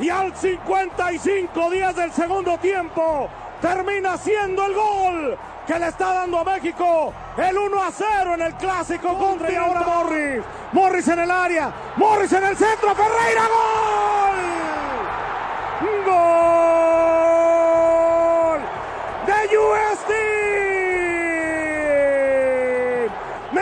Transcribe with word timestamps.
Y 0.00 0.08
al 0.10 0.36
55 0.36 1.70
días 1.70 1.96
del 1.96 2.12
segundo 2.12 2.56
tiempo 2.58 3.28
termina 3.60 4.16
siendo 4.16 4.64
el 4.66 4.74
gol 4.74 5.36
que 5.66 5.78
le 5.78 5.88
está 5.88 6.14
dando 6.14 6.38
a 6.38 6.44
México 6.44 7.12
el 7.36 7.58
1 7.58 7.82
a 7.82 7.90
0 7.90 8.34
en 8.34 8.42
el 8.42 8.54
clásico 8.54 9.18
contra 9.18 9.52
y 9.52 9.56
ahora 9.56 9.80
Morris. 9.80 10.42
Morris 10.72 11.08
en 11.08 11.18
el 11.18 11.30
área, 11.30 11.70
Morris 11.96 12.32
en 12.32 12.44
el 12.44 12.56
centro, 12.56 12.94
Ferreira 12.94 13.42
gol. 13.42 14.36
Gol 16.06 16.48
de 19.26 19.58
USD. 19.58 20.28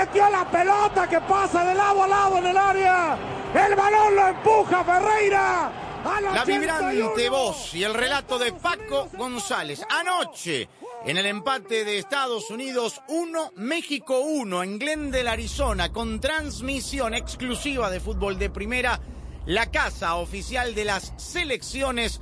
Metió 0.06 0.30
la 0.30 0.48
pelota 0.48 1.08
que 1.08 1.20
pasa 1.20 1.64
de 1.64 1.74
lado 1.74 2.04
a 2.04 2.06
lado 2.06 2.38
en 2.38 2.46
el 2.46 2.56
área. 2.56 3.18
El 3.52 3.74
balón 3.74 4.14
lo 4.14 4.28
empuja 4.28 4.84
Ferreira. 4.84 5.72
La 6.04 6.42
81. 6.42 6.60
vibrante 6.60 7.28
voz 7.28 7.74
y 7.74 7.82
el 7.82 7.92
relato 7.92 8.38
de 8.38 8.52
Paco 8.52 9.08
González. 9.14 9.84
Anoche, 9.90 10.68
en 11.04 11.16
el 11.16 11.26
empate 11.26 11.84
de 11.84 11.98
Estados 11.98 12.50
Unidos 12.50 13.00
1, 13.08 13.54
México 13.56 14.20
1, 14.20 14.62
en 14.62 14.78
Glendale, 14.78 15.28
Arizona, 15.28 15.92
con 15.92 16.20
transmisión 16.20 17.12
exclusiva 17.12 17.90
de 17.90 17.98
fútbol 17.98 18.38
de 18.38 18.48
primera, 18.48 19.00
la 19.46 19.72
casa 19.72 20.14
oficial 20.14 20.76
de 20.76 20.84
las 20.84 21.14
selecciones 21.16 22.20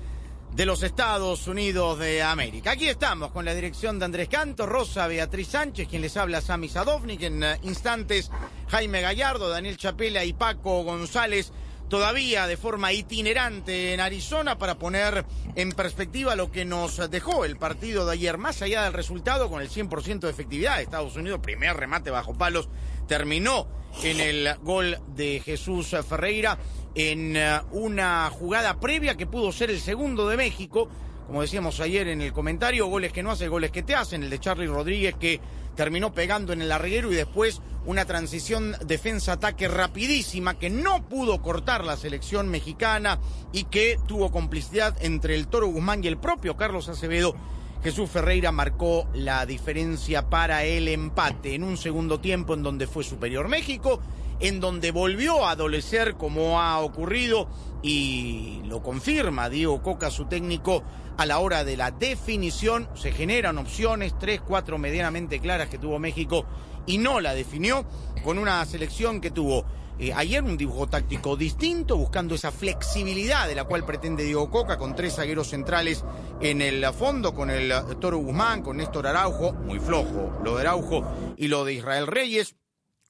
de 0.54 0.66
los 0.66 0.84
Estados 0.84 1.48
Unidos 1.48 1.98
de 1.98 2.22
América. 2.22 2.72
Aquí 2.72 2.88
estamos 2.88 3.32
con 3.32 3.44
la 3.44 3.54
dirección 3.54 3.98
de 3.98 4.04
Andrés 4.04 4.28
Canto, 4.28 4.66
Rosa 4.66 5.08
Beatriz 5.08 5.48
Sánchez, 5.48 5.88
quien 5.88 6.00
les 6.00 6.16
habla 6.16 6.40
Sami 6.40 6.68
Sadovnik, 6.68 7.22
en 7.22 7.42
eh, 7.42 7.58
instantes 7.62 8.30
Jaime 8.68 9.00
Gallardo, 9.00 9.48
Daniel 9.48 9.76
Chapela 9.76 10.24
y 10.24 10.32
Paco 10.32 10.84
González 10.84 11.52
todavía 11.88 12.46
de 12.46 12.56
forma 12.56 12.92
itinerante 12.92 13.94
en 13.94 14.00
Arizona 14.00 14.56
para 14.56 14.76
poner 14.76 15.24
en 15.56 15.72
perspectiva 15.72 16.36
lo 16.36 16.50
que 16.52 16.64
nos 16.64 17.10
dejó 17.10 17.44
el 17.44 17.56
partido 17.56 18.06
de 18.06 18.12
ayer, 18.12 18.38
más 18.38 18.62
allá 18.62 18.84
del 18.84 18.92
resultado 18.92 19.50
con 19.50 19.60
el 19.60 19.68
100% 19.68 20.20
de 20.20 20.30
efectividad. 20.30 20.80
Estados 20.80 21.16
Unidos, 21.16 21.40
primer 21.42 21.76
remate 21.76 22.10
bajo 22.10 22.34
palos, 22.34 22.68
terminó 23.08 23.66
en 24.02 24.20
el 24.20 24.56
gol 24.62 24.98
de 25.08 25.40
Jesús 25.44 25.94
Ferreira 26.08 26.58
en 26.94 27.36
eh, 27.36 27.60
una 27.72 28.30
jugada 28.30 28.78
previa 28.78 29.16
que 29.16 29.26
pudo 29.26 29.52
ser 29.52 29.70
el 29.70 29.80
segundo 29.80 30.28
de 30.28 30.36
México. 30.36 30.88
Como 31.26 31.40
decíamos 31.40 31.80
ayer 31.80 32.08
en 32.08 32.20
el 32.20 32.32
comentario, 32.32 32.86
goles 32.86 33.12
que 33.12 33.22
no 33.22 33.30
hace, 33.30 33.48
goles 33.48 33.70
que 33.70 33.82
te 33.82 33.94
hacen. 33.94 34.22
El 34.22 34.30
de 34.30 34.38
Charlie 34.38 34.66
Rodríguez 34.66 35.14
que 35.18 35.40
terminó 35.74 36.12
pegando 36.12 36.52
en 36.52 36.62
el 36.62 36.68
larguero 36.68 37.12
y 37.12 37.16
después 37.16 37.60
una 37.86 38.04
transición 38.04 38.76
defensa-ataque 38.86 39.68
rapidísima 39.68 40.58
que 40.58 40.70
no 40.70 41.08
pudo 41.08 41.42
cortar 41.42 41.84
la 41.84 41.96
selección 41.96 42.48
mexicana 42.48 43.18
y 43.52 43.64
que 43.64 43.98
tuvo 44.06 44.30
complicidad 44.30 44.96
entre 45.00 45.34
el 45.34 45.48
Toro 45.48 45.68
Guzmán 45.68 46.02
y 46.04 46.08
el 46.08 46.16
propio 46.16 46.56
Carlos 46.56 46.88
Acevedo. 46.88 47.34
Jesús 47.82 48.08
Ferreira 48.08 48.50
marcó 48.50 49.06
la 49.12 49.44
diferencia 49.44 50.30
para 50.30 50.64
el 50.64 50.88
empate 50.88 51.54
en 51.54 51.64
un 51.64 51.76
segundo 51.76 52.18
tiempo 52.18 52.54
en 52.54 52.62
donde 52.62 52.86
fue 52.86 53.04
superior 53.04 53.48
México, 53.48 54.00
en 54.44 54.60
donde 54.60 54.90
volvió 54.90 55.46
a 55.46 55.52
adolecer 55.52 56.16
como 56.16 56.60
ha 56.60 56.78
ocurrido 56.80 57.48
y 57.82 58.60
lo 58.66 58.82
confirma 58.82 59.48
Diego 59.48 59.82
Coca, 59.82 60.10
su 60.10 60.26
técnico, 60.26 60.82
a 61.16 61.24
la 61.24 61.38
hora 61.38 61.64
de 61.64 61.78
la 61.78 61.90
definición. 61.90 62.86
Se 62.94 63.10
generan 63.10 63.56
opciones, 63.56 64.14
tres, 64.18 64.42
cuatro 64.42 64.76
medianamente 64.76 65.40
claras 65.40 65.70
que 65.70 65.78
tuvo 65.78 65.98
México 65.98 66.44
y 66.84 66.98
no 66.98 67.20
la 67.20 67.32
definió 67.32 67.86
con 68.22 68.38
una 68.38 68.62
selección 68.66 69.22
que 69.22 69.30
tuvo 69.30 69.64
eh, 69.98 70.12
ayer 70.12 70.42
un 70.42 70.58
dibujo 70.58 70.88
táctico 70.88 71.36
distinto, 71.36 71.96
buscando 71.96 72.34
esa 72.34 72.52
flexibilidad 72.52 73.48
de 73.48 73.54
la 73.54 73.64
cual 73.64 73.86
pretende 73.86 74.24
Diego 74.24 74.50
Coca, 74.50 74.76
con 74.76 74.94
tres 74.94 75.14
zagueros 75.14 75.48
centrales 75.48 76.04
en 76.42 76.60
el 76.60 76.84
fondo, 76.92 77.34
con 77.34 77.48
el 77.48 77.72
Toro 77.98 78.18
Guzmán, 78.18 78.60
con 78.60 78.76
Néstor 78.76 79.06
Araujo, 79.06 79.54
muy 79.54 79.78
flojo 79.78 80.38
lo 80.44 80.56
de 80.56 80.60
Araujo 80.60 81.34
y 81.38 81.48
lo 81.48 81.64
de 81.64 81.72
Israel 81.72 82.06
Reyes, 82.06 82.56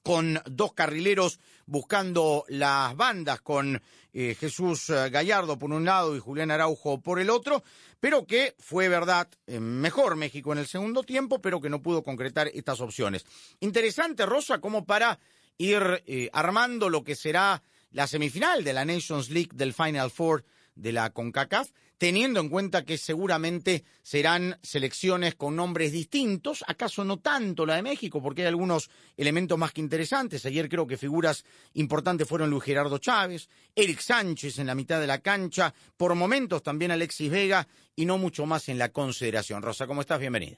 con 0.05 0.39
dos 0.45 0.73
carrileros 0.73 1.39
buscando 1.65 2.45
las 2.47 2.95
bandas, 2.95 3.41
con 3.41 3.81
eh, 4.13 4.35
Jesús 4.39 4.91
eh, 4.91 5.09
Gallardo 5.09 5.57
por 5.57 5.71
un 5.71 5.83
lado 5.83 6.15
y 6.15 6.19
Julián 6.19 6.51
Araujo 6.51 7.01
por 7.01 7.19
el 7.19 7.31
otro, 7.31 7.63
pero 7.99 8.27
que 8.27 8.53
fue 8.59 8.87
verdad 8.87 9.27
eh, 9.47 9.59
mejor 9.59 10.15
México 10.15 10.53
en 10.53 10.59
el 10.59 10.67
segundo 10.67 11.01
tiempo, 11.01 11.41
pero 11.41 11.59
que 11.59 11.71
no 11.71 11.81
pudo 11.81 12.03
concretar 12.03 12.51
estas 12.53 12.81
opciones. 12.81 13.25
Interesante, 13.61 14.27
Rosa, 14.27 14.59
como 14.59 14.85
para 14.85 15.17
ir 15.57 16.03
armando 16.33 16.89
lo 16.89 17.03
que 17.03 17.15
será 17.15 17.63
la 17.89 18.05
semifinal 18.05 18.63
de 18.63 18.73
la 18.73 18.85
Nations 18.85 19.31
League 19.31 19.51
del 19.53 19.73
Final 19.73 20.11
Four 20.11 20.45
de 20.75 20.91
la 20.91 21.09
CONCACAF, 21.09 21.71
teniendo 21.97 22.39
en 22.39 22.49
cuenta 22.49 22.83
que 22.83 22.97
seguramente 22.97 23.83
serán 24.01 24.59
selecciones 24.61 25.35
con 25.35 25.55
nombres 25.55 25.91
distintos, 25.91 26.63
acaso 26.67 27.03
no 27.03 27.17
tanto 27.17 27.65
la 27.65 27.75
de 27.75 27.83
México, 27.83 28.21
porque 28.21 28.41
hay 28.41 28.47
algunos 28.47 28.89
elementos 29.17 29.57
más 29.57 29.71
que 29.71 29.81
interesantes. 29.81 30.45
Ayer 30.45 30.69
creo 30.69 30.87
que 30.87 30.97
figuras 30.97 31.45
importantes 31.73 32.27
fueron 32.27 32.49
Luis 32.49 32.63
Gerardo 32.63 32.97
Chávez, 32.97 33.49
Eric 33.73 33.99
Sánchez 33.99 34.59
en 34.59 34.67
la 34.67 34.75
mitad 34.75 34.99
de 34.99 35.07
la 35.07 35.19
cancha, 35.19 35.73
por 35.97 36.13
momentos 36.15 36.63
también 36.63 36.91
Alexis 36.91 37.31
Vega 37.31 37.67
y 37.95 38.05
no 38.05 38.17
mucho 38.17 38.45
más 38.45 38.69
en 38.69 38.77
la 38.77 38.89
consideración. 38.89 39.61
Rosa, 39.61 39.87
¿cómo 39.87 40.01
estás? 40.01 40.19
Bienvenida. 40.19 40.57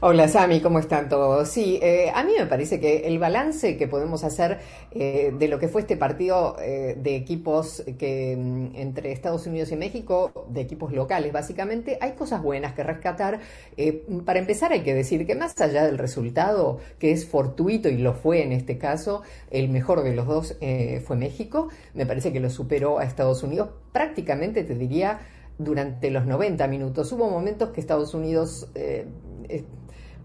Hola 0.00 0.28
Sami, 0.28 0.60
¿cómo 0.60 0.78
están 0.78 1.08
todos? 1.08 1.48
Sí, 1.48 1.78
eh, 1.80 2.12
a 2.14 2.22
mí 2.22 2.32
me 2.38 2.44
parece 2.44 2.78
que 2.78 3.08
el 3.08 3.18
balance 3.18 3.78
que 3.78 3.88
podemos 3.88 4.24
hacer 4.24 4.58
eh, 4.90 5.32
de 5.36 5.48
lo 5.48 5.58
que 5.58 5.68
fue 5.68 5.80
este 5.80 5.96
partido 5.96 6.54
eh, 6.60 6.98
de 6.98 7.16
equipos 7.16 7.82
que 7.98 8.36
mm, 8.36 8.76
entre 8.76 9.12
Estados 9.12 9.46
Unidos 9.46 9.72
y 9.72 9.76
México, 9.76 10.46
de 10.50 10.60
equipos 10.60 10.92
locales 10.92 11.32
básicamente, 11.32 11.96
hay 11.98 12.12
cosas 12.12 12.42
buenas 12.42 12.74
que 12.74 12.82
rescatar. 12.82 13.40
Eh, 13.78 14.04
para 14.26 14.38
empezar 14.38 14.70
hay 14.72 14.82
que 14.82 14.92
decir 14.92 15.26
que 15.26 15.34
más 15.34 15.58
allá 15.62 15.86
del 15.86 15.96
resultado, 15.96 16.78
que 16.98 17.10
es 17.12 17.26
fortuito 17.26 17.88
y 17.88 17.96
lo 17.96 18.12
fue 18.12 18.42
en 18.42 18.52
este 18.52 18.76
caso, 18.76 19.22
el 19.50 19.70
mejor 19.70 20.02
de 20.02 20.14
los 20.14 20.26
dos 20.26 20.56
fue 21.04 21.16
México, 21.16 21.68
me 21.94 22.04
parece 22.04 22.34
que 22.34 22.40
lo 22.40 22.50
superó 22.50 22.98
a 22.98 23.04
Estados 23.04 23.42
Unidos 23.42 23.70
prácticamente, 23.92 24.62
te 24.62 24.74
diría, 24.74 25.20
durante 25.58 26.10
los 26.10 26.26
90 26.26 26.66
minutos. 26.68 27.10
Hubo 27.12 27.30
momentos 27.30 27.70
que 27.70 27.80
Estados 27.80 28.14
Unidos 28.14 28.68
eh, 28.74 29.06
eh, 29.48 29.64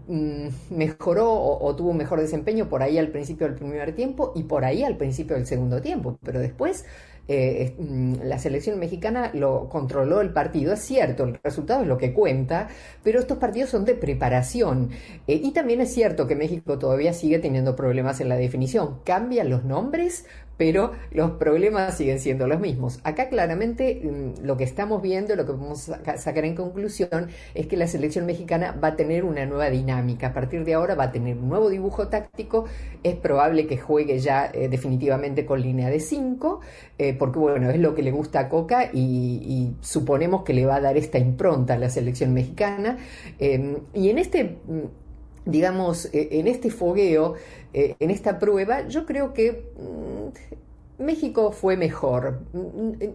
mm, 0.06 0.76
mejoró 0.76 1.32
o, 1.32 1.74
tuvo 1.76 1.90
un 1.90 1.96
mejor 1.96 2.20
desempeño 2.20 2.68
por 2.68 2.82
ahí 2.82 2.98
al 2.98 3.08
principio 3.08 3.46
del 3.46 3.56
primer 3.56 3.94
tiempo 3.94 4.32
y 4.34 4.44
por 4.44 4.64
ahí 4.64 4.82
al 4.84 4.96
principio 4.96 5.36
del 5.36 5.46
segundo 5.46 5.80
tiempo, 5.80 6.18
pero 6.22 6.40
después 6.40 6.84
eh, 7.28 7.76
mm, 7.78 8.14
la 8.24 8.38
selección 8.38 8.78
mexicana 8.78 9.30
lo 9.34 9.68
controló 9.68 10.20
el 10.20 10.32
partido. 10.32 10.72
Es 10.72 10.80
cierto, 10.80 11.24
el 11.24 11.38
resultado 11.42 11.82
es 11.82 11.88
lo 11.88 11.98
que 11.98 12.12
cuenta, 12.12 12.68
pero 13.02 13.20
estos 13.20 13.38
partidos 13.38 13.70
son 13.70 13.84
de 13.84 13.94
preparación. 13.94 14.90
Eh, 15.26 15.40
y 15.42 15.52
también 15.52 15.80
es 15.80 15.92
cierto 15.92 16.26
que 16.26 16.34
México 16.34 16.78
todavía 16.78 17.12
sigue 17.12 17.38
teniendo 17.38 17.76
problemas 17.76 18.20
en 18.20 18.28
la 18.28 18.36
definición. 18.36 18.98
Cambian 19.04 19.50
los 19.50 19.64
nombres, 19.64 20.26
pero 20.56 20.92
los 21.10 21.32
problemas 21.32 21.96
siguen 21.96 22.20
siendo 22.20 22.46
los 22.46 22.60
mismos. 22.60 23.00
Acá 23.04 23.28
claramente 23.28 24.02
mm, 24.02 24.44
lo 24.44 24.56
que 24.56 24.64
estamos 24.64 25.02
viendo, 25.02 25.34
lo 25.36 25.46
que 25.46 25.52
podemos 25.52 25.90
sacar 26.16 26.44
en 26.44 26.54
conclusión, 26.54 27.28
es 27.54 27.66
que 27.66 27.76
la 27.76 27.86
selección 27.86 28.26
mexicana 28.26 28.72
va 28.82 28.88
a 28.88 28.96
tener 28.96 29.24
una 29.24 29.46
nueva 29.46 29.70
dinámica. 29.70 30.28
A 30.28 30.32
partir 30.32 30.64
de 30.64 30.74
ahora 30.74 30.94
va 30.94 31.04
a 31.04 31.12
tener 31.12 31.36
un 31.36 31.48
nuevo 31.48 31.70
dibujo 31.70 32.08
táctico. 32.08 32.66
Es 33.02 33.16
probable 33.16 33.66
que 33.66 33.78
juegue 33.78 34.18
ya 34.18 34.50
eh, 34.52 34.68
definitivamente 34.68 35.44
con 35.46 35.60
línea 35.60 35.88
de 35.88 36.00
5, 36.00 36.60
eh, 36.98 37.14
porque 37.18 37.38
bueno, 37.38 37.70
es 37.70 37.80
lo 37.80 37.94
que 37.94 38.02
le 38.02 38.10
gusta 38.10 38.40
a 38.40 38.48
Coca 38.48 38.90
y, 38.92 39.72
suponemos 39.80 40.42
que 40.42 40.54
le 40.54 40.66
va 40.66 40.76
a 40.76 40.80
dar 40.80 40.96
esta 40.96 41.18
impronta 41.18 41.74
a 41.74 41.78
la 41.78 41.90
selección 41.90 42.32
mexicana. 42.34 42.98
Em, 43.38 43.76
y 43.94 44.10
en 44.10 44.18
este 44.18 44.44
mm, 44.44 45.02
digamos, 45.44 46.06
eh, 46.12 46.28
en 46.32 46.46
este 46.46 46.70
fogueo, 46.70 47.34
en 47.72 48.10
esta 48.10 48.38
prueba, 48.38 48.86
yo 48.88 49.06
creo 49.06 49.32
que 49.32 49.72
mm, 49.76 50.61
México 50.98 51.52
fue 51.52 51.76
mejor. 51.76 52.40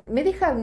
Me 0.08 0.24
deja 0.24 0.58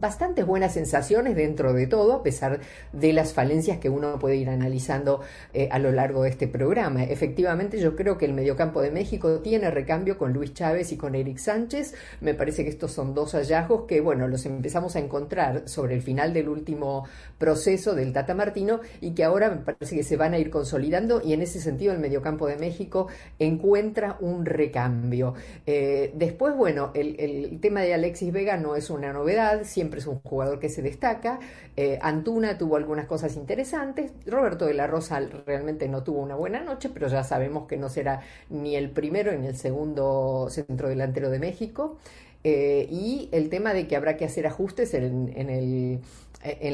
bastantes 0.00 0.46
buenas 0.46 0.74
sensaciones 0.74 1.36
dentro 1.36 1.72
de 1.72 1.86
todo, 1.86 2.14
a 2.14 2.22
pesar 2.22 2.60
de 2.92 3.12
las 3.12 3.32
falencias 3.32 3.78
que 3.78 3.88
uno 3.88 4.18
puede 4.18 4.36
ir 4.36 4.48
analizando 4.48 5.20
eh, 5.52 5.68
a 5.70 5.78
lo 5.78 5.92
largo 5.92 6.22
de 6.22 6.30
este 6.30 6.48
programa. 6.48 7.04
Efectivamente, 7.04 7.78
yo 7.78 7.96
creo 7.96 8.18
que 8.18 8.26
el 8.26 8.32
mediocampo 8.32 8.80
de 8.80 8.90
México 8.90 9.40
tiene 9.40 9.70
recambio 9.70 10.18
con 10.18 10.32
Luis 10.32 10.54
Chávez 10.54 10.92
y 10.92 10.96
con 10.96 11.14
Eric 11.14 11.38
Sánchez. 11.38 11.94
Me 12.20 12.34
parece 12.34 12.64
que 12.64 12.70
estos 12.70 12.92
son 12.92 13.14
dos 13.14 13.32
hallazgos 13.32 13.84
que, 13.86 14.00
bueno, 14.00 14.28
los 14.28 14.46
empezamos 14.46 14.96
a 14.96 15.00
encontrar 15.00 15.68
sobre 15.68 15.94
el 15.94 16.02
final 16.02 16.32
del 16.32 16.48
último 16.48 17.06
proceso 17.38 17.94
del 17.94 18.12
Tata 18.12 18.34
Martino 18.34 18.80
y 19.00 19.12
que 19.12 19.24
ahora 19.24 19.50
me 19.50 19.56
parece 19.56 19.96
que 19.96 20.04
se 20.04 20.16
van 20.16 20.34
a 20.34 20.38
ir 20.38 20.50
consolidando 20.50 21.20
y 21.22 21.32
en 21.32 21.42
ese 21.42 21.60
sentido 21.60 21.92
el 21.92 21.98
mediocampo 21.98 22.46
de 22.46 22.56
México 22.56 23.08
encuentra 23.38 24.16
un 24.20 24.46
recambio. 24.46 25.34
Eh, 25.66 26.12
después, 26.14 26.51
bueno, 26.56 26.90
el, 26.94 27.58
tema 27.60 27.80
de 27.80 27.94
Alexis 27.94 28.32
Vega 28.32 28.56
no 28.56 28.76
es 28.76 28.90
una 28.90 29.12
novedad, 29.12 29.64
siempre 29.64 30.00
es 30.00 30.06
un 30.06 30.20
jugador 30.20 30.58
que 30.58 30.68
se 30.68 30.82
destaca. 30.82 31.40
Eh, 31.76 31.98
Antuna 32.02 32.58
tuvo 32.58 32.76
algunas 32.76 33.06
cosas 33.06 33.36
interesantes. 33.36 34.12
Roberto 34.26 34.66
de 34.66 34.74
la 34.74 34.86
Rosa 34.86 35.20
realmente 35.46 35.88
no 35.88 36.02
tuvo 36.02 36.20
una 36.20 36.34
buena 36.34 36.62
noche, 36.62 36.90
pero 36.92 37.08
ya 37.08 37.24
sabemos 37.24 37.66
que 37.66 37.76
no 37.76 37.88
será 37.88 38.22
ni 38.50 38.76
el 38.76 38.90
primero 38.90 39.32
ni 39.36 39.46
el 39.46 39.56
segundo 39.56 40.48
centro 40.50 40.88
delantero 40.88 41.30
de 41.30 41.38
México. 41.38 41.98
Eh, 42.44 42.88
y 42.90 43.28
el 43.30 43.48
tema 43.48 43.72
de 43.72 43.86
que 43.86 43.94
habrá 43.94 44.16
que 44.16 44.24
hacer 44.24 44.46
ajustes 44.46 44.94
en, 44.94 46.02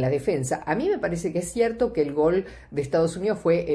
la 0.00 0.08
defensa. 0.08 0.62
A 0.64 0.74
mí 0.74 0.88
me 0.88 0.98
parece 0.98 1.30
que 1.30 1.40
es 1.40 1.52
cierto 1.52 1.92
que 1.92 2.00
el 2.00 2.14
gol 2.14 2.46
de 2.70 2.80
Estados 2.80 3.16
Unidos 3.16 3.38
fue 3.38 3.66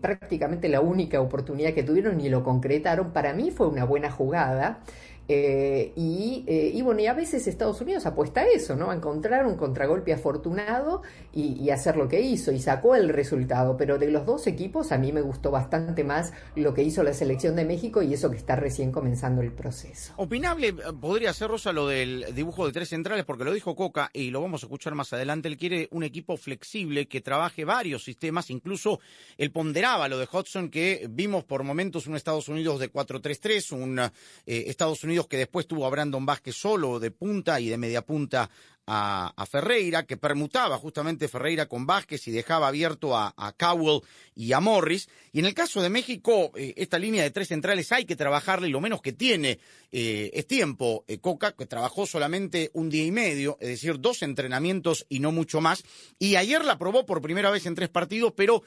prácticamente 0.00 0.70
la 0.70 0.80
única 0.80 1.20
oportunidad 1.20 1.74
que 1.74 1.82
tuvieron 1.82 2.20
y 2.20 2.30
lo 2.30 2.42
concretaron. 2.42 3.12
Para 3.12 3.34
mí 3.34 3.50
fue 3.50 3.68
una 3.68 3.84
buena 3.84 4.10
jugada. 4.10 4.80
Eh, 5.28 5.92
eh, 5.96 6.72
y, 6.74 6.82
bueno, 6.82 7.00
y 7.00 7.06
a 7.06 7.14
veces 7.14 7.46
Estados 7.46 7.80
Unidos 7.80 8.06
apuesta 8.06 8.40
a 8.40 8.44
eso, 8.46 8.74
¿no? 8.74 8.90
A 8.90 8.94
encontrar 8.94 9.46
un 9.46 9.56
contragolpe 9.56 10.12
afortunado 10.12 11.02
y, 11.32 11.70
hacer 11.70 11.96
lo 11.96 12.06
que 12.06 12.20
hizo 12.20 12.52
y 12.52 12.60
sacó 12.60 12.96
el 12.96 13.08
resultado. 13.08 13.76
Pero 13.76 13.98
de 13.98 14.10
los 14.10 14.26
dos 14.26 14.46
equipos 14.46 14.92
a 14.92 14.98
mí 14.98 15.12
me 15.12 15.22
gustó 15.22 15.50
bastante 15.50 16.04
más 16.04 16.32
lo 16.54 16.74
que 16.74 16.82
hizo 16.82 17.02
la 17.02 17.14
selección 17.14 17.56
de 17.56 17.64
México 17.64 18.02
y 18.02 18.12
eso 18.12 18.30
que 18.30 18.36
está 18.36 18.56
recién 18.56 18.92
comenzando 18.92 19.40
el 19.40 19.52
proceso. 19.52 20.12
Opinable 20.16 20.68
eh, 20.68 20.74
podría 21.00 21.32
ser, 21.32 21.48
Rosa, 21.48 21.72
lo 21.72 21.86
del 21.86 22.26
dibujo 22.34 22.66
de 22.66 22.72
tres 22.72 22.90
centrales, 22.90 23.24
porque 23.24 23.44
lo 23.44 23.52
dijo 23.52 23.74
Coca 23.74 24.10
y 24.12 24.30
lo 24.30 24.42
vamos 24.42 24.62
a 24.62 24.66
escuchar 24.66 24.94
más 24.94 25.12
adelante. 25.12 25.48
Él 25.48 25.56
quiere 25.56 25.88
un 25.92 26.02
equipo 26.02 26.36
flexible 26.36 27.06
que 27.06 27.20
trabaje 27.20 27.64
varios 27.64 28.04
sistemas, 28.04 28.50
incluso 28.50 29.00
él 29.38 29.50
ponderaba 29.50 30.08
lo 30.08 30.18
de 30.18 30.28
Hudson 30.30 30.68
que 30.68 31.06
vimos 31.08 31.44
por 31.44 31.62
momentos 31.62 32.06
un 32.06 32.16
Estados 32.16 32.48
Unidos 32.48 32.80
de 32.80 32.92
4-3-3, 32.92 33.72
un 33.72 34.00
Estados 34.44 35.04
Unidos 35.04 35.11
que 35.28 35.36
después 35.36 35.66
tuvo 35.66 35.86
a 35.86 35.90
Brandon 35.90 36.24
Vázquez 36.24 36.56
solo 36.56 36.98
de 36.98 37.10
punta 37.10 37.60
y 37.60 37.68
de 37.68 37.78
media 37.78 38.02
punta 38.02 38.50
a, 38.86 39.46
Ferreira, 39.46 40.04
que 40.04 40.16
permutaba 40.16 40.76
justamente 40.78 41.28
Ferreira 41.28 41.66
con 41.66 41.86
Vázquez 41.86 42.26
y 42.26 42.32
dejaba 42.32 42.68
abierto 42.68 43.16
a, 43.16 43.32
Cowell 43.58 44.00
y 44.34 44.52
a 44.52 44.60
Morris. 44.60 45.08
Y 45.32 45.40
en 45.40 45.46
el 45.46 45.54
caso 45.54 45.82
de 45.82 45.88
México, 45.88 46.52
eh, 46.56 46.74
esta 46.76 46.98
línea 46.98 47.22
de 47.22 47.30
tres 47.30 47.48
centrales 47.48 47.92
hay 47.92 48.04
que 48.04 48.16
trabajarle 48.16 48.68
y 48.68 48.72
lo 48.72 48.80
menos 48.80 49.00
que 49.00 49.12
tiene 49.12 49.58
eh, 49.92 50.30
es 50.32 50.46
tiempo. 50.46 51.04
Eh, 51.06 51.18
Coca, 51.18 51.52
que 51.52 51.66
trabajó 51.66 52.06
solamente 52.06 52.70
un 52.74 52.90
día 52.90 53.04
y 53.04 53.12
medio, 53.12 53.56
es 53.60 53.68
decir, 53.68 54.00
dos 54.00 54.22
entrenamientos 54.22 55.06
y 55.08 55.20
no 55.20 55.32
mucho 55.32 55.60
más. 55.60 55.84
Y 56.18 56.36
ayer 56.36 56.64
la 56.64 56.78
probó 56.78 57.06
por 57.06 57.22
primera 57.22 57.50
vez 57.50 57.66
en 57.66 57.74
tres 57.74 57.88
partidos, 57.88 58.32
pero 58.36 58.62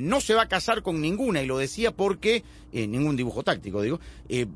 no 0.00 0.20
se 0.20 0.34
va 0.34 0.42
a 0.42 0.48
casar 0.48 0.82
con 0.82 1.00
ninguna, 1.00 1.42
y 1.42 1.46
lo 1.46 1.58
decía 1.58 1.90
porque, 1.90 2.44
ningún 2.72 3.16
dibujo 3.16 3.42
táctico, 3.42 3.82
digo, 3.82 4.00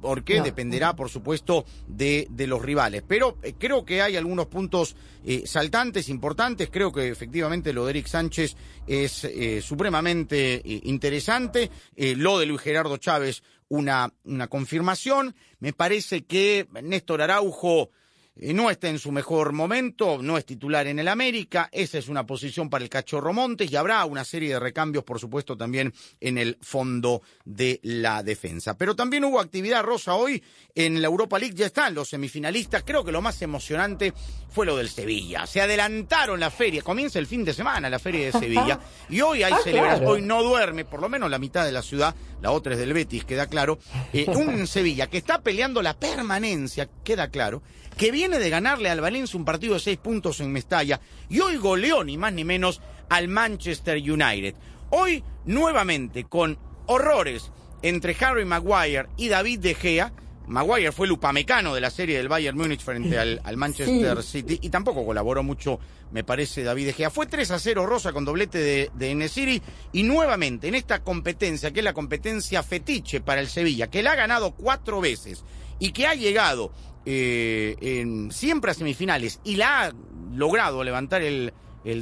porque 0.00 0.40
dependerá, 0.40 0.96
por 0.96 1.10
supuesto, 1.10 1.64
de, 1.86 2.26
de 2.30 2.46
los 2.46 2.62
rivales. 2.62 3.02
Pero 3.06 3.36
creo 3.58 3.84
que 3.84 4.02
hay 4.02 4.16
algunos 4.16 4.46
puntos 4.46 4.96
eh, 5.26 5.44
saltantes 5.46 6.10
importantes. 6.10 6.68
Creo 6.70 6.92
que 6.92 7.08
efectivamente 7.08 7.72
lo 7.72 7.86
de 7.86 7.90
Eric 7.92 8.06
Sánchez 8.06 8.56
es 8.86 9.24
eh, 9.24 9.62
supremamente 9.62 10.56
eh, 10.56 10.80
interesante. 10.84 11.70
lo 11.96 12.38
de 12.38 12.46
Luis 12.46 12.60
Gerardo 12.60 12.98
Chávez, 12.98 13.42
una, 13.68 14.12
una 14.24 14.48
confirmación. 14.48 15.34
Me 15.60 15.72
parece 15.72 16.24
que 16.24 16.68
Néstor 16.82 17.22
Araujo 17.22 17.88
no 18.36 18.70
está 18.70 18.88
en 18.88 18.98
su 18.98 19.12
mejor 19.12 19.52
momento, 19.52 20.18
no 20.20 20.36
es 20.36 20.44
titular 20.44 20.86
en 20.86 20.98
el 20.98 21.08
América, 21.08 21.68
esa 21.70 21.98
es 21.98 22.08
una 22.08 22.26
posición 22.26 22.68
para 22.68 22.82
el 22.82 22.90
Cachorro 22.90 23.32
Montes 23.32 23.70
y 23.70 23.76
habrá 23.76 24.04
una 24.04 24.24
serie 24.24 24.50
de 24.50 24.60
recambios, 24.60 25.04
por 25.04 25.20
supuesto, 25.20 25.56
también 25.56 25.94
en 26.20 26.38
el 26.38 26.58
fondo 26.60 27.22
de 27.44 27.78
la 27.82 28.22
defensa. 28.22 28.76
Pero 28.76 28.96
también 28.96 29.24
hubo 29.24 29.40
actividad 29.40 29.84
rosa 29.84 30.14
hoy 30.14 30.42
en 30.74 31.00
la 31.00 31.06
Europa 31.06 31.38
League, 31.38 31.54
ya 31.54 31.66
están 31.66 31.94
los 31.94 32.08
semifinalistas, 32.08 32.82
creo 32.84 33.04
que 33.04 33.12
lo 33.12 33.22
más 33.22 33.40
emocionante 33.42 34.12
fue 34.50 34.66
lo 34.66 34.76
del 34.76 34.88
Sevilla, 34.88 35.46
se 35.46 35.60
adelantaron 35.60 36.40
la 36.40 36.50
feria, 36.50 36.82
comienza 36.82 37.20
el 37.20 37.26
fin 37.26 37.44
de 37.44 37.54
semana 37.54 37.88
la 37.88 37.98
feria 38.00 38.26
de 38.26 38.32
Sevilla 38.38 38.80
y 39.08 39.20
hoy 39.20 39.44
hay 39.44 39.52
ah, 39.52 39.60
celebración, 39.62 40.08
hoy 40.08 40.22
no 40.22 40.42
duerme, 40.42 40.84
por 40.84 41.00
lo 41.00 41.08
menos 41.08 41.30
la 41.30 41.38
mitad 41.38 41.64
de 41.64 41.72
la 41.72 41.82
ciudad, 41.82 42.14
la 42.42 42.50
otra 42.50 42.72
es 42.72 42.80
del 42.80 42.92
Betis, 42.92 43.24
queda 43.24 43.46
claro, 43.46 43.78
eh, 44.12 44.26
un 44.28 44.66
Sevilla 44.74 45.08
que 45.08 45.18
está 45.18 45.40
peleando 45.40 45.82
la 45.82 45.94
permanencia, 45.98 46.88
queda 47.04 47.28
claro, 47.28 47.62
que 47.96 48.10
viene 48.10 48.38
de 48.38 48.50
ganarle 48.50 48.90
al 48.90 49.00
Valencia 49.00 49.38
un 49.38 49.44
partido 49.44 49.74
de 49.74 49.80
seis 49.80 49.98
puntos 49.98 50.40
en 50.40 50.52
Mestalla 50.52 51.00
y 51.28 51.40
hoy 51.40 51.56
goleó 51.56 52.04
ni 52.04 52.16
más 52.16 52.32
ni 52.32 52.44
menos 52.44 52.80
al 53.08 53.28
Manchester 53.28 53.98
United. 53.98 54.54
Hoy 54.90 55.22
nuevamente 55.44 56.24
con 56.24 56.58
horrores 56.86 57.50
entre 57.82 58.16
Harry 58.20 58.44
Maguire 58.44 59.08
y 59.16 59.28
David 59.28 59.60
De 59.60 59.74
Gea. 59.74 60.12
Maguire 60.46 60.92
fue 60.92 61.06
el 61.06 61.12
upamecano 61.12 61.74
de 61.74 61.80
la 61.80 61.90
serie 61.90 62.18
del 62.18 62.28
Bayern 62.28 62.58
Múnich 62.58 62.82
frente 62.82 63.18
al, 63.18 63.56
Manchester 63.56 64.22
City 64.22 64.58
y 64.60 64.68
tampoco 64.68 65.04
colaboró 65.06 65.42
mucho, 65.42 65.80
me 66.12 66.22
parece, 66.22 66.62
David 66.62 66.86
De 66.86 66.92
Gea. 66.92 67.10
Fue 67.10 67.26
3 67.26 67.50
a 67.50 67.58
0 67.58 67.86
Rosa 67.86 68.12
con 68.12 68.26
doblete 68.26 68.58
de, 68.58 68.90
de 68.92 69.14
Nesiri 69.14 69.62
y 69.92 70.02
nuevamente 70.02 70.68
en 70.68 70.74
esta 70.74 71.02
competencia, 71.02 71.70
que 71.70 71.80
es 71.80 71.84
la 71.84 71.94
competencia 71.94 72.62
fetiche 72.62 73.22
para 73.22 73.40
el 73.40 73.48
Sevilla, 73.48 73.88
que 73.88 74.02
la 74.02 74.12
ha 74.12 74.16
ganado 74.16 74.52
cuatro 74.54 75.00
veces 75.00 75.44
y 75.78 75.92
que 75.92 76.06
ha 76.06 76.14
llegado 76.14 76.72
eh, 77.06 77.76
en, 77.80 78.30
siempre 78.30 78.70
a 78.70 78.74
semifinales 78.74 79.40
y 79.44 79.56
la 79.56 79.84
ha 79.84 79.92
logrado 80.32 80.82
levantar 80.84 81.22
el, 81.22 81.52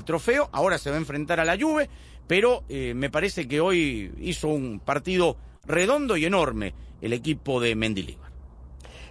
trofeo. 0.04 0.48
Ahora 0.52 0.78
se 0.78 0.90
va 0.90 0.96
a 0.96 1.00
enfrentar 1.00 1.40
a 1.40 1.44
la 1.44 1.58
Juve, 1.58 1.88
pero 2.26 2.62
eh, 2.68 2.94
me 2.94 3.10
parece 3.10 3.48
que 3.48 3.60
hoy 3.60 4.12
hizo 4.20 4.48
un 4.48 4.80
partido 4.80 5.36
redondo 5.66 6.16
y 6.16 6.24
enorme 6.24 6.74
el 7.00 7.12
equipo 7.12 7.60
de 7.60 7.74
Mendilibar. 7.74 8.30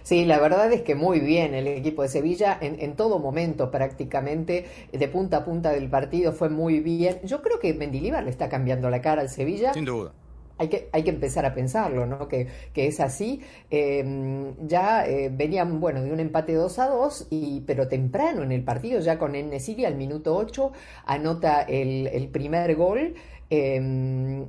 Sí, 0.02 0.24
la 0.24 0.40
verdad 0.40 0.72
es 0.72 0.82
que 0.82 0.94
muy 0.94 1.20
bien 1.20 1.54
el 1.54 1.68
equipo 1.68 2.02
de 2.02 2.08
Sevilla 2.08 2.58
en, 2.60 2.80
en, 2.80 2.96
todo 2.96 3.20
momento 3.20 3.70
prácticamente 3.70 4.66
de 4.90 5.08
punta 5.08 5.38
a 5.38 5.44
punta 5.44 5.70
del 5.70 5.88
partido 5.88 6.32
fue 6.32 6.48
muy 6.48 6.80
bien. 6.80 7.20
Yo 7.22 7.40
creo 7.42 7.60
que 7.60 7.72
Mendilibar 7.74 8.24
le 8.24 8.30
está 8.30 8.48
cambiando 8.48 8.90
la 8.90 9.00
cara 9.00 9.20
al 9.20 9.28
Sevilla. 9.28 9.72
Sin 9.74 9.84
duda 9.84 10.12
hay 10.58 10.68
que, 10.68 10.88
hay 10.92 11.02
que 11.02 11.10
empezar 11.10 11.44
a 11.46 11.54
pensarlo, 11.54 12.06
¿no? 12.06 12.28
Que, 12.28 12.48
es 12.74 13.00
así. 13.00 13.40
Em, 13.70 14.54
ya 14.66 15.06
eh, 15.06 15.30
venían, 15.32 15.80
bueno, 15.80 16.02
de 16.02 16.12
un 16.12 16.20
empate 16.20 16.54
2 16.54 16.78
a 16.78 16.88
2, 16.88 17.28
y, 17.30 17.60
pero 17.66 17.88
temprano 17.88 18.42
en 18.42 18.52
el 18.52 18.62
partido, 18.62 19.00
ya 19.00 19.18
con 19.18 19.34
Enesiri 19.34 19.84
al 19.84 19.96
minuto 19.96 20.36
8, 20.36 20.72
anota 21.06 21.62
el, 21.62 22.28
primer 22.32 22.74
gol. 22.76 23.14
Em, 23.50 24.46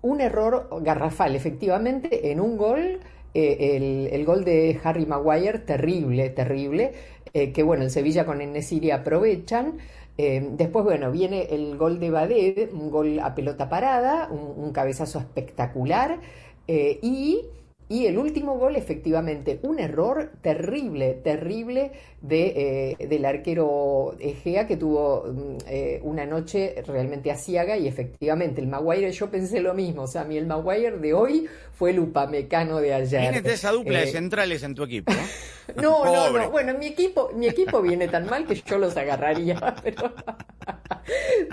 un 0.00 0.20
error 0.20 0.68
garrafal, 0.82 1.34
efectivamente, 1.34 2.30
en 2.30 2.40
un 2.40 2.56
gol. 2.56 3.00
Eh, 3.34 4.08
el, 4.10 4.24
gol 4.24 4.42
de 4.44 4.80
Harry 4.82 5.04
Maguire, 5.06 5.58
terrible, 5.58 6.30
terrible, 6.30 6.92
eh, 7.32 7.52
que 7.52 7.62
bueno, 7.62 7.84
el 7.84 7.90
Sevilla 7.90 8.24
con 8.24 8.40
Enesiri 8.40 8.90
aprovechan. 8.90 9.78
Eh, 10.16 10.48
después, 10.52 10.84
bueno, 10.84 11.12
viene 11.12 11.48
el 11.50 11.76
gol 11.76 12.00
de 12.00 12.10
Badé, 12.10 12.68
un 12.72 12.90
gol 12.90 13.20
a 13.20 13.34
pelota 13.34 13.68
parada, 13.68 14.28
un, 14.30 14.72
cabezazo 14.72 15.20
espectacular. 15.20 16.20
Eh, 16.66 16.98
y 17.02 17.42
Y 17.90 18.04
el 18.06 18.18
último 18.18 18.58
gol, 18.58 18.76
efectivamente, 18.76 19.60
un 19.62 19.78
error 19.78 20.32
terrible, 20.42 21.14
terrible 21.14 21.92
de, 22.20 22.96
eh, 23.00 23.06
del 23.06 23.24
arquero 23.24 24.14
Egea 24.20 24.66
que 24.66 24.76
tuvo 24.76 25.24
mm, 25.26 25.56
eh, 25.66 26.00
una 26.02 26.26
noche 26.26 26.82
realmente 26.86 27.30
asiaga 27.30 27.78
y 27.78 27.88
efectivamente 27.88 28.60
el 28.60 28.66
Maguire, 28.66 29.10
yo 29.10 29.30
pensé 29.30 29.60
lo 29.60 29.72
mismo, 29.72 30.02
o 30.02 30.06
sea, 30.06 30.22
a 30.22 30.24
mí 30.24 30.36
el 30.36 30.46
Maguire 30.46 30.98
de 30.98 31.14
hoy 31.14 31.46
fue 31.72 31.92
el 31.92 32.00
Upamecano 32.00 32.78
de 32.78 32.92
ayer. 32.92 33.32
Tienes 33.32 33.52
esa 33.52 33.72
dupla 33.72 34.00
de 34.00 34.08
centrales 34.08 34.62
en 34.62 34.74
tu 34.74 34.82
equipo. 34.82 35.10
No, 35.76 36.04
no, 36.04 36.30
no, 36.30 36.50
bueno, 36.50 36.76
mi 36.78 36.86
equipo, 36.86 37.30
mi 37.34 37.46
equipo 37.46 37.82
viene 37.82 38.08
tan 38.08 38.26
mal 38.26 38.46
que 38.46 38.54
yo 38.54 38.78
los 38.78 38.96
agarraría, 38.96 39.76
pero, 39.82 40.12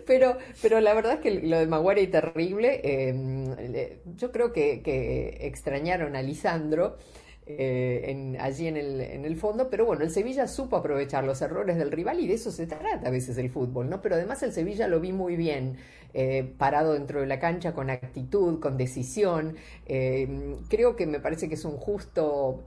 pero, 0.06 0.38
pero 0.62 0.80
la 0.80 0.94
verdad 0.94 1.14
es 1.14 1.20
que 1.20 1.32
lo 1.48 1.60
de 1.60 1.68
Maguire 1.68 2.04
es 2.04 2.12
terrible. 2.12 2.82
yo 4.16 4.32
creo 4.32 4.54
que, 4.54 4.82
que 4.82 5.38
extrañaron 5.42 6.16
a 6.16 6.22
Lisandro. 6.22 6.98
Eh, 7.48 8.36
allí 8.40 8.68
en 8.68 8.76
el, 8.76 9.02
en 9.02 9.24
el 9.24 9.36
fondo, 9.36 9.70
pero 9.70 9.86
bueno, 9.86 10.04
el 10.04 10.10
Sevilla 10.10 10.48
supo 10.48 10.78
aprovechar 10.78 11.24
los 11.24 11.44
errores 11.44 11.78
del 11.78 11.92
rival 11.92 12.20
y 12.20 12.28
de 12.28 12.34
eso 12.34 12.52
se 12.52 12.66
trata 12.66 13.08
a 13.08 13.12
veces 13.12 13.38
el 13.38 13.52
fútbol, 13.52 13.88
¿no? 13.88 14.02
Pero 14.02 14.16
además 14.16 14.42
el 14.42 14.52
Sevilla 14.52 14.88
lo 14.88 15.00
vi 15.00 15.14
muy 15.14 15.36
bien, 15.36 15.78
eh, 16.16 16.52
parado 16.58 16.94
dentro 16.94 17.20
de 17.22 17.28
la 17.28 17.40
cancha 17.40 17.74
con 17.74 17.92
actitud, 17.92 18.60
con 18.60 18.78
decisión. 18.78 19.58
Eh, 19.86 20.56
creo 20.70 20.96
que 20.96 21.06
me 21.06 21.20
parece 21.20 21.48
que 21.48 21.54
es 21.54 21.66
un 21.66 21.78
justo 21.78 22.64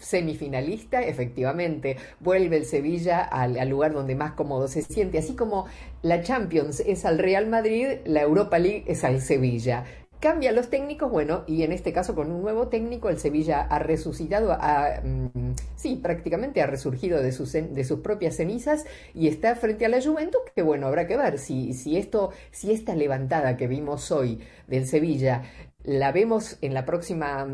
semifinalista, 0.00 1.00
efectivamente. 1.00 1.96
Vuelve 2.20 2.58
el 2.58 2.66
Sevilla 2.66 3.22
al 3.22 3.68
lugar 3.70 3.94
donde 3.94 4.14
más 4.14 4.32
cómodo 4.32 4.68
se 4.68 4.82
siente, 4.82 5.16
así 5.18 5.34
como 5.34 5.66
la 6.02 6.22
Champions 6.22 6.80
es 6.80 7.06
al 7.06 7.18
Real 7.18 7.46
Madrid, 7.46 8.00
la 8.04 8.20
Europa 8.20 8.58
League 8.58 8.84
es 8.86 9.02
al 9.04 9.22
Sevilla. 9.22 9.84
Cambia 10.20 10.50
los 10.50 10.68
técnicos, 10.68 11.12
bueno, 11.12 11.44
y 11.46 11.62
en 11.62 11.70
este 11.70 11.92
caso 11.92 12.16
con 12.16 12.32
un 12.32 12.42
nuevo 12.42 12.66
técnico, 12.66 13.08
el 13.08 13.18
Sevilla 13.18 13.60
ha 13.60 13.78
resucitado, 13.78 14.50
ha, 14.52 15.00
mm, 15.00 15.54
sí, 15.76 15.94
prácticamente 16.02 16.60
ha 16.60 16.66
resurgido 16.66 17.22
de 17.22 17.30
sus, 17.30 17.52
de 17.52 17.84
sus 17.84 18.00
propias 18.00 18.34
cenizas 18.34 18.84
y 19.14 19.28
está 19.28 19.54
frente 19.54 19.86
a 19.86 19.88
la 19.88 20.02
Juventus, 20.02 20.40
que 20.56 20.62
bueno, 20.62 20.88
habrá 20.88 21.06
que 21.06 21.16
ver. 21.16 21.38
Si, 21.38 21.72
si 21.72 21.96
esto, 21.96 22.32
si 22.50 22.72
esta 22.72 22.96
levantada 22.96 23.56
que 23.56 23.68
vimos 23.68 24.10
hoy 24.10 24.40
del 24.66 24.86
Sevilla 24.86 25.42
la 25.84 26.10
vemos 26.10 26.58
en 26.62 26.74
la 26.74 26.84
próxima 26.84 27.46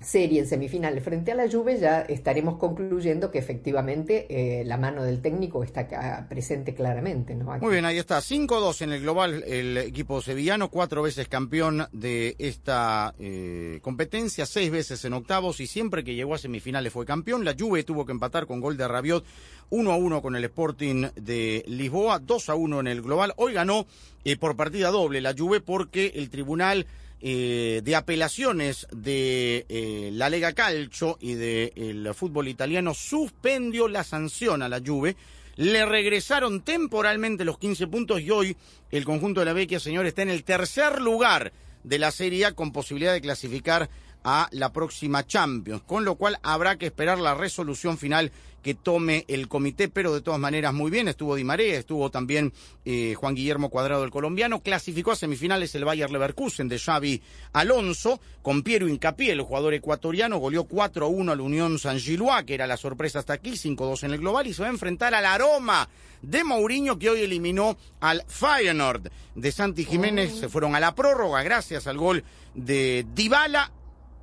serie 0.00 0.40
en 0.40 0.46
semifinal 0.46 1.00
frente 1.00 1.32
a 1.32 1.34
la 1.34 1.50
Juve 1.50 1.78
ya 1.78 2.02
estaremos 2.02 2.56
concluyendo 2.58 3.30
que 3.30 3.38
efectivamente 3.38 4.26
eh, 4.30 4.64
la 4.64 4.76
mano 4.76 5.02
del 5.02 5.20
técnico 5.20 5.64
está 5.64 6.26
presente 6.28 6.74
claramente. 6.74 7.34
¿no? 7.34 7.58
Muy 7.58 7.72
bien, 7.72 7.84
ahí 7.84 7.98
está. 7.98 8.18
5-2 8.18 8.82
en 8.82 8.92
el 8.92 9.02
global 9.02 9.42
el 9.46 9.76
equipo 9.76 10.22
sevillano, 10.22 10.70
cuatro 10.70 11.02
veces 11.02 11.28
campeón 11.28 11.86
de 11.92 12.36
esta 12.38 13.14
eh, 13.18 13.80
competencia, 13.82 14.46
seis 14.46 14.70
veces 14.70 15.04
en 15.04 15.14
octavos 15.14 15.60
y 15.60 15.66
siempre 15.66 16.04
que 16.04 16.14
llegó 16.14 16.34
a 16.34 16.38
semifinales 16.38 16.92
fue 16.92 17.04
campeón. 17.04 17.44
La 17.44 17.56
Juve 17.58 17.82
tuvo 17.82 18.06
que 18.06 18.12
empatar 18.12 18.46
con 18.46 18.60
gol 18.60 18.76
de 18.76 18.86
Rabiot 18.86 19.24
1 19.70 19.96
1 19.96 20.22
con 20.22 20.36
el 20.36 20.44
Sporting 20.44 21.08
de 21.16 21.64
Lisboa, 21.66 22.20
2 22.20 22.48
1 22.48 22.80
en 22.80 22.86
el 22.86 23.02
global. 23.02 23.32
Hoy 23.36 23.52
ganó 23.52 23.86
eh, 24.24 24.36
por 24.36 24.56
partida 24.56 24.90
doble 24.90 25.20
la 25.20 25.34
Juve 25.36 25.60
porque 25.60 26.12
el 26.14 26.30
tribunal 26.30 26.86
eh, 27.20 27.80
de 27.82 27.96
apelaciones 27.96 28.86
de 28.92 29.66
eh, 29.68 30.10
la 30.12 30.30
Lega 30.30 30.52
Calcio 30.52 31.18
y 31.20 31.34
del 31.34 32.14
fútbol 32.14 32.46
italiano 32.48 32.94
suspendió 32.94 33.88
la 33.88 34.04
sanción 34.04 34.62
a 34.62 34.68
la 34.68 34.80
Juve. 34.84 35.16
Le 35.56 35.84
regresaron 35.84 36.62
temporalmente 36.62 37.44
los 37.44 37.58
15 37.58 37.88
puntos 37.88 38.20
y 38.20 38.30
hoy 38.30 38.56
el 38.92 39.04
conjunto 39.04 39.40
de 39.40 39.46
la 39.46 39.52
Vecchia, 39.52 39.80
señor, 39.80 40.06
está 40.06 40.22
en 40.22 40.30
el 40.30 40.44
tercer 40.44 41.00
lugar 41.00 41.52
de 41.82 41.98
la 41.98 42.12
Serie 42.12 42.46
A 42.46 42.52
con 42.52 42.70
posibilidad 42.70 43.12
de 43.12 43.20
clasificar 43.20 43.90
a 44.22 44.48
la 44.52 44.72
próxima 44.72 45.26
Champions, 45.26 45.82
con 45.82 46.04
lo 46.04 46.16
cual 46.16 46.38
habrá 46.42 46.76
que 46.76 46.86
esperar 46.86 47.18
la 47.18 47.34
resolución 47.34 47.98
final 47.98 48.30
que 48.62 48.74
tome 48.74 49.24
el 49.28 49.48
comité, 49.48 49.88
pero 49.88 50.12
de 50.12 50.20
todas 50.20 50.40
maneras 50.40 50.74
muy 50.74 50.90
bien, 50.90 51.08
estuvo 51.08 51.36
Di 51.36 51.44
María, 51.44 51.78
estuvo 51.78 52.10
también 52.10 52.52
eh, 52.84 53.14
Juan 53.14 53.34
Guillermo 53.34 53.70
Cuadrado 53.70 54.04
el 54.04 54.10
colombiano, 54.10 54.62
clasificó 54.62 55.12
a 55.12 55.16
semifinales 55.16 55.74
el 55.74 55.84
Bayer 55.84 56.10
Leverkusen 56.10 56.68
de 56.68 56.78
Xavi 56.78 57.22
Alonso, 57.52 58.20
con 58.42 58.62
Piero 58.62 58.88
Incapié, 58.88 59.32
el 59.32 59.42
jugador 59.42 59.74
ecuatoriano, 59.74 60.38
goleó 60.38 60.66
4-1 60.66 61.32
al 61.32 61.40
Unión 61.40 61.78
San 61.78 61.98
Gilois, 61.98 62.44
que 62.44 62.54
era 62.54 62.66
la 62.66 62.76
sorpresa 62.76 63.20
hasta 63.20 63.34
aquí, 63.34 63.52
5-2 63.52 64.04
en 64.04 64.12
el 64.12 64.18
global, 64.18 64.46
y 64.46 64.54
se 64.54 64.62
va 64.62 64.68
a 64.68 64.72
enfrentar 64.72 65.14
al 65.14 65.24
aroma 65.24 65.88
de 66.22 66.44
Mourinho, 66.44 66.98
que 66.98 67.10
hoy 67.10 67.20
eliminó 67.20 67.76
al 68.00 68.24
Feyenoord 68.26 69.08
de 69.34 69.52
Santi 69.52 69.84
Jiménez, 69.84 70.32
oh. 70.34 70.40
se 70.40 70.48
fueron 70.48 70.74
a 70.74 70.80
la 70.80 70.94
prórroga 70.94 71.42
gracias 71.42 71.86
al 71.86 71.96
gol 71.96 72.24
de 72.54 73.06
Dybala 73.14 73.72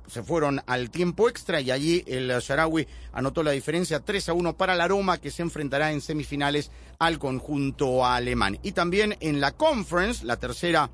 se 0.08 0.22
fueron 0.22 0.60
al 0.66 0.90
tiempo 0.90 1.28
extra 1.28 1.60
y 1.60 1.70
allí 1.70 2.04
el 2.06 2.28
Sharawi 2.28 2.86
anotó 3.12 3.42
la 3.42 3.52
diferencia 3.52 4.00
3 4.00 4.28
a 4.28 4.32
1 4.32 4.56
para 4.56 4.74
la 4.74 4.88
Roma 4.88 5.18
que 5.18 5.30
se 5.30 5.42
enfrentará 5.42 5.92
en 5.92 6.00
semifinales 6.00 6.70
al 6.98 7.18
conjunto 7.18 8.04
alemán. 8.04 8.58
Y 8.62 8.72
también 8.72 9.16
en 9.20 9.40
la 9.40 9.52
Conference, 9.52 10.24
la 10.24 10.36
tercera 10.36 10.90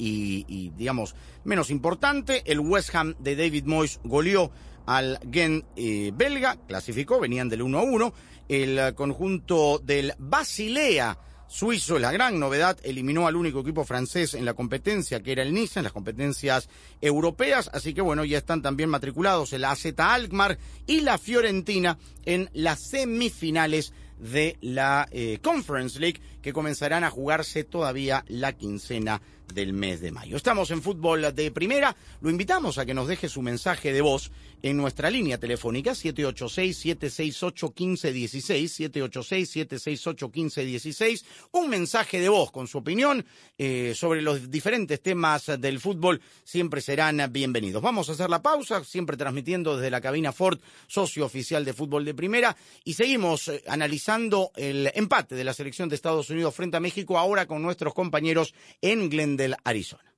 y, 0.00 0.70
digamos 0.76 1.14
menos 1.44 1.70
importante, 1.70 2.42
el 2.46 2.60
West 2.60 2.94
Ham 2.94 3.14
de 3.18 3.34
David 3.34 3.64
Moyes 3.64 4.00
goleó 4.04 4.50
al 4.86 5.18
Gen 5.30 5.64
eh, 5.76 6.12
belga, 6.14 6.56
clasificó, 6.66 7.20
venían 7.20 7.48
del 7.48 7.62
1 7.62 7.78
a 7.78 7.82
1. 7.82 8.14
El 8.48 8.94
conjunto 8.94 9.78
del 9.78 10.14
Basilea 10.18 11.18
suizo. 11.48 11.98
La 11.98 12.12
gran 12.12 12.38
novedad 12.38 12.78
eliminó 12.82 13.26
al 13.26 13.36
único 13.36 13.60
equipo 13.60 13.84
francés 13.84 14.34
en 14.34 14.44
la 14.44 14.54
competencia, 14.54 15.22
que 15.22 15.32
era 15.32 15.42
el 15.42 15.52
Niza, 15.52 15.80
en 15.80 15.84
las 15.84 15.92
competencias 15.92 16.68
europeas. 17.00 17.70
Así 17.72 17.94
que 17.94 18.02
bueno, 18.02 18.24
ya 18.24 18.38
están 18.38 18.62
también 18.62 18.90
matriculados 18.90 19.52
el 19.52 19.64
AZ 19.64 19.86
Alkmaar 19.96 20.58
y 20.86 21.00
la 21.00 21.18
Fiorentina 21.18 21.98
en 22.24 22.50
las 22.52 22.80
semifinales 22.80 23.92
de 24.18 24.56
la 24.60 25.08
eh, 25.10 25.38
Conference 25.42 25.98
League, 25.98 26.20
que 26.48 26.54
comenzarán 26.54 27.04
a 27.04 27.10
jugarse 27.10 27.62
todavía 27.62 28.24
la 28.26 28.54
quincena 28.54 29.20
del 29.52 29.72
mes 29.72 30.00
de 30.00 30.12
mayo. 30.12 30.36
Estamos 30.36 30.70
en 30.70 30.82
fútbol 30.82 31.34
de 31.34 31.50
primera. 31.50 31.96
Lo 32.20 32.30
invitamos 32.30 32.78
a 32.78 32.86
que 32.86 32.94
nos 32.94 33.08
deje 33.08 33.28
su 33.28 33.42
mensaje 33.42 33.92
de 33.92 34.00
voz 34.00 34.30
en 34.62 34.76
nuestra 34.76 35.10
línea 35.10 35.38
telefónica 35.38 35.90
786-768-1516, 35.92 38.92
786-768-1516. 38.92 41.24
Un 41.52 41.70
mensaje 41.70 42.18
de 42.20 42.28
voz 42.28 42.50
con 42.50 42.66
su 42.66 42.78
opinión 42.78 43.24
eh, 43.56 43.92
sobre 43.94 44.20
los 44.22 44.50
diferentes 44.50 45.00
temas 45.00 45.46
del 45.58 45.78
fútbol 45.80 46.20
siempre 46.44 46.80
serán 46.80 47.22
bienvenidos. 47.30 47.80
Vamos 47.82 48.08
a 48.08 48.12
hacer 48.12 48.30
la 48.30 48.42
pausa, 48.42 48.82
siempre 48.84 49.16
transmitiendo 49.16 49.76
desde 49.76 49.90
la 49.90 50.00
cabina 50.00 50.32
Ford, 50.32 50.58
socio 50.86 51.24
oficial 51.24 51.64
de 51.64 51.72
fútbol 51.72 52.04
de 52.04 52.14
primera, 52.14 52.56
y 52.84 52.94
seguimos 52.94 53.48
eh, 53.48 53.64
analizando 53.68 54.50
el 54.56 54.90
empate 54.94 55.36
de 55.36 55.44
la 55.44 55.54
selección 55.54 55.88
de 55.88 55.94
Estados 55.94 56.28
Unidos 56.30 56.37
frente 56.50 56.76
a 56.76 56.80
México 56.80 57.18
ahora 57.18 57.46
con 57.46 57.62
nuestros 57.62 57.94
compañeros 57.94 58.54
en 58.80 59.08
Glendale, 59.10 59.56
Arizona. 59.64 60.17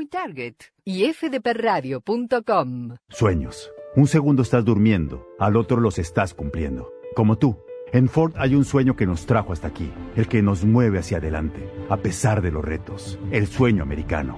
Y 0.83 1.11
fdpradio.com. 1.11 2.95
Sueños. 3.09 3.71
Un 3.95 4.07
segundo 4.07 4.41
estás 4.41 4.63
durmiendo, 4.63 5.27
al 5.37 5.57
otro 5.57 5.79
los 5.79 5.99
estás 5.99 6.33
cumpliendo. 6.33 6.91
Como 7.15 7.37
tú. 7.37 7.57
En 7.93 8.07
Ford 8.07 8.33
hay 8.37 8.55
un 8.55 8.63
sueño 8.63 8.95
que 8.95 9.05
nos 9.05 9.25
trajo 9.25 9.51
hasta 9.51 9.67
aquí, 9.67 9.91
el 10.15 10.29
que 10.29 10.41
nos 10.41 10.63
mueve 10.63 10.99
hacia 10.99 11.17
adelante, 11.17 11.69
a 11.89 11.97
pesar 11.97 12.41
de 12.41 12.49
los 12.49 12.63
retos, 12.63 13.19
el 13.31 13.47
sueño 13.47 13.83
americano. 13.83 14.37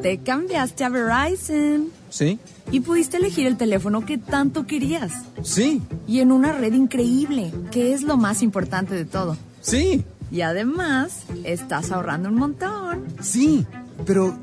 Te 0.00 0.18
cambiaste 0.18 0.84
a 0.84 0.88
Verizon. 0.88 1.88
Sí. 2.10 2.38
Y 2.70 2.80
pudiste 2.80 3.16
elegir 3.16 3.46
el 3.46 3.56
teléfono 3.56 4.04
que 4.04 4.18
tanto 4.18 4.66
querías. 4.66 5.12
Sí. 5.42 5.82
Y 6.06 6.20
en 6.20 6.32
una 6.32 6.52
red 6.52 6.72
increíble, 6.74 7.52
que 7.70 7.92
es 7.92 8.02
lo 8.02 8.16
más 8.16 8.42
importante 8.42 8.94
de 8.94 9.04
todo. 9.04 9.36
Sí. 9.60 10.04
Y 10.30 10.42
además, 10.42 11.24
estás 11.44 11.90
ahorrando 11.90 12.28
un 12.28 12.36
montón. 12.36 13.04
Sí. 13.20 13.66
Pero, 14.06 14.36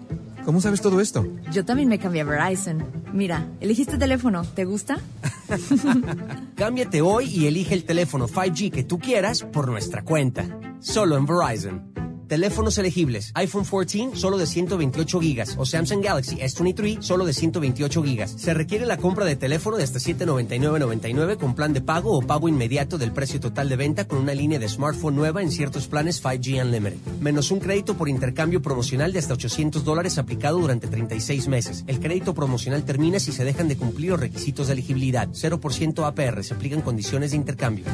¿cómo 0.46 0.62
sabes 0.62 0.82
todo 0.82 1.02
esto? 1.02 1.28
Yo 1.52 1.66
también 1.66 1.90
me 1.90 2.00
cambié 2.00 2.22
a 2.22 2.26
Verizon. 2.26 2.84
Mira, 3.14 3.48
elegiste 3.60 3.98
teléfono. 3.98 4.44
¿Te 4.44 4.66
gusta? 4.66 5.00
Cámbiate 6.56 7.02
hoy 7.02 7.26
y 7.26 7.48
elige 7.48 7.74
el 7.74 7.86
teléfono 7.86 8.28
5G 8.28 8.72
que 8.72 8.84
tú 8.84 9.00
quieras 9.00 9.44
por 9.44 9.68
nuestra 9.68 10.04
cuenta. 10.04 10.46
Solo 10.80 11.18
en 11.18 11.26
Verizon. 11.26 12.09
Teléfonos 12.30 12.78
elegibles. 12.78 13.32
iPhone 13.34 13.66
14 13.66 14.12
solo 14.14 14.38
de 14.38 14.46
128 14.46 15.20
gigas 15.20 15.56
o 15.58 15.66
Samsung 15.66 16.04
Galaxy 16.04 16.36
S23 16.36 17.02
solo 17.02 17.26
de 17.26 17.34
128 17.34 18.04
gigas. 18.04 18.36
Se 18.38 18.54
requiere 18.54 18.86
la 18.86 18.98
compra 18.98 19.26
de 19.26 19.36
teléfono 19.36 19.78
de 19.78 19.84
hasta 19.84 19.98
799.99 19.98 21.38
con 21.38 21.56
plan 21.56 21.74
de 21.74 21.82
pago 21.82 22.16
o 22.16 22.22
pago 22.22 22.48
inmediato 22.48 23.00
del 23.00 23.14
precio 23.14 23.40
total 23.40 23.68
de 23.68 23.78
venta 23.78 24.08
con 24.08 24.20
una 24.20 24.36
línea 24.36 24.60
de 24.60 24.70
smartphone 24.70 25.16
nueva 25.16 25.42
en 25.42 25.50
ciertos 25.50 25.88
planes 25.88 26.24
5G 26.24 26.64
Unlimited. 26.64 27.00
Menos 27.20 27.50
un 27.50 27.60
crédito 27.60 27.98
por 27.98 28.08
intercambio 28.08 28.62
promocional 28.62 29.12
de 29.12 29.18
hasta 29.18 29.34
800 29.34 29.84
dólares 29.84 30.20
aplicado 30.20 30.60
durante 30.60 30.88
36 30.88 31.48
meses. 31.48 31.84
El 31.88 32.00
crédito 32.00 32.36
promocional 32.36 32.84
termina 32.84 33.20
si 33.20 33.32
se 33.32 33.44
dejan 33.44 33.68
de 33.68 33.78
cumplir 33.78 34.12
los 34.12 34.20
requisitos 34.20 34.68
de 34.68 34.74
elegibilidad. 34.74 35.30
0% 35.30 36.06
APR. 36.06 36.44
Se 36.44 36.54
aplican 36.54 36.82
condiciones 36.82 37.32
de 37.32 37.38
intercambio. 37.38 37.86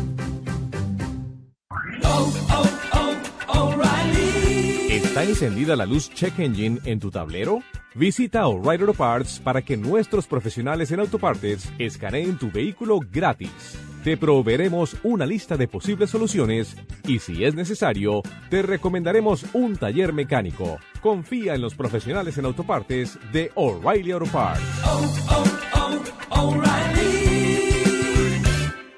¿Está 5.15 5.29
encendida 5.29 5.77
la 5.77 5.85
luz 5.85 6.09
Check 6.09 6.39
Engine 6.39 6.81
en 6.83 6.99
tu 6.99 7.09
tablero? 7.09 7.61
Visita 7.93 8.47
O'Reilly 8.47 8.81
Auto 8.81 8.93
Parts 8.95 9.39
para 9.39 9.61
que 9.61 9.77
nuestros 9.77 10.27
profesionales 10.27 10.91
en 10.91 10.99
autopartes 10.99 11.71
escaneen 11.79 12.37
tu 12.37 12.51
vehículo 12.51 12.99
gratis. 12.99 13.79
Te 14.03 14.17
proveeremos 14.17 14.97
una 15.03 15.25
lista 15.25 15.55
de 15.55 15.69
posibles 15.69 16.09
soluciones 16.09 16.75
y 17.07 17.19
si 17.19 17.45
es 17.45 17.55
necesario, 17.55 18.23
te 18.49 18.61
recomendaremos 18.61 19.45
un 19.53 19.77
taller 19.77 20.11
mecánico. 20.11 20.79
Confía 21.01 21.55
en 21.55 21.61
los 21.61 21.75
profesionales 21.75 22.37
en 22.37 22.43
autopartes 22.43 23.17
de 23.31 23.53
O'Reilly 23.55 24.11
Auto 24.11 24.25
Parts. 24.25 24.61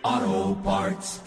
Auto 0.02 0.62
Parts. 0.64 1.22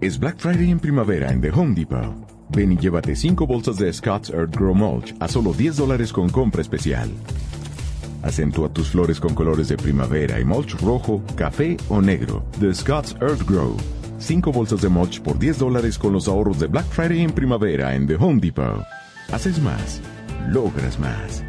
Es 0.00 0.20
Black 0.20 0.38
Friday 0.38 0.70
en 0.70 0.78
primavera 0.78 1.32
en 1.32 1.40
The 1.40 1.50
Home 1.50 1.74
Depot. 1.74 2.31
Ven 2.54 2.72
y 2.72 2.76
llévate 2.76 3.16
5 3.16 3.46
bolsas 3.46 3.78
de 3.78 3.90
Scott's 3.92 4.30
Earth 4.30 4.54
Grow 4.54 4.74
Mulch 4.74 5.14
a 5.20 5.28
solo 5.28 5.52
10 5.52 5.76
dólares 5.76 6.12
con 6.12 6.28
compra 6.28 6.60
especial. 6.60 7.10
Acentúa 8.22 8.68
tus 8.68 8.90
flores 8.90 9.18
con 9.18 9.34
colores 9.34 9.68
de 9.68 9.76
primavera 9.76 10.38
y 10.38 10.44
mulch 10.44 10.78
rojo, 10.80 11.22
café 11.34 11.76
o 11.88 12.00
negro 12.02 12.44
de 12.60 12.74
Scott's 12.74 13.16
Earth 13.20 13.48
Grow. 13.48 13.76
5 14.18 14.52
bolsas 14.52 14.82
de 14.82 14.88
mulch 14.88 15.20
por 15.22 15.38
10 15.38 15.58
dólares 15.58 15.98
con 15.98 16.12
los 16.12 16.28
ahorros 16.28 16.58
de 16.58 16.66
Black 16.66 16.86
Friday 16.86 17.22
en 17.22 17.32
primavera 17.32 17.94
en 17.96 18.06
The 18.06 18.16
Home 18.16 18.40
Depot. 18.40 18.84
Haces 19.32 19.58
más, 19.60 20.00
logras 20.50 20.98
más. 20.98 21.42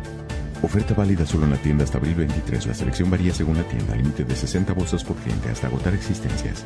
Oferta 0.64 0.94
válida 0.94 1.26
solo 1.26 1.44
en 1.44 1.52
la 1.52 1.58
tienda 1.58 1.84
hasta 1.84 1.98
abril 1.98 2.16
23. 2.16 2.66
La 2.66 2.74
selección 2.74 3.12
varía 3.12 3.34
según 3.34 3.58
la 3.58 3.64
tienda. 3.64 3.96
Límite 3.96 4.24
de 4.24 4.36
60 4.36 4.74
bolsas 4.74 5.04
por 5.04 5.18
cliente 5.18 5.50
hasta 5.50 5.68
agotar 5.68 5.94
existencias. 5.94 6.66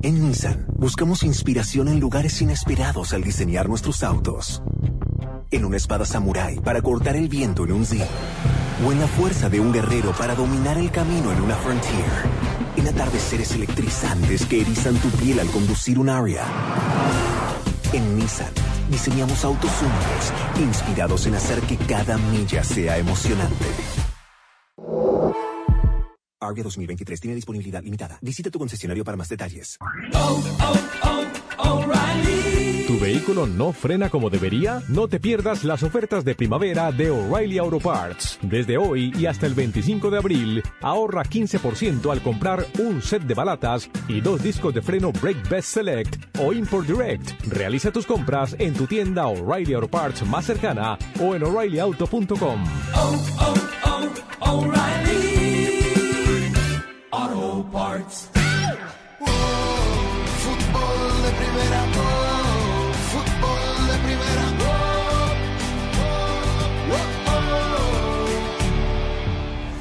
En 0.00 0.22
Nissan, 0.22 0.64
buscamos 0.76 1.24
inspiración 1.24 1.88
en 1.88 1.98
lugares 1.98 2.40
inesperados 2.40 3.12
al 3.12 3.22
diseñar 3.22 3.68
nuestros 3.68 4.04
autos. 4.04 4.62
En 5.50 5.64
una 5.64 5.76
espada 5.76 6.04
samurái 6.04 6.60
para 6.60 6.80
cortar 6.82 7.16
el 7.16 7.28
viento 7.28 7.64
en 7.64 7.72
un 7.72 7.84
Z. 7.84 8.06
O 8.86 8.92
en 8.92 9.00
la 9.00 9.08
fuerza 9.08 9.48
de 9.48 9.58
un 9.58 9.72
guerrero 9.72 10.12
para 10.12 10.36
dominar 10.36 10.78
el 10.78 10.92
camino 10.92 11.32
en 11.32 11.40
una 11.40 11.56
Frontier. 11.56 12.04
En 12.76 12.86
atardeceres 12.86 13.52
electrizantes 13.52 14.46
que 14.46 14.60
erizan 14.60 14.94
tu 14.98 15.08
piel 15.10 15.40
al 15.40 15.48
conducir 15.48 15.98
un 15.98 16.08
Aria. 16.08 16.44
En 17.92 18.16
Nissan, 18.16 18.52
diseñamos 18.88 19.44
autos 19.44 19.72
únicos, 19.80 20.62
inspirados 20.62 21.26
en 21.26 21.34
hacer 21.34 21.60
que 21.62 21.76
cada 21.76 22.18
milla 22.18 22.62
sea 22.62 22.98
emocionante. 22.98 23.66
Aria 26.48 26.64
2023 26.64 27.20
tiene 27.20 27.34
disponibilidad 27.34 27.82
limitada. 27.82 28.18
Visita 28.20 28.50
tu 28.50 28.58
concesionario 28.58 29.04
para 29.04 29.16
más 29.16 29.28
detalles. 29.28 29.78
¿Tu 32.88 32.98
vehículo 32.98 33.46
no 33.46 33.74
frena 33.74 34.08
como 34.08 34.30
debería? 34.30 34.82
No 34.88 35.08
te 35.08 35.20
pierdas 35.20 35.62
las 35.62 35.82
ofertas 35.82 36.24
de 36.24 36.34
primavera 36.34 36.90
de 36.90 37.10
O'Reilly 37.10 37.58
Auto 37.58 37.78
Parts. 37.78 38.38
Desde 38.40 38.78
hoy 38.78 39.12
y 39.18 39.26
hasta 39.26 39.44
el 39.44 39.52
25 39.52 40.10
de 40.10 40.16
abril, 40.16 40.62
ahorra 40.80 41.22
15% 41.22 42.10
al 42.10 42.22
comprar 42.22 42.66
un 42.78 43.02
set 43.02 43.24
de 43.24 43.34
balatas 43.34 43.90
y 44.08 44.22
dos 44.22 44.42
discos 44.42 44.72
de 44.72 44.80
freno 44.80 45.12
Brake 45.12 45.42
Best 45.50 45.68
Select 45.68 46.38
o 46.38 46.54
Import 46.54 46.86
Direct. 46.86 47.30
Realiza 47.48 47.90
tus 47.92 48.06
compras 48.06 48.56
en 48.58 48.72
tu 48.72 48.86
tienda 48.86 49.26
O'Reilly 49.26 49.74
Auto 49.74 49.88
Parts 49.88 50.26
más 50.26 50.46
cercana 50.46 50.96
o 51.20 51.34
en 51.34 51.42
o'ReillyAuto.com. 51.42 52.64
Auto 57.18 57.66
Parts. 57.72 58.30
fútbol 60.44 60.98
de 61.24 61.30
primera, 61.40 61.80
oh, 61.98 62.92
fútbol 63.10 63.64
de 63.88 63.96
primera. 64.04 64.44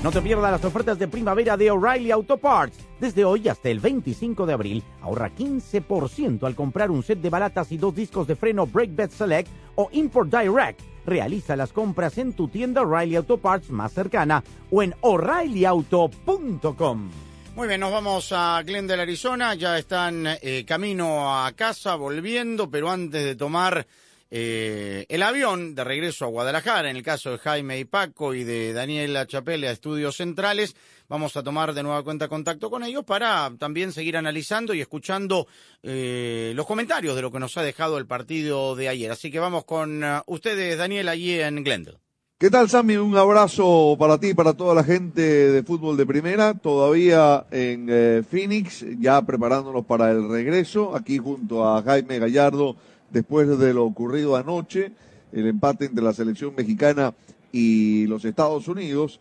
No 0.03 0.11
te 0.11 0.21
pierdas 0.21 0.51
las 0.51 0.65
ofertas 0.65 0.97
de 0.97 1.07
primavera 1.07 1.55
de 1.57 1.69
O'Reilly 1.69 2.09
Auto 2.11 2.37
Parts. 2.37 2.79
Desde 2.99 3.23
hoy 3.23 3.47
hasta 3.49 3.69
el 3.69 3.81
25 3.81 4.47
de 4.47 4.53
abril, 4.53 4.83
ahorra 5.01 5.29
15% 5.35 6.43
al 6.43 6.55
comprar 6.55 6.89
un 6.89 7.03
set 7.03 7.19
de 7.19 7.29
balatas 7.29 7.71
y 7.71 7.77
dos 7.77 7.93
discos 7.93 8.25
de 8.25 8.35
freno 8.35 8.65
Brake 8.65 8.93
Bed 8.93 9.11
Select 9.11 9.51
o 9.75 9.89
Import 9.91 10.31
Direct. 10.31 10.81
Realiza 11.05 11.55
las 11.55 11.71
compras 11.71 12.17
en 12.17 12.33
tu 12.33 12.47
tienda 12.47 12.81
O'Reilly 12.81 13.17
Auto 13.17 13.37
Parts 13.37 13.69
más 13.69 13.93
cercana 13.93 14.43
o 14.71 14.81
en 14.81 14.95
o'ReillyAuto.com. 15.01 17.09
Muy 17.57 17.67
bien, 17.67 17.79
nos 17.79 17.91
vamos 17.91 18.31
a 18.33 18.61
Glendale, 18.63 19.01
Arizona. 19.01 19.55
Ya 19.55 19.79
están 19.79 20.27
eh, 20.27 20.63
camino 20.63 21.43
a 21.43 21.51
casa, 21.53 21.95
volviendo, 21.95 22.69
pero 22.69 22.87
antes 22.87 23.25
de 23.25 23.35
tomar 23.35 23.87
eh, 24.29 25.07
el 25.09 25.23
avión 25.23 25.73
de 25.73 25.83
regreso 25.83 26.25
a 26.25 26.27
Guadalajara, 26.27 26.91
en 26.91 26.97
el 26.97 27.01
caso 27.01 27.31
de 27.31 27.39
Jaime 27.39 27.79
y 27.79 27.85
Paco 27.85 28.35
y 28.35 28.43
de 28.43 28.73
Daniela 28.73 29.25
Chapelle 29.25 29.67
a 29.67 29.71
Estudios 29.71 30.17
Centrales, 30.17 30.75
vamos 31.07 31.35
a 31.35 31.41
tomar 31.41 31.73
de 31.73 31.81
nueva 31.81 32.03
cuenta 32.03 32.27
contacto 32.27 32.69
con 32.69 32.83
ellos 32.83 33.03
para 33.05 33.51
también 33.57 33.91
seguir 33.91 34.17
analizando 34.17 34.75
y 34.75 34.81
escuchando 34.81 35.47
eh, 35.81 36.51
los 36.53 36.67
comentarios 36.67 37.15
de 37.15 37.23
lo 37.23 37.31
que 37.31 37.39
nos 37.39 37.57
ha 37.57 37.63
dejado 37.63 37.97
el 37.97 38.05
partido 38.05 38.75
de 38.75 38.87
ayer. 38.87 39.09
Así 39.09 39.31
que 39.31 39.39
vamos 39.39 39.65
con 39.65 40.03
uh, 40.03 40.21
ustedes, 40.27 40.77
Daniel, 40.77 41.09
allí 41.09 41.39
en 41.39 41.63
Glendale. 41.63 42.06
¿Qué 42.39 42.51
tal, 42.51 42.69
Sammy? 42.69 42.97
Un 42.97 43.17
abrazo 43.17 43.95
para 43.97 44.19
ti 44.19 44.27
y 44.27 44.33
para 44.35 44.53
toda 44.53 44.75
la 44.75 44.83
gente 44.83 45.21
de 45.23 45.63
fútbol 45.63 45.97
de 45.97 46.05
primera. 46.05 46.53
Todavía 46.53 47.47
en 47.49 47.87
eh, 47.89 48.21
Phoenix, 48.29 48.85
ya 48.99 49.19
preparándonos 49.23 49.83
para 49.87 50.11
el 50.11 50.29
regreso, 50.29 50.95
aquí 50.95 51.17
junto 51.17 51.67
a 51.67 51.81
Jaime 51.81 52.19
Gallardo, 52.19 52.75
después 53.09 53.57
de 53.57 53.73
lo 53.73 53.85
ocurrido 53.85 54.35
anoche, 54.35 54.91
el 55.31 55.47
empate 55.47 55.85
entre 55.85 56.03
la 56.03 56.13
selección 56.13 56.53
mexicana 56.55 57.15
y 57.51 58.05
los 58.05 58.23
Estados 58.23 58.67
Unidos. 58.67 59.19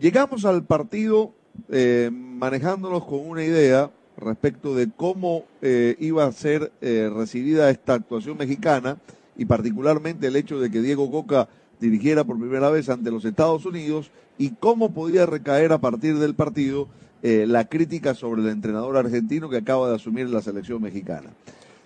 Llegamos 0.00 0.46
al 0.46 0.64
partido 0.64 1.34
eh, 1.68 2.08
manejándonos 2.10 3.04
con 3.04 3.18
una 3.28 3.44
idea 3.44 3.90
respecto 4.16 4.74
de 4.74 4.88
cómo 4.96 5.44
eh, 5.60 5.94
iba 6.00 6.24
a 6.24 6.32
ser 6.32 6.72
recibida 6.80 7.68
esta 7.68 7.92
actuación 7.92 8.38
mexicana 8.38 8.96
y 9.36 9.44
particularmente 9.44 10.28
el 10.28 10.36
hecho 10.36 10.58
de 10.58 10.70
que 10.70 10.80
Diego 10.80 11.10
Coca 11.10 11.50
dirigiera 11.80 12.24
por 12.24 12.38
primera 12.38 12.70
vez 12.70 12.88
ante 12.88 13.10
los 13.10 13.24
Estados 13.24 13.66
Unidos 13.66 14.10
y 14.38 14.50
cómo 14.50 14.92
podía 14.92 15.26
recaer 15.26 15.72
a 15.72 15.78
partir 15.78 16.18
del 16.18 16.34
partido 16.34 16.88
eh, 17.22 17.46
la 17.46 17.66
crítica 17.66 18.14
sobre 18.14 18.42
el 18.42 18.48
entrenador 18.48 18.96
argentino 18.96 19.48
que 19.48 19.56
acaba 19.56 19.88
de 19.88 19.96
asumir 19.96 20.28
la 20.28 20.42
selección 20.42 20.82
mexicana. 20.82 21.30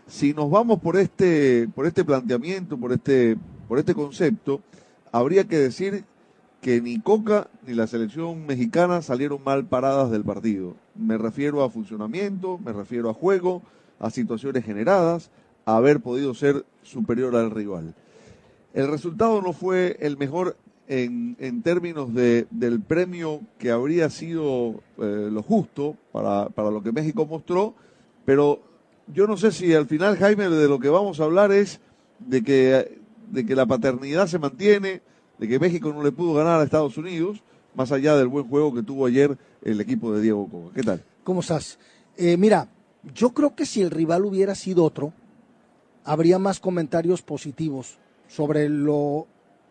si 0.09 0.35
nos 0.35 0.50
vamos 0.50 0.81
por 0.81 0.96
este, 0.96 1.68
por 1.74 1.87
este 1.87 2.05
planteamiento, 2.05 2.76
por 2.76 2.92
este, 2.92 3.37
por 3.68 3.79
este 3.79 3.94
concepto, 3.94 4.61
habría 5.12 5.44
que 5.44 5.57
decir 5.57 6.05
que 6.61 6.81
ni 6.81 7.00
Coca 7.00 7.48
ni 7.66 7.74
la 7.74 7.87
selección 7.87 8.46
mexicana 8.46 9.03
salieron 9.03 9.42
mal 9.42 9.64
paradas 9.64 10.11
del 10.11 10.24
partido. 10.24 10.74
Me 10.94 11.16
refiero 11.16 11.62
a 11.62 11.70
funcionamiento, 11.70 12.59
me 12.59 12.72
refiero 12.72 13.09
a 13.09 13.14
juego, 13.14 13.62
a 13.98 14.11
situaciones 14.11 14.64
generadas, 14.64 15.31
a 15.64 15.76
haber 15.76 16.00
podido 16.00 16.35
ser 16.35 16.64
superior 16.83 17.37
al 17.37 17.50
rival. 17.50 17.94
El 18.72 18.88
resultado 18.88 19.42
no 19.42 19.52
fue 19.52 19.96
el 20.00 20.16
mejor 20.16 20.56
en, 20.87 21.37
en 21.38 21.62
términos 21.62 22.14
de, 22.14 22.46
del 22.50 22.80
premio 22.80 23.40
que 23.59 23.70
habría 23.70 24.11
sido 24.11 24.83
eh, 24.98 25.28
lo 25.30 25.42
justo 25.42 25.96
para, 26.12 26.48
para 26.48 26.70
lo 26.70 26.83
que 26.83 26.92
México 26.92 27.26
mostró, 27.26 27.74
pero 28.24 28.61
yo 29.12 29.26
no 29.26 29.37
sé 29.37 29.52
si 29.52 29.72
al 29.74 29.87
final, 29.87 30.16
Jaime, 30.16 30.48
de 30.48 30.68
lo 30.68 30.78
que 30.78 30.88
vamos 30.88 31.20
a 31.20 31.24
hablar 31.24 31.52
es 31.52 31.80
de 32.20 32.42
que, 32.42 33.00
de 33.30 33.46
que 33.46 33.56
la 33.56 33.66
paternidad 33.66 34.26
se 34.26 34.38
mantiene, 34.38 35.02
de 35.38 35.48
que 35.48 35.59
México 35.59 35.92
no 35.92 36.02
le 36.02 36.12
pudo 36.12 36.35
ganar 36.35 36.61
a 36.61 36.64
Estados 36.64 36.96
Unidos, 36.96 37.42
más 37.74 37.92
allá 37.92 38.16
del 38.16 38.28
buen 38.28 38.48
juego 38.48 38.74
que 38.74 38.83
tuvo 38.83 39.06
ayer 39.06 39.37
el 39.62 39.80
equipo 39.80 40.12
de 40.12 40.22
Diego 40.22 40.48
Coca. 40.48 40.74
¿Qué 40.74 40.83
tal? 40.83 41.04
¿Cómo 41.24 41.40
estás? 41.40 41.78
Eh, 42.16 42.37
mira, 42.37 42.68
yo 43.14 43.30
creo 43.30 43.54
que 43.54 43.66
si 43.66 43.80
el 43.80 43.90
rival 43.90 44.24
hubiera 44.24 44.54
sido 44.54 44.85
otro, 44.85 45.12
habría 46.04 46.38
más 46.38 46.61
comentarios 46.61 47.22
positivos 47.22 47.98
sobre 48.30 48.68
lo 48.68 49.26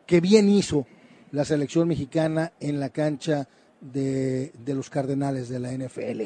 que 0.05 0.19
bien 0.21 0.49
hizo 0.49 0.85
la 1.31 1.45
selección 1.45 1.87
mexicana 1.87 2.51
en 2.59 2.79
la 2.79 2.89
cancha 2.89 3.47
de, 3.79 4.51
de 4.65 4.73
los 4.75 4.89
Cardenales 4.89 5.47
de 5.47 5.59
la 5.59 5.71
NFL. 5.71 6.23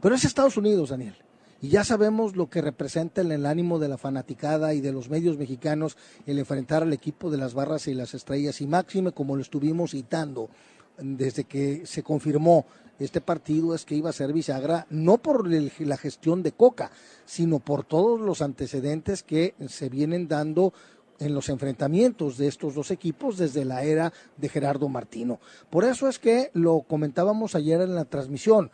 Pero 0.00 0.14
es 0.14 0.24
Estados 0.24 0.56
Unidos, 0.56 0.90
Daniel. 0.90 1.16
Y 1.60 1.68
ya 1.68 1.82
sabemos 1.82 2.36
lo 2.36 2.50
que 2.50 2.60
representa 2.60 3.22
en 3.22 3.32
el 3.32 3.46
ánimo 3.46 3.78
de 3.78 3.88
la 3.88 3.96
fanaticada 3.96 4.74
y 4.74 4.80
de 4.80 4.92
los 4.92 5.08
medios 5.08 5.38
mexicanos 5.38 5.96
el 6.26 6.38
enfrentar 6.38 6.82
al 6.82 6.92
equipo 6.92 7.30
de 7.30 7.38
las 7.38 7.54
barras 7.54 7.88
y 7.88 7.94
las 7.94 8.12
estrellas. 8.14 8.60
Y 8.60 8.66
máxime, 8.66 9.12
como 9.12 9.34
lo 9.34 9.42
estuvimos 9.42 9.92
citando 9.92 10.50
desde 10.98 11.44
que 11.44 11.86
se 11.86 12.02
confirmó 12.02 12.66
este 12.98 13.20
partido, 13.20 13.74
es 13.74 13.84
que 13.84 13.96
iba 13.96 14.10
a 14.10 14.12
ser 14.12 14.32
bisagra, 14.32 14.86
no 14.90 15.18
por 15.18 15.52
el- 15.52 15.72
la 15.80 15.96
gestión 15.96 16.42
de 16.44 16.52
Coca, 16.52 16.90
sino 17.24 17.58
por 17.58 17.84
todos 17.84 18.20
los 18.20 18.42
antecedentes 18.42 19.22
que 19.24 19.54
se 19.68 19.88
vienen 19.88 20.28
dando 20.28 20.72
en 21.18 21.34
los 21.34 21.48
enfrentamientos 21.48 22.36
de 22.38 22.48
estos 22.48 22.74
dos 22.74 22.90
equipos 22.90 23.38
desde 23.38 23.64
la 23.64 23.82
era 23.84 24.12
de 24.36 24.48
Gerardo 24.48 24.88
Martino. 24.88 25.40
Por 25.70 25.84
eso 25.84 26.08
es 26.08 26.18
que 26.18 26.50
lo 26.54 26.80
comentábamos 26.82 27.54
ayer 27.54 27.80
en 27.80 27.94
la 27.94 28.04
transmisión, 28.04 28.70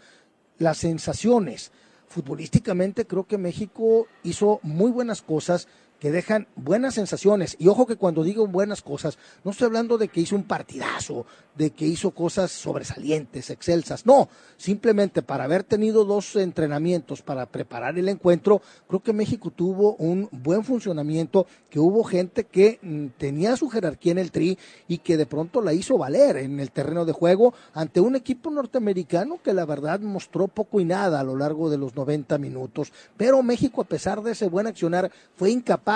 las 0.58 0.78
sensaciones. 0.78 1.72
Futbolísticamente 2.08 3.06
creo 3.06 3.24
que 3.24 3.38
México 3.38 4.06
hizo 4.22 4.60
muy 4.62 4.90
buenas 4.90 5.22
cosas 5.22 5.68
que 6.00 6.10
dejan 6.10 6.48
buenas 6.56 6.94
sensaciones. 6.94 7.56
Y 7.58 7.68
ojo 7.68 7.86
que 7.86 7.96
cuando 7.96 8.24
digo 8.24 8.46
buenas 8.46 8.80
cosas, 8.80 9.18
no 9.44 9.50
estoy 9.50 9.66
hablando 9.66 9.98
de 9.98 10.08
que 10.08 10.20
hizo 10.20 10.34
un 10.34 10.44
partidazo, 10.44 11.26
de 11.54 11.70
que 11.70 11.84
hizo 11.84 12.12
cosas 12.12 12.50
sobresalientes, 12.50 13.50
excelsas. 13.50 14.06
No, 14.06 14.30
simplemente 14.56 15.20
para 15.20 15.44
haber 15.44 15.62
tenido 15.62 16.06
dos 16.06 16.34
entrenamientos 16.36 17.20
para 17.20 17.44
preparar 17.46 17.98
el 17.98 18.08
encuentro, 18.08 18.62
creo 18.88 19.00
que 19.00 19.12
México 19.12 19.50
tuvo 19.50 19.94
un 19.96 20.28
buen 20.32 20.64
funcionamiento, 20.64 21.46
que 21.68 21.78
hubo 21.78 22.02
gente 22.02 22.44
que 22.44 22.78
mm, 22.80 23.06
tenía 23.18 23.56
su 23.56 23.68
jerarquía 23.68 24.12
en 24.12 24.18
el 24.18 24.32
tri 24.32 24.58
y 24.88 24.98
que 24.98 25.18
de 25.18 25.26
pronto 25.26 25.60
la 25.60 25.74
hizo 25.74 25.98
valer 25.98 26.38
en 26.38 26.60
el 26.60 26.70
terreno 26.70 27.04
de 27.04 27.12
juego 27.12 27.52
ante 27.74 28.00
un 28.00 28.16
equipo 28.16 28.50
norteamericano 28.50 29.38
que 29.44 29.52
la 29.52 29.66
verdad 29.66 30.00
mostró 30.00 30.48
poco 30.48 30.80
y 30.80 30.86
nada 30.86 31.20
a 31.20 31.24
lo 31.24 31.36
largo 31.36 31.68
de 31.68 31.76
los 31.76 31.94
90 31.94 32.38
minutos. 32.38 32.90
Pero 33.18 33.42
México, 33.42 33.82
a 33.82 33.84
pesar 33.84 34.22
de 34.22 34.32
ese 34.32 34.48
buen 34.48 34.66
accionar, 34.66 35.10
fue 35.36 35.50
incapaz 35.50 35.89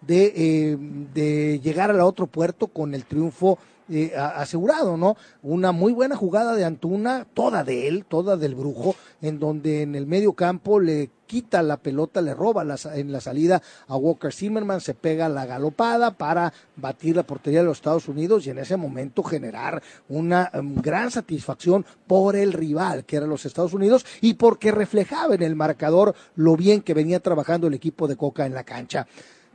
de, 0.00 0.32
eh, 0.34 0.76
de 1.12 1.60
llegar 1.60 1.90
al 1.90 2.00
otro 2.00 2.26
puerto 2.26 2.68
con 2.68 2.94
el 2.94 3.04
triunfo 3.04 3.58
eh, 3.92 4.14
asegurado, 4.16 4.96
¿no? 4.96 5.16
Una 5.42 5.72
muy 5.72 5.92
buena 5.92 6.14
jugada 6.14 6.54
de 6.54 6.64
Antuna, 6.64 7.26
toda 7.34 7.64
de 7.64 7.88
él, 7.88 8.04
toda 8.04 8.36
del 8.36 8.54
brujo, 8.54 8.94
en 9.20 9.40
donde 9.40 9.82
en 9.82 9.96
el 9.96 10.06
medio 10.06 10.34
campo 10.34 10.78
le 10.78 11.10
quita 11.26 11.60
la 11.64 11.76
pelota, 11.76 12.20
le 12.20 12.32
roba 12.32 12.62
la 12.62 12.76
en 12.94 13.10
la 13.10 13.20
salida 13.20 13.60
a 13.88 13.96
Walker 13.96 14.32
Zimmerman, 14.32 14.80
se 14.80 14.94
pega 14.94 15.28
la 15.28 15.44
galopada 15.44 16.12
para 16.12 16.52
batir 16.76 17.16
la 17.16 17.24
portería 17.24 17.60
de 17.60 17.66
los 17.66 17.78
Estados 17.78 18.06
Unidos 18.06 18.46
y 18.46 18.50
en 18.50 18.58
ese 18.58 18.76
momento 18.76 19.24
generar 19.24 19.82
una 20.08 20.48
em, 20.52 20.76
gran 20.76 21.10
satisfacción 21.10 21.84
por 22.06 22.36
el 22.36 22.52
rival, 22.52 23.04
que 23.04 23.16
era 23.16 23.26
los 23.26 23.44
Estados 23.44 23.74
Unidos, 23.74 24.06
y 24.20 24.34
porque 24.34 24.70
reflejaba 24.70 25.34
en 25.34 25.42
el 25.42 25.56
marcador 25.56 26.14
lo 26.36 26.56
bien 26.56 26.82
que 26.82 26.94
venía 26.94 27.18
trabajando 27.18 27.66
el 27.66 27.74
equipo 27.74 28.06
de 28.06 28.16
Coca 28.16 28.46
en 28.46 28.54
la 28.54 28.62
cancha. 28.62 29.08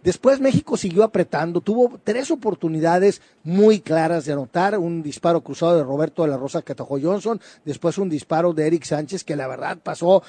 Después 0.06 0.40
México 0.40 0.78
siguió 0.78 1.04
apretando, 1.04 1.62
tuvo 1.62 2.00
tres 2.04 2.30
oportunidades 2.30 3.24
muy 3.44 3.80
claras 3.80 4.26
de 4.26 4.34
anotar, 4.34 4.78
un 4.78 5.02
disparo 5.02 5.42
cruzado 5.42 5.78
de 5.78 5.84
Roberto 5.84 6.22
de 6.22 6.30
la 6.30 6.38
Rosa 6.38 6.62
que 6.62 6.74
atajó 6.74 7.00
Johnson, 7.02 7.42
después 7.64 7.98
un 7.98 8.08
disparo 8.08 8.54
de 8.54 8.68
Eric 8.68 8.84
Sánchez 8.84 9.24
que 9.24 9.36
la 9.36 9.48
verdad 9.48 9.80
pasó 9.82 10.22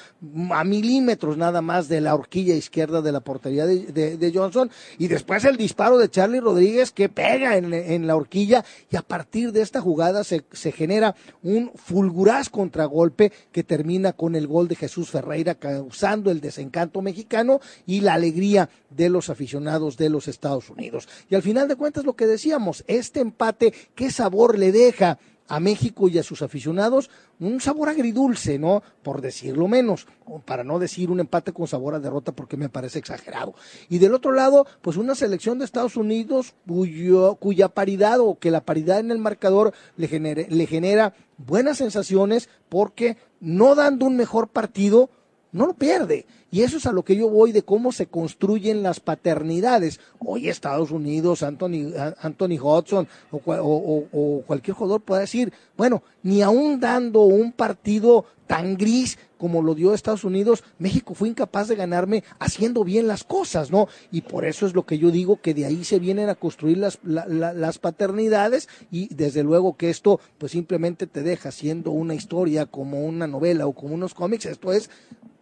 a 0.51 0.63
milímetros 0.63 1.37
nada 1.37 1.61
más 1.61 1.87
de 1.89 2.01
la 2.01 2.15
horquilla 2.15 2.55
izquierda 2.55 3.03
de 3.03 3.11
la 3.11 3.19
portería 3.19 3.67
de, 3.67 4.31
Johnson, 4.33 4.71
y 4.97 5.09
después 5.09 5.45
el 5.45 5.57
disparo 5.57 5.99
de 5.99 6.09
Charlie 6.09 6.39
Rodríguez 6.39 6.91
que 6.91 7.07
pega 7.07 7.55
en, 7.55 7.71
en 7.71 8.07
la 8.07 8.15
horquilla, 8.15 8.65
y 8.89 8.95
a 8.95 9.03
partir 9.03 9.51
de 9.51 9.61
esta 9.61 9.79
jugada 9.79 10.23
se, 10.23 10.43
se 10.53 10.71
genera 10.71 11.15
un 11.43 11.71
fulguraz 11.75 12.49
contragolpe 12.49 13.31
que 13.51 13.63
termina 13.63 14.13
con 14.13 14.35
el 14.35 14.47
gol 14.47 14.67
de 14.67 14.75
Jesús 14.75 15.11
Ferreira 15.11 15.53
causando 15.53 16.31
el 16.31 16.41
desencanto 16.41 17.03
mexicano 17.03 17.59
y 17.85 18.01
la 18.01 18.15
alegría 18.15 18.69
de 18.89 19.09
los 19.09 19.29
aficionados 19.29 19.66
de 19.97 20.09
los 20.09 20.27
Estados 20.27 20.69
Unidos. 20.69 21.07
Y 21.29 21.35
al 21.35 21.41
final 21.43 21.67
de 21.67 21.75
cuentas 21.75 22.05
lo 22.05 22.15
que 22.15 22.25
decíamos, 22.27 22.83
este 22.87 23.19
empate, 23.19 23.73
¿qué 23.95 24.09
sabor 24.11 24.57
le 24.57 24.71
deja? 24.71 25.19
a 25.49 25.61
México 25.61 26.09
y 26.09 26.17
a 26.17 26.23
sus 26.23 26.41
aficionados 26.41 27.09
un 27.39 27.61
sabor 27.61 27.87
agridulce, 27.87 28.59
¿no? 28.59 28.83
Por 29.01 29.21
decirlo 29.21 29.69
menos, 29.69 30.05
para 30.43 30.65
no 30.65 30.77
decir 30.77 31.09
un 31.09 31.21
empate 31.21 31.53
con 31.53 31.67
sabor 31.69 31.95
a 31.95 32.01
derrota 32.01 32.33
porque 32.33 32.57
me 32.57 32.67
parece 32.67 32.99
exagerado. 32.99 33.53
Y 33.87 33.99
del 33.99 34.13
otro 34.13 34.33
lado, 34.33 34.67
pues 34.81 34.97
una 34.97 35.15
selección 35.15 35.57
de 35.57 35.63
Estados 35.63 35.95
Unidos 35.95 36.53
cuya 37.39 37.69
paridad 37.69 38.19
o 38.19 38.37
que 38.37 38.51
la 38.51 38.59
paridad 38.65 38.99
en 38.99 39.09
el 39.09 39.19
marcador 39.19 39.73
le, 39.95 40.09
genere- 40.09 40.47
le 40.49 40.65
genera 40.65 41.13
buenas 41.37 41.77
sensaciones 41.77 42.49
porque 42.67 43.15
no 43.39 43.73
dando 43.75 44.05
un 44.05 44.17
mejor 44.17 44.49
partido, 44.49 45.09
no 45.53 45.65
lo 45.65 45.75
pierde. 45.75 46.25
Y 46.49 46.61
eso 46.61 46.77
es 46.77 46.85
a 46.85 46.93
lo 46.93 47.03
que 47.03 47.15
yo 47.15 47.29
voy 47.29 47.51
de 47.51 47.63
cómo 47.63 47.91
se 47.91 48.05
construyen 48.07 48.81
las 48.81 48.99
paternidades. 49.01 49.99
Hoy 50.19 50.47
Estados 50.47 50.91
Unidos, 50.91 51.43
Anthony, 51.43 51.91
Anthony 52.21 52.57
Hudson 52.61 53.07
o, 53.31 53.37
o- 54.13 54.41
cualquier 54.47 54.75
jugador 54.75 55.01
puede 55.01 55.21
decir, 55.21 55.51
bueno, 55.75 56.03
ni 56.23 56.41
aún 56.41 56.79
dando 56.79 57.21
un 57.23 57.51
partido 57.51 58.25
tan 58.47 58.75
gris 58.77 59.17
como 59.37 59.61
lo 59.61 59.75
dio 59.75 59.93
Estados 59.93 60.23
Unidos, 60.23 60.63
México 60.79 61.13
fue 61.13 61.29
incapaz 61.29 61.67
de 61.67 61.75
ganarme 61.75 62.23
haciendo 62.39 62.83
bien 62.83 63.05
las 63.07 63.23
cosas, 63.23 63.69
¿no? 63.69 63.87
Y 64.11 64.21
por 64.21 64.45
eso 64.45 64.65
es 64.65 64.73
lo 64.73 64.85
que 64.85 64.97
yo 64.97 65.11
digo 65.11 65.39
que 65.41 65.53
de 65.53 65.65
ahí 65.65 65.83
se 65.83 65.99
vienen 65.99 66.29
a 66.29 66.35
construir 66.35 66.77
las, 66.79 66.97
la- 67.03 67.27
la- 67.27 67.53
las 67.53 67.77
paternidades 67.77 68.67
y 68.89 69.13
desde 69.13 69.43
luego 69.43 69.77
que 69.77 69.89
esto 69.89 70.19
pues 70.37 70.53
simplemente 70.53 71.05
te 71.07 71.21
deja 71.21 71.51
siendo 71.51 71.91
una 71.91 72.15
historia 72.15 72.65
como 72.65 73.05
una 73.05 73.27
novela 73.27 73.67
o 73.67 73.73
como 73.73 73.93
unos 73.93 74.13
cómics, 74.13 74.45
esto 74.47 74.71
es 74.73 74.89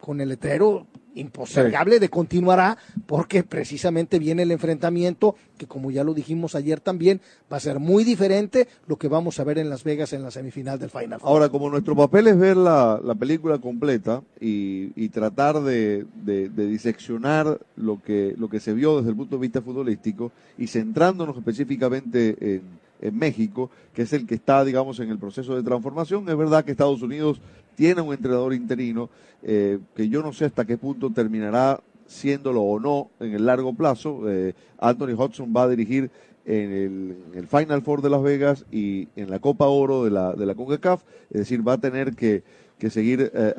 con 0.02 0.20
el 0.20 0.30
letrero 0.30 0.88
impostergable 1.16 2.00
de 2.00 2.10
continuará 2.10 2.78
porque 3.06 3.44
precisamente 3.44 4.20
viene 4.20 4.44
el 4.44 4.52
enfrentamiento 4.52 5.36
que 5.58 5.66
como 5.66 5.90
ya 5.90 6.04
lo 6.04 6.14
dijimos 6.14 6.54
ayer 6.56 6.80
también 6.80 7.22
va 7.52 7.58
a 7.58 7.60
ser 7.62 7.80
muy 7.80 8.04
diferente 8.04 8.68
lo 8.88 8.98
que 8.98 9.08
vamos 9.08 9.40
a 9.40 9.44
ver 9.46 9.58
en 9.58 9.70
Las 9.70 9.84
Vegas 9.84 10.14
en 10.14 10.22
la 10.24 10.32
semifinal 10.32 10.78
del 10.78 10.90
Final 10.90 11.20
Four. 11.20 11.30
Ahora, 11.30 11.50
como 11.50 11.70
nuestro 11.70 11.96
papel 11.96 12.28
es 12.28 12.38
ver 12.38 12.58
la, 12.58 13.00
la 13.04 13.16
película 13.16 13.58
completa 13.60 14.22
y, 14.40 14.92
y 15.02 15.10
tratar 15.10 15.62
de, 15.62 16.06
de- 16.24 16.50
de 16.50 16.68
diseccionar 16.68 17.60
lo 17.78 18.02
que, 18.02 18.36
lo 18.38 18.50
que 18.50 18.60
se 18.60 18.74
vio 18.74 18.98
desde 18.98 19.10
el 19.12 19.16
punto 19.16 19.38
de 19.38 19.42
vista 19.42 19.62
futbolístico 19.62 20.32
y 20.58 20.68
centrándonos 20.68 21.38
específicamente 21.38 22.36
en, 22.40 22.62
en 23.02 23.18
México, 23.18 23.70
que 23.94 24.04
es 24.04 24.14
el 24.14 24.26
que 24.26 24.36
está, 24.36 24.64
digamos, 24.64 25.00
en 25.00 25.10
el 25.10 25.18
proceso 25.18 25.56
de 25.56 25.64
transformación, 25.64 26.28
es 26.30 26.38
verdad 26.38 26.64
que 26.66 26.72
Estados 26.72 27.02
Unidos 27.02 27.40
tiene 27.76 28.02
un 28.02 28.14
entrenador 28.14 28.54
interino 28.54 29.10
eh, 29.44 29.80
que 29.96 30.10
yo 30.10 30.22
no 30.24 30.34
sé 30.34 30.46
hasta 30.46 30.66
qué 30.66 30.78
punto 30.78 31.10
terminará 31.12 31.80
siéndolo 32.08 32.62
o 32.62 32.80
no 32.80 33.10
en 33.20 33.34
el 33.34 33.46
largo 33.46 33.74
plazo. 33.74 34.30
Eh, 34.30 34.54
Anthony 34.80 35.14
Hudson 35.18 35.54
va 35.56 35.64
a 35.64 35.70
dirigir 35.70 36.10
en 36.46 37.16
el, 37.34 37.48
Final 37.48 37.82
Four 37.82 38.02
de 38.04 38.10
Las 38.12 38.22
Vegas 38.22 38.66
y 38.72 39.08
en 39.16 39.30
la 39.32 39.40
Copa 39.40 39.66
Oro 39.68 40.04
de 40.04 40.12
la, 40.12 40.34
de 40.34 40.46
la 40.46 40.54
CONCACAF, 40.54 41.02
es 41.32 41.40
decir, 41.40 41.68
va 41.68 41.74
a 41.74 41.78
tener 41.80 42.16
que, 42.16 42.44
que 42.78 42.92
seguir 42.92 43.32
eh, 43.34 43.54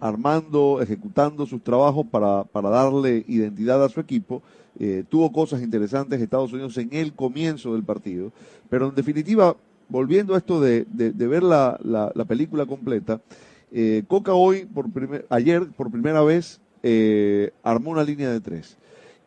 armando, 0.00 0.80
ejecutando 0.82 1.46
sus 1.46 1.62
trabajos 1.62 2.06
para, 2.10 2.42
para 2.44 2.70
darle 2.70 3.24
identidad 3.28 3.82
a 3.84 3.88
su 3.88 4.00
equipo. 4.00 4.42
Eh, 4.80 5.04
tuvo 5.08 5.30
cosas 5.30 5.62
interesantes 5.62 6.20
Estados 6.20 6.52
Unidos 6.52 6.76
en 6.78 6.88
el 6.92 7.12
comienzo 7.12 7.74
del 7.74 7.84
partido, 7.84 8.32
pero 8.68 8.88
en 8.88 8.94
definitiva, 8.96 9.56
volviendo 9.88 10.34
a 10.34 10.38
esto 10.38 10.60
de, 10.60 10.84
de- 10.90 11.12
ver 11.28 11.44
la- 11.44 11.78
la 12.14 12.24
película 12.24 12.66
completa, 12.66 13.20
eh, 13.74 14.04
Coca 14.08 14.32
hoy, 14.34 14.64
por 14.64 14.88
primer- 14.90 15.26
ayer, 15.28 15.66
por 15.76 15.90
primera 15.90 16.22
vez, 16.22 16.60
eh, 16.82 17.50
armó 17.62 17.90
una 17.90 18.04
línea 18.04 18.30
de 18.30 18.40
tres. 18.40 18.76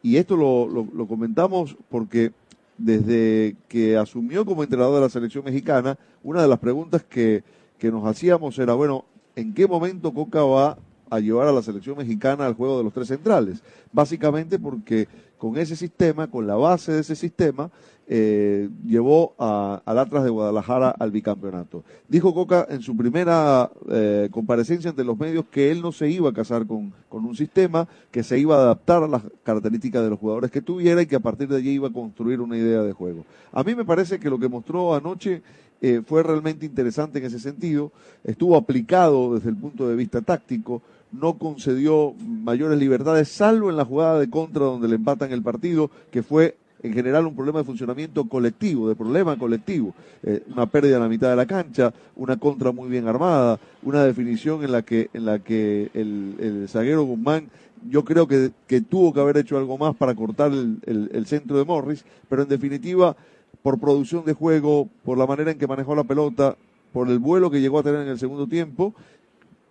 y 0.01 0.15
esto 0.15 0.37
lo, 0.37 1.07
comentamos 1.07 1.75
porque 1.89 2.31
desde 2.77 3.55
que 3.67 3.97
asumió 3.97 4.45
como 4.45 4.63
entrenador 4.63 4.95
de 4.95 5.01
la 5.01 5.09
selección 5.09 5.43
mexicana, 5.43 5.97
una 6.23 6.41
de 6.41 6.47
las 6.47 6.59
preguntas 6.59 7.03
que 7.03 7.43
nos 7.83 8.05
hacíamos 8.05 8.57
era, 8.57 8.73
bueno, 8.73 9.03
¿en 9.35 9.53
qué 9.53 9.67
momento 9.67 10.13
Coca 10.13 10.43
va 10.43 10.77
a 11.09 11.19
llevar 11.19 11.47
a 11.47 11.51
la 11.51 11.61
selección 11.61 11.97
mexicana 11.97 12.45
al 12.45 12.53
juego 12.53 12.77
de 12.77 12.83
los 12.85 12.93
tres 12.93 13.07
centrales? 13.07 13.61
Básicamente 13.91 14.57
porque 14.59 15.07
con 15.37 15.57
ese 15.57 15.75
sistema, 15.75 16.27
con 16.27 16.47
la 16.47 16.55
base 16.55 16.91
de 16.91 17.01
ese 17.01 17.15
sistema, 17.15 17.69
eh, 18.09 18.69
llevó 18.85 19.35
a, 19.37 19.81
al 19.85 19.99
Atlas 19.99 20.23
de 20.23 20.29
Guadalajara 20.29 20.89
al 20.91 21.11
bicampeonato. 21.11 21.83
Dijo 22.07 22.33
Coca 22.33 22.65
en 22.69 22.81
su 22.81 22.95
primera 22.95 23.69
eh, 23.89 24.29
comparecencia 24.31 24.91
ante 24.91 25.03
los 25.03 25.17
medios 25.17 25.45
que 25.51 25.71
él 25.71 25.81
no 25.81 25.91
se 25.91 26.09
iba 26.09 26.29
a 26.29 26.33
casar 26.33 26.65
con, 26.65 26.93
un 27.09 27.35
sistema, 27.35 27.87
que 28.09 28.23
se 28.23 28.39
iba 28.39 28.55
a 28.55 28.61
adaptar 28.61 29.03
a 29.03 29.07
las 29.07 29.23
características 29.43 30.03
de 30.03 30.09
los 30.09 30.19
jugadores 30.19 30.51
que 30.51 30.61
tuviera 30.61 31.01
y 31.01 31.05
que 31.05 31.17
a 31.17 31.19
partir 31.19 31.49
de 31.49 31.57
allí 31.57 31.71
iba 31.71 31.89
a 31.89 31.93
construir 31.93 32.39
una 32.39 32.57
idea 32.57 32.81
de 32.81 32.93
juego. 32.93 33.25
A 33.51 33.63
mí 33.63 33.75
me 33.75 33.83
parece 33.83 34.19
que 34.19 34.29
lo 34.29 34.39
que 34.39 34.47
mostró 34.47 34.95
anoche 34.95 35.41
eh, 35.81 36.01
fue 36.05 36.23
realmente 36.23 36.65
interesante 36.65 37.19
en 37.19 37.25
ese 37.25 37.39
sentido, 37.39 37.91
estuvo 38.23 38.55
aplicado 38.55 39.35
desde 39.35 39.49
el 39.49 39.57
punto 39.57 39.87
de 39.87 39.95
vista 39.95 40.21
táctico, 40.21 40.81
no 41.11 41.37
concedió 41.37 42.13
mayores 42.19 42.79
libertades, 42.79 43.29
salvo 43.29 43.69
en 43.69 43.77
la 43.77 43.85
jugada 43.85 44.19
de 44.19 44.29
contra 44.29 44.65
donde 44.65 44.87
le 44.87 44.95
empatan 44.95 45.31
el 45.31 45.41
partido, 45.41 45.89
que 46.11 46.23
fue 46.23 46.57
en 46.83 46.93
general 46.93 47.25
un 47.25 47.35
problema 47.35 47.59
de 47.59 47.65
funcionamiento 47.65 48.27
colectivo, 48.27 48.87
de 48.87 48.95
problema 48.95 49.37
colectivo, 49.37 49.93
eh, 50.23 50.43
una 50.51 50.67
pérdida 50.67 50.97
en 50.97 51.03
la 51.03 51.09
mitad 51.09 51.29
de 51.29 51.35
la 51.35 51.45
cancha, 51.45 51.93
una 52.15 52.37
contra 52.37 52.71
muy 52.71 52.89
bien 52.89 53.07
armada, 53.07 53.59
una 53.83 54.03
definición 54.03 54.63
en 54.63 54.71
la 54.71 54.81
que, 54.83 55.09
en 55.13 55.25
la 55.25 55.39
que 55.39 55.89
el, 55.93 56.65
zaguero 56.67 57.03
Guzmán 57.03 57.49
yo 57.89 58.03
creo 58.03 58.27
que, 58.27 58.51
que, 58.67 58.81
tuvo 58.81 59.13
que 59.13 59.19
haber 59.19 59.37
hecho 59.37 59.57
algo 59.57 59.77
más 59.77 59.95
para 59.95 60.15
cortar 60.15 60.51
el, 60.51 61.25
centro 61.25 61.57
de 61.57 61.65
Morris, 61.65 62.03
pero 62.27 62.41
en 62.41 62.49
definitiva, 62.49 63.15
por 63.61 63.79
producción 63.79 64.25
de 64.25 64.33
juego, 64.33 64.89
por 65.03 65.17
la 65.17 65.27
manera 65.27 65.51
en 65.51 65.57
que 65.57 65.67
manejó 65.67 65.95
la 65.95 66.03
pelota, 66.03 66.57
por 66.91 67.09
el 67.09 67.19
vuelo 67.19 67.51
que 67.51 67.61
llegó 67.61 67.79
a 67.79 67.83
tener 67.83 68.01
en 68.01 68.07
el 68.07 68.19
segundo 68.19 68.47
tiempo, 68.47 68.95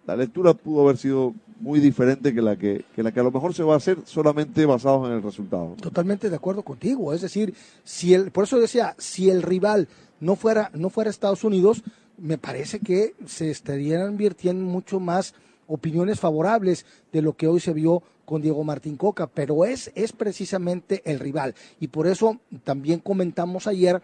la 0.07 0.17
lectura 0.17 0.55
pudo 0.55 0.83
haber 0.83 0.97
sido 0.97 1.35
muy 1.61 1.81
diferente 1.81 2.35
que 2.35 2.43
la 2.43 2.57
que, 2.57 2.85
que, 2.95 3.03
la 3.03 3.13
que 3.13 3.21
a 3.21 3.23
lo 3.23 3.31
mejor 3.31 3.55
se 3.55 3.63
va 3.63 3.75
a 3.75 3.79
hacer 3.79 3.99
solamente 4.05 4.65
basados 4.67 5.09
en 5.09 5.15
el 5.15 5.23
resultado. 5.23 5.75
Totalmente 5.81 6.31
de 6.31 6.37
acuerdo 6.37 6.63
contigo. 6.63 7.13
Es 7.13 7.23
decir, 7.23 7.55
si 7.83 8.15
el, 8.15 8.31
por 8.31 8.45
eso 8.45 8.59
decía, 8.61 8.95
si 8.99 9.31
el 9.31 9.43
rival 9.43 9.89
no 10.21 10.37
fuera, 10.37 10.71
no 10.75 10.91
fuera 10.91 11.11
Estados 11.11 11.45
Unidos, 11.45 11.83
me 12.19 12.39
parece 12.39 12.81
que 12.81 13.15
se 13.27 13.51
estarían 13.51 14.17
virtiendo 14.17 14.65
mucho 14.65 15.01
más 15.01 15.35
opiniones 15.67 16.21
favorables 16.21 16.87
de 17.13 17.23
lo 17.23 17.33
que 17.35 17.49
hoy 17.49 17.61
se 17.61 17.73
vio 17.73 18.03
con 18.25 18.43
Diego 18.43 18.65
Martín 18.65 18.97
Coca, 18.97 19.27
pero 19.27 19.65
es, 19.65 19.91
es 19.95 20.13
precisamente 20.13 21.03
el 21.05 21.19
rival. 21.19 21.55
Y 21.81 21.89
por 21.89 22.07
eso 22.07 22.39
también 22.65 23.01
comentamos 23.01 23.67
ayer 23.67 24.03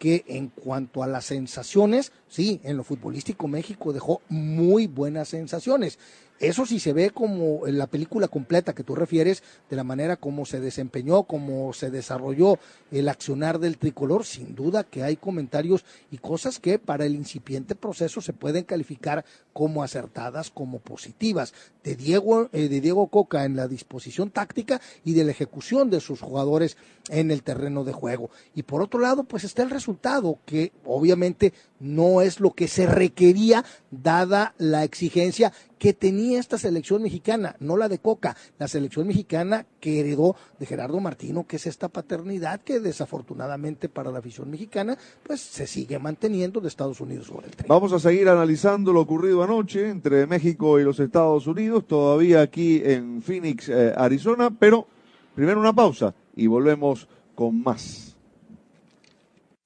que 0.00 0.24
en 0.28 0.48
cuanto 0.48 1.02
a 1.02 1.06
las 1.06 1.26
sensaciones, 1.26 2.10
sí, 2.26 2.58
en 2.64 2.78
lo 2.78 2.84
futbolístico 2.84 3.48
México 3.48 3.92
dejó 3.92 4.22
muy 4.30 4.86
buenas 4.86 5.28
sensaciones. 5.28 5.98
Eso 6.40 6.64
sí 6.64 6.80
se 6.80 6.94
ve 6.94 7.10
como 7.10 7.66
en 7.66 7.76
la 7.76 7.86
película 7.86 8.26
completa 8.26 8.74
que 8.74 8.82
tú 8.82 8.94
refieres, 8.94 9.42
de 9.68 9.76
la 9.76 9.84
manera 9.84 10.16
como 10.16 10.46
se 10.46 10.58
desempeñó, 10.58 11.24
cómo 11.24 11.74
se 11.74 11.90
desarrolló 11.90 12.58
el 12.90 13.10
accionar 13.10 13.58
del 13.58 13.76
tricolor, 13.76 14.24
sin 14.24 14.54
duda 14.54 14.84
que 14.84 15.02
hay 15.02 15.16
comentarios 15.16 15.84
y 16.10 16.16
cosas 16.16 16.58
que 16.58 16.78
para 16.78 17.04
el 17.04 17.14
incipiente 17.14 17.74
proceso 17.74 18.22
se 18.22 18.32
pueden 18.32 18.64
calificar 18.64 19.22
como 19.52 19.82
acertadas, 19.82 20.50
como 20.50 20.78
positivas. 20.78 21.52
De 21.84 21.94
Diego, 21.94 22.48
eh, 22.52 22.68
de 22.68 22.80
Diego 22.80 23.08
Coca 23.08 23.44
en 23.44 23.56
la 23.56 23.68
disposición 23.68 24.30
táctica 24.30 24.80
y 25.04 25.12
de 25.12 25.24
la 25.24 25.32
ejecución 25.32 25.90
de 25.90 26.00
sus 26.00 26.20
jugadores 26.20 26.78
en 27.10 27.30
el 27.30 27.42
terreno 27.42 27.84
de 27.84 27.92
juego. 27.92 28.30
Y 28.54 28.62
por 28.62 28.82
otro 28.82 29.00
lado, 29.00 29.24
pues 29.24 29.44
está 29.44 29.62
el 29.62 29.70
resultado, 29.70 30.38
que 30.46 30.72
obviamente 30.84 31.52
no 31.80 32.22
es 32.22 32.40
lo 32.40 32.52
que 32.52 32.68
se 32.68 32.86
requería 32.86 33.64
dada 33.90 34.54
la 34.58 34.84
exigencia 34.84 35.52
que 35.80 35.94
tenía 35.94 36.38
esta 36.38 36.58
selección 36.58 37.02
mexicana, 37.02 37.56
no 37.58 37.78
la 37.78 37.88
de 37.88 37.98
Coca, 37.98 38.36
la 38.58 38.68
selección 38.68 39.06
mexicana 39.06 39.64
que 39.80 39.98
heredó 39.98 40.36
de 40.58 40.66
Gerardo 40.66 41.00
Martino, 41.00 41.46
que 41.46 41.56
es 41.56 41.66
esta 41.66 41.88
paternidad 41.88 42.60
que 42.60 42.80
desafortunadamente 42.80 43.88
para 43.88 44.10
la 44.10 44.18
afición 44.18 44.50
mexicana, 44.50 44.98
pues 45.26 45.40
se 45.40 45.66
sigue 45.66 45.98
manteniendo 45.98 46.60
de 46.60 46.68
Estados 46.68 47.00
Unidos 47.00 47.28
sobre 47.28 47.46
el 47.46 47.56
tren. 47.56 47.66
Vamos 47.66 47.94
a 47.94 47.98
seguir 47.98 48.28
analizando 48.28 48.92
lo 48.92 49.00
ocurrido 49.00 49.42
anoche 49.42 49.88
entre 49.88 50.26
México 50.26 50.78
y 50.78 50.84
los 50.84 51.00
Estados 51.00 51.46
Unidos, 51.46 51.86
todavía 51.86 52.42
aquí 52.42 52.82
en 52.84 53.22
Phoenix, 53.22 53.70
eh, 53.70 53.94
Arizona, 53.96 54.50
pero 54.50 54.86
primero 55.34 55.58
una 55.58 55.72
pausa 55.72 56.14
y 56.36 56.46
volvemos 56.46 57.08
con 57.34 57.62
más. 57.62 58.09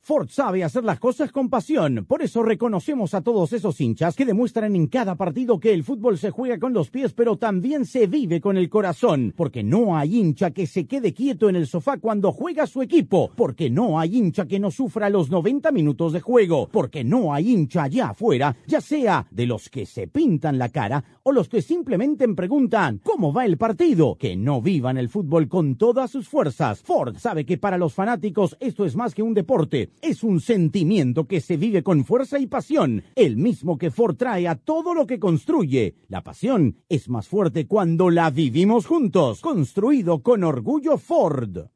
Ford 0.04 0.28
sabe 0.28 0.62
hacer 0.62 0.84
las 0.84 1.00
cosas 1.00 1.32
con 1.32 1.48
pasión. 1.48 2.04
Por 2.06 2.20
eso 2.20 2.42
reconocemos 2.42 3.14
a 3.14 3.22
todos 3.22 3.54
esos 3.54 3.80
hinchas 3.80 4.14
que 4.14 4.26
demuestran 4.26 4.76
en 4.76 4.86
cada 4.86 5.14
partido 5.14 5.58
que 5.58 5.72
el 5.72 5.82
fútbol 5.82 6.18
se 6.18 6.30
juega 6.30 6.58
con 6.58 6.74
los 6.74 6.90
pies, 6.90 7.14
pero 7.14 7.38
también 7.38 7.86
se 7.86 8.06
vive 8.06 8.38
con 8.38 8.58
el 8.58 8.68
corazón. 8.68 9.32
Porque 9.34 9.62
no 9.62 9.96
hay 9.96 10.18
hincha 10.18 10.50
que 10.50 10.66
se 10.66 10.86
quede 10.86 11.14
quieto 11.14 11.48
en 11.48 11.56
el 11.56 11.66
sofá 11.66 11.96
cuando 11.96 12.32
juega 12.32 12.66
su 12.66 12.82
equipo. 12.82 13.30
Porque 13.34 13.70
no 13.70 13.98
hay 13.98 14.18
hincha 14.18 14.44
que 14.44 14.60
no 14.60 14.70
sufra 14.70 15.08
los 15.08 15.30
90 15.30 15.72
minutos 15.72 16.12
de 16.12 16.20
juego. 16.20 16.68
Porque 16.70 17.02
no 17.02 17.32
hay 17.32 17.54
hincha 17.54 17.84
allá 17.84 18.10
afuera, 18.10 18.54
ya 18.66 18.82
sea 18.82 19.26
de 19.30 19.46
los 19.46 19.70
que 19.70 19.86
se 19.86 20.06
pintan 20.06 20.58
la 20.58 20.68
cara 20.68 21.02
o 21.22 21.32
los 21.32 21.48
que 21.48 21.62
simplemente 21.62 22.28
preguntan 22.28 23.00
¿cómo 23.02 23.32
va 23.32 23.46
el 23.46 23.56
partido? 23.56 24.16
Que 24.18 24.36
no 24.36 24.60
vivan 24.60 24.98
el 24.98 25.08
fútbol 25.08 25.48
con 25.48 25.76
todas 25.76 26.10
sus 26.10 26.28
fuerzas. 26.28 26.82
Ford 26.82 27.16
sabe 27.16 27.46
que 27.46 27.56
para 27.56 27.78
los 27.78 27.94
fanáticos 27.94 28.54
esto 28.60 28.84
es 28.84 28.96
más 28.96 29.14
que 29.14 29.22
un 29.22 29.32
deporte 29.32 29.93
es 30.02 30.22
un 30.22 30.40
sentimiento 30.40 31.26
que 31.26 31.40
se 31.40 31.56
vive 31.56 31.82
con 31.82 32.04
fuerza 32.04 32.38
y 32.38 32.46
pasión, 32.46 33.02
el 33.14 33.36
mismo 33.36 33.78
que 33.78 33.90
Ford 33.90 34.16
trae 34.16 34.48
a 34.48 34.56
todo 34.56 34.94
lo 34.94 35.06
que 35.06 35.18
construye. 35.18 35.96
La 36.08 36.22
pasión 36.22 36.76
es 36.88 37.08
más 37.08 37.28
fuerte 37.28 37.66
cuando 37.66 38.10
la 38.10 38.30
vivimos 38.30 38.86
juntos, 38.86 39.40
construido 39.40 40.22
con 40.22 40.44
orgullo 40.44 40.98
Ford. 40.98 41.68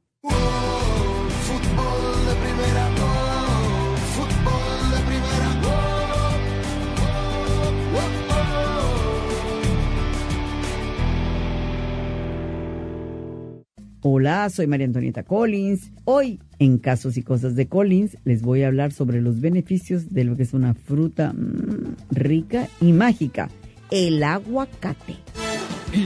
Hola, 14.01 14.49
soy 14.49 14.69
María 14.69 14.87
Antonieta 14.87 15.25
Collins. 15.25 15.91
Hoy, 16.05 16.39
en 16.61 16.79
Casos 16.79 17.17
y 17.17 17.23
Cosas 17.23 17.57
de 17.57 17.67
Collins, 17.67 18.17
les 18.25 18.43
voy 18.43 18.63
a 18.63 18.69
hablar 18.69 18.93
sobre 18.93 19.21
los 19.21 19.41
beneficios 19.41 20.15
de 20.15 20.23
lo 20.23 20.37
que 20.37 20.45
es 20.45 20.55
una 20.55 20.75
fruta 20.75 21.33
mmm, 21.33 21.97
rica 22.13 22.69
y 22.81 22.93
mágica, 22.93 23.51
el 23.91 24.23
aguacate. 24.23 25.17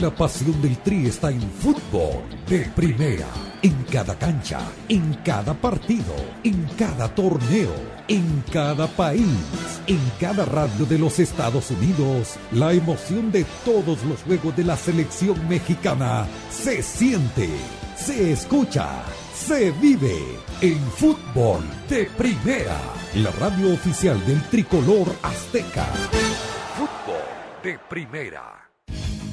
La 0.01 0.09
pasión 0.09 0.59
del 0.63 0.75
Tri 0.77 1.05
está 1.05 1.29
en 1.29 1.41
fútbol 1.41 2.23
de 2.49 2.65
primera, 2.75 3.27
en 3.61 3.75
cada 3.91 4.17
cancha, 4.17 4.59
en 4.89 5.13
cada 5.23 5.53
partido, 5.53 6.15
en 6.43 6.65
cada 6.75 7.13
torneo, 7.13 7.75
en 8.07 8.43
cada 8.51 8.87
país, 8.87 9.72
en 9.87 9.99
cada 10.19 10.45
radio 10.45 10.85
de 10.85 10.97
los 10.97 11.19
Estados 11.19 11.71
Unidos. 11.71 12.35
La 12.51 12.73
emoción 12.73 13.31
de 13.31 13.45
todos 13.65 14.03
los 14.03 14.21
juegos 14.23 14.55
de 14.55 14.63
la 14.63 14.77
selección 14.77 15.47
mexicana 15.47 16.27
se 16.51 16.81
siente 16.81 17.49
se 17.95 18.33
escucha, 18.33 19.03
se 19.33 19.71
vive 19.71 20.37
en 20.61 20.79
fútbol 20.91 21.63
de 21.87 22.05
primera, 22.17 22.77
la 23.15 23.31
radio 23.31 23.73
oficial 23.73 24.19
del 24.25 24.41
tricolor 24.49 25.07
azteca. 25.21 25.85
Fútbol 26.75 27.23
de 27.63 27.79
primera. 27.87 28.72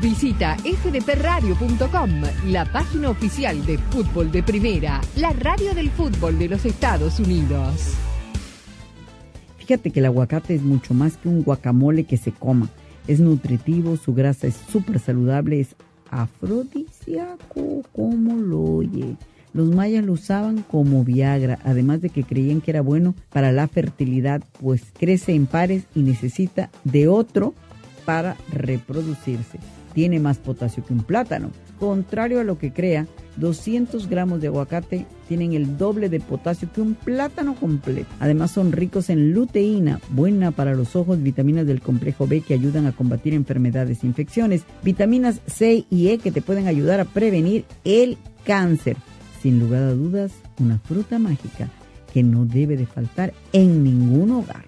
Visita 0.00 0.56
fdpradio.com, 0.58 2.10
la 2.46 2.64
página 2.70 3.10
oficial 3.10 3.66
de 3.66 3.78
fútbol 3.78 4.30
de 4.30 4.44
primera, 4.44 5.00
la 5.16 5.32
radio 5.32 5.74
del 5.74 5.90
fútbol 5.90 6.38
de 6.38 6.48
los 6.48 6.64
Estados 6.64 7.18
Unidos. 7.18 7.94
Fíjate 9.56 9.90
que 9.90 9.98
el 9.98 10.06
aguacate 10.06 10.54
es 10.54 10.62
mucho 10.62 10.94
más 10.94 11.16
que 11.16 11.28
un 11.28 11.42
guacamole 11.42 12.04
que 12.04 12.16
se 12.16 12.30
coma. 12.30 12.68
Es 13.08 13.18
nutritivo, 13.18 13.96
su 13.96 14.14
grasa 14.14 14.46
es 14.46 14.54
súper 14.70 15.00
saludable, 15.00 15.58
es 15.58 15.74
afrodisíaco, 16.12 17.82
como 17.90 18.36
lo 18.36 18.60
oye. 18.60 19.16
Los 19.52 19.74
mayas 19.74 20.04
lo 20.04 20.12
usaban 20.12 20.62
como 20.62 21.02
Viagra, 21.02 21.58
además 21.64 22.00
de 22.02 22.10
que 22.10 22.22
creían 22.22 22.60
que 22.60 22.70
era 22.70 22.82
bueno 22.82 23.16
para 23.32 23.50
la 23.50 23.66
fertilidad, 23.66 24.44
pues 24.60 24.84
crece 24.96 25.34
en 25.34 25.46
pares 25.46 25.86
y 25.96 26.02
necesita 26.02 26.70
de 26.84 27.08
otro 27.08 27.52
para 28.04 28.36
reproducirse. 28.52 29.58
Tiene 29.94 30.20
más 30.20 30.38
potasio 30.38 30.84
que 30.84 30.92
un 30.92 31.02
plátano. 31.02 31.50
Contrario 31.78 32.40
a 32.40 32.44
lo 32.44 32.58
que 32.58 32.72
crea, 32.72 33.06
200 33.36 34.08
gramos 34.08 34.40
de 34.40 34.48
aguacate 34.48 35.06
tienen 35.28 35.52
el 35.52 35.76
doble 35.76 36.08
de 36.08 36.20
potasio 36.20 36.70
que 36.72 36.80
un 36.80 36.94
plátano 36.94 37.54
completo. 37.54 38.08
Además 38.18 38.50
son 38.50 38.72
ricos 38.72 39.10
en 39.10 39.32
luteína, 39.32 40.00
buena 40.10 40.50
para 40.50 40.74
los 40.74 40.96
ojos, 40.96 41.22
vitaminas 41.22 41.66
del 41.66 41.80
complejo 41.80 42.26
B 42.26 42.40
que 42.40 42.54
ayudan 42.54 42.86
a 42.86 42.92
combatir 42.92 43.34
enfermedades 43.34 44.02
e 44.02 44.06
infecciones, 44.06 44.62
vitaminas 44.82 45.40
C 45.46 45.84
y 45.90 46.08
E 46.08 46.18
que 46.18 46.32
te 46.32 46.42
pueden 46.42 46.66
ayudar 46.66 47.00
a 47.00 47.04
prevenir 47.04 47.64
el 47.84 48.18
cáncer. 48.44 48.96
Sin 49.40 49.60
lugar 49.60 49.84
a 49.84 49.94
dudas, 49.94 50.32
una 50.58 50.78
fruta 50.78 51.18
mágica 51.18 51.68
que 52.12 52.22
no 52.22 52.44
debe 52.44 52.76
de 52.76 52.86
faltar 52.86 53.32
en 53.52 53.84
ningún 53.84 54.32
hogar. 54.32 54.67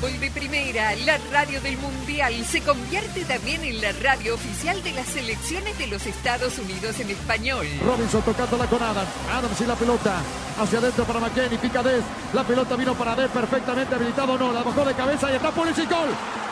Fútbol 0.00 0.30
Primera, 0.30 0.94
la 1.06 1.18
radio 1.32 1.58
del 1.62 1.78
Mundial, 1.78 2.34
se 2.44 2.60
convierte 2.60 3.24
también 3.24 3.64
en 3.64 3.80
la 3.80 3.92
radio 3.92 4.34
oficial 4.34 4.82
de 4.82 4.92
las 4.92 5.06
selecciones 5.06 5.78
de 5.78 5.86
los 5.86 6.04
Estados 6.06 6.58
Unidos 6.58 7.00
en 7.00 7.10
español. 7.10 7.66
Robinson 7.82 8.20
tocándola 8.22 8.66
con 8.66 8.82
Adams. 8.82 9.08
Adams 9.32 9.60
y 9.60 9.64
la 9.64 9.74
pelota. 9.74 10.20
Hacia 10.60 10.78
adentro 10.80 11.04
para 11.04 11.20
McKenny. 11.20 11.56
Pica 11.56 11.82
Des. 11.82 12.02
La 12.34 12.44
pelota 12.44 12.76
vino 12.76 12.94
para 12.94 13.16
Des 13.16 13.30
perfectamente 13.30 13.94
habilitado. 13.94 14.36
No, 14.36 14.52
la 14.52 14.62
bajó 14.62 14.84
de 14.84 14.94
cabeza 14.94 15.32
y 15.32 15.36
está 15.36 15.50
Pulisic. 15.50 15.88
Gol. 15.88 16.45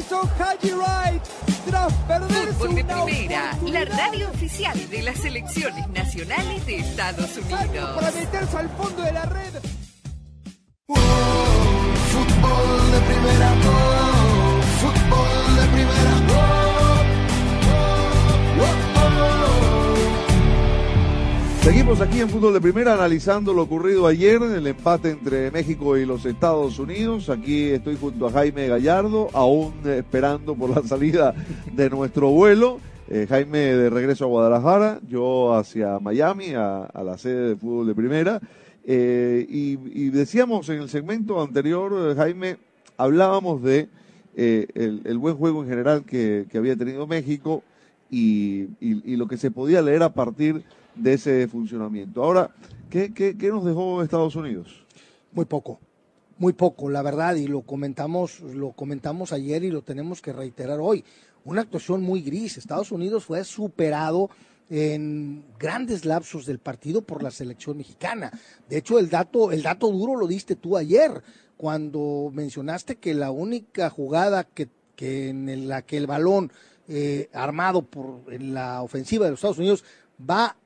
Hizo 0.00 0.22
Haji 0.38 0.72
Wright 0.72 1.22
tras 1.68 1.92
perderse 2.08 2.52
Fútbol 2.54 2.74
de 2.74 2.82
una 2.84 3.04
Primera, 3.04 3.58
la 3.66 3.84
radio 3.84 4.30
oficial 4.30 4.88
de 4.88 5.02
las 5.02 5.18
selecciones 5.18 5.86
nacionales 5.90 6.64
de 6.64 6.76
Estados 6.76 7.36
Unidos. 7.36 7.96
para 7.96 8.10
meterse 8.12 8.56
al 8.56 8.70
fondo 8.70 9.02
de 9.02 9.12
la 9.12 9.26
red. 9.26 9.52
Fútbol 10.88 11.02
de 12.92 13.00
primera, 13.00 13.52
oh, 13.66 14.62
fútbol 14.80 15.56
de 15.56 15.66
primera, 15.66 15.79
Aquí 21.98 22.20
en 22.20 22.30
Fútbol 22.30 22.54
de 22.54 22.60
Primera 22.60 22.94
analizando 22.94 23.52
lo 23.52 23.62
ocurrido 23.62 24.06
ayer, 24.06 24.40
el 24.40 24.66
empate 24.66 25.10
entre 25.10 25.50
México 25.50 25.98
y 25.98 26.06
los 26.06 26.24
Estados 26.24 26.78
Unidos. 26.78 27.28
Aquí 27.28 27.64
estoy 27.64 27.96
junto 27.96 28.26
a 28.26 28.30
Jaime 28.30 28.68
Gallardo, 28.68 29.28
aún 29.34 29.74
esperando 29.84 30.54
por 30.54 30.70
la 30.70 30.82
salida 30.88 31.34
de 31.74 31.90
nuestro 31.90 32.30
vuelo. 32.30 32.78
Eh, 33.08 33.26
Jaime 33.28 33.58
de 33.58 33.90
regreso 33.90 34.24
a 34.24 34.28
Guadalajara, 34.28 35.00
yo 35.08 35.52
hacia 35.52 35.98
Miami, 35.98 36.54
a, 36.54 36.88
la 37.04 37.18
sede 37.18 37.50
de 37.50 37.56
Fútbol 37.56 37.88
de 37.88 37.94
Primera. 37.94 38.40
Eh, 38.84 39.44
y, 39.48 40.08
decíamos 40.10 40.68
en 40.70 40.82
el 40.82 40.88
segmento 40.88 41.42
anterior, 41.42 41.92
eh, 41.92 42.14
Jaime, 42.16 42.56
hablábamos 42.96 43.62
de 43.62 43.88
el, 44.36 45.18
buen 45.18 45.36
juego 45.36 45.64
en 45.64 45.68
general 45.68 46.04
que, 46.04 46.46
había 46.54 46.76
tenido 46.76 47.06
México 47.06 47.62
y, 48.10 48.62
y- 48.80 49.02
y 49.12 49.16
lo 49.16 49.26
que 49.28 49.36
se 49.36 49.50
podía 49.50 49.82
leer 49.82 50.02
a 50.02 50.14
partir 50.14 50.54
de 50.54 50.79
ese 51.04 51.48
funcionamiento. 51.48 52.22
Ahora, 52.22 52.50
¿qué, 52.88 53.12
qué, 53.12 53.36
qué 53.36 53.48
nos 53.48 53.64
dejó 53.64 54.02
Estados 54.02 54.36
Unidos? 54.36 54.84
Muy 55.32 55.44
poco, 55.44 55.78
muy 56.38 56.52
poco, 56.52 56.90
la 56.90 57.02
verdad, 57.02 57.36
y 57.36 57.46
lo 57.46 57.62
comentamos, 57.62 58.40
lo 58.40 58.72
comentamos 58.72 59.32
ayer 59.32 59.64
y 59.64 59.70
lo 59.70 59.82
tenemos 59.82 60.20
que 60.20 60.32
reiterar 60.32 60.78
hoy. 60.80 61.04
Una 61.44 61.62
actuación 61.62 62.02
muy 62.02 62.20
gris. 62.20 62.58
Estados 62.58 62.92
Unidos 62.92 63.24
fue 63.24 63.44
superado 63.44 64.30
en 64.70 65.44
grandes 65.58 66.04
lapsos 66.04 66.46
del 66.46 66.58
partido 66.60 67.02
por 67.02 67.22
la 67.22 67.30
selección 67.30 67.76
mexicana. 67.76 68.30
De 68.68 68.78
hecho, 68.78 68.98
el 68.98 69.10
dato, 69.10 69.50
el 69.50 69.62
dato 69.62 69.90
duro 69.90 70.16
lo 70.16 70.26
diste 70.26 70.54
tú 70.54 70.76
ayer, 70.76 71.22
cuando 71.56 72.30
mencionaste 72.32 72.96
que 72.96 73.12
la 73.12 73.30
única 73.30 73.90
jugada 73.90 74.44
que, 74.44 74.68
que 74.96 75.28
en 75.28 75.68
la 75.68 75.82
que 75.82 75.96
el 75.96 76.06
balón 76.06 76.52
eh, 76.88 77.28
armado 77.32 77.82
por 77.82 78.32
en 78.32 78.54
la 78.54 78.82
ofensiva 78.82 79.24
de 79.24 79.32
los 79.32 79.38
Estados 79.38 79.58
Unidos 79.58 79.84
va 80.28 80.56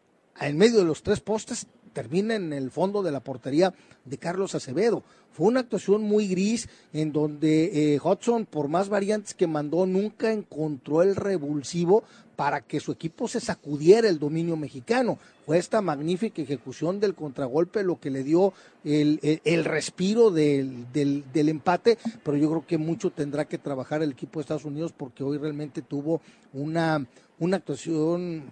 en 0.41 0.57
medio 0.59 0.79
de 0.79 0.85
los 0.85 1.03
tres 1.03 1.21
postes 1.21 1.67
termina 1.93 2.35
en 2.35 2.53
el 2.53 2.71
fondo 2.71 3.03
de 3.03 3.13
la 3.13 3.21
portería 3.21 3.73
de 4.05 4.19
Carlos 4.19 4.55
Acevedo. 4.55 5.03
Fue 5.33 5.47
una 5.47 5.61
actuación 5.61 6.03
muy 6.03 6.27
gris 6.29 6.69
en 6.93 7.13
donde 7.13 7.95
eh, 7.95 8.01
Hudson, 8.03 8.47
por 8.47 8.69
más 8.69 8.89
variantes 8.89 9.35
que 9.35 9.47
mandó, 9.47 9.87
nunca 9.87 10.33
encontró 10.33 11.03
el 11.03 11.15
revulsivo 11.17 12.03
para 12.37 12.61
que 12.63 12.81
su 12.81 12.91
equipo 12.91 13.29
se 13.29 13.39
sacudiera 13.41 14.09
el 14.09 14.19
dominio 14.19 14.57
mexicano. 14.57 15.19
Fue 15.47 15.57
esta 15.59 15.81
magnífica 15.83 16.43
ejecución 16.43 16.99
del 16.99 17.15
contragolpe 17.15 17.85
lo 17.85 18.01
que 18.01 18.11
le 18.11 18.25
dio 18.25 18.53
el, 18.85 19.21
el- 19.23 19.41
el 19.45 19.65
respiro 19.65 20.31
del, 20.33 20.93
del- 20.93 21.25
del 21.33 21.49
empate, 21.49 21.97
pero 22.25 22.37
yo 22.37 22.49
creo 22.51 22.67
que 22.67 22.79
mucho 22.79 23.11
tendrá 23.11 23.45
que 23.45 23.59
trabajar 23.59 24.03
el 24.03 24.13
equipo 24.13 24.39
de 24.39 24.43
Estados 24.43 24.65
Unidos 24.65 24.93
porque 24.97 25.23
hoy 25.23 25.39
realmente 25.39 25.81
tuvo 25.83 26.21
una, 26.53 27.07
una 27.39 27.59
actuación 27.59 28.45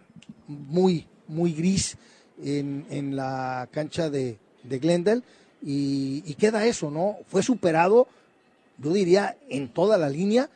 muy, 0.47 1.07
muy 1.29 1.53
gris 1.53 1.97
en, 2.43 2.87
en 2.91 3.17
la 3.17 3.69
cancha 3.71 4.11
de, 4.11 4.39
de 4.63 4.79
Glendale 4.79 5.23
y, 5.65 6.35
queda 6.35 6.67
eso, 6.67 6.91
¿no? 6.91 7.19
Fue 7.29 7.43
superado, 7.43 8.09
yo 8.79 8.93
diría, 8.93 9.37
en 9.49 9.69
toda 9.69 9.97
la 9.97 10.09
línea, 10.09 10.51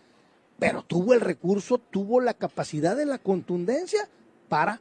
pero 0.59 0.83
tuvo 0.83 1.15
el 1.15 1.21
recurso, 1.21 1.79
tuvo 1.79 2.21
la 2.21 2.35
capacidad 2.35 2.97
de 2.97 3.07
la 3.07 3.19
contundencia 3.19 4.09
para, 4.49 4.81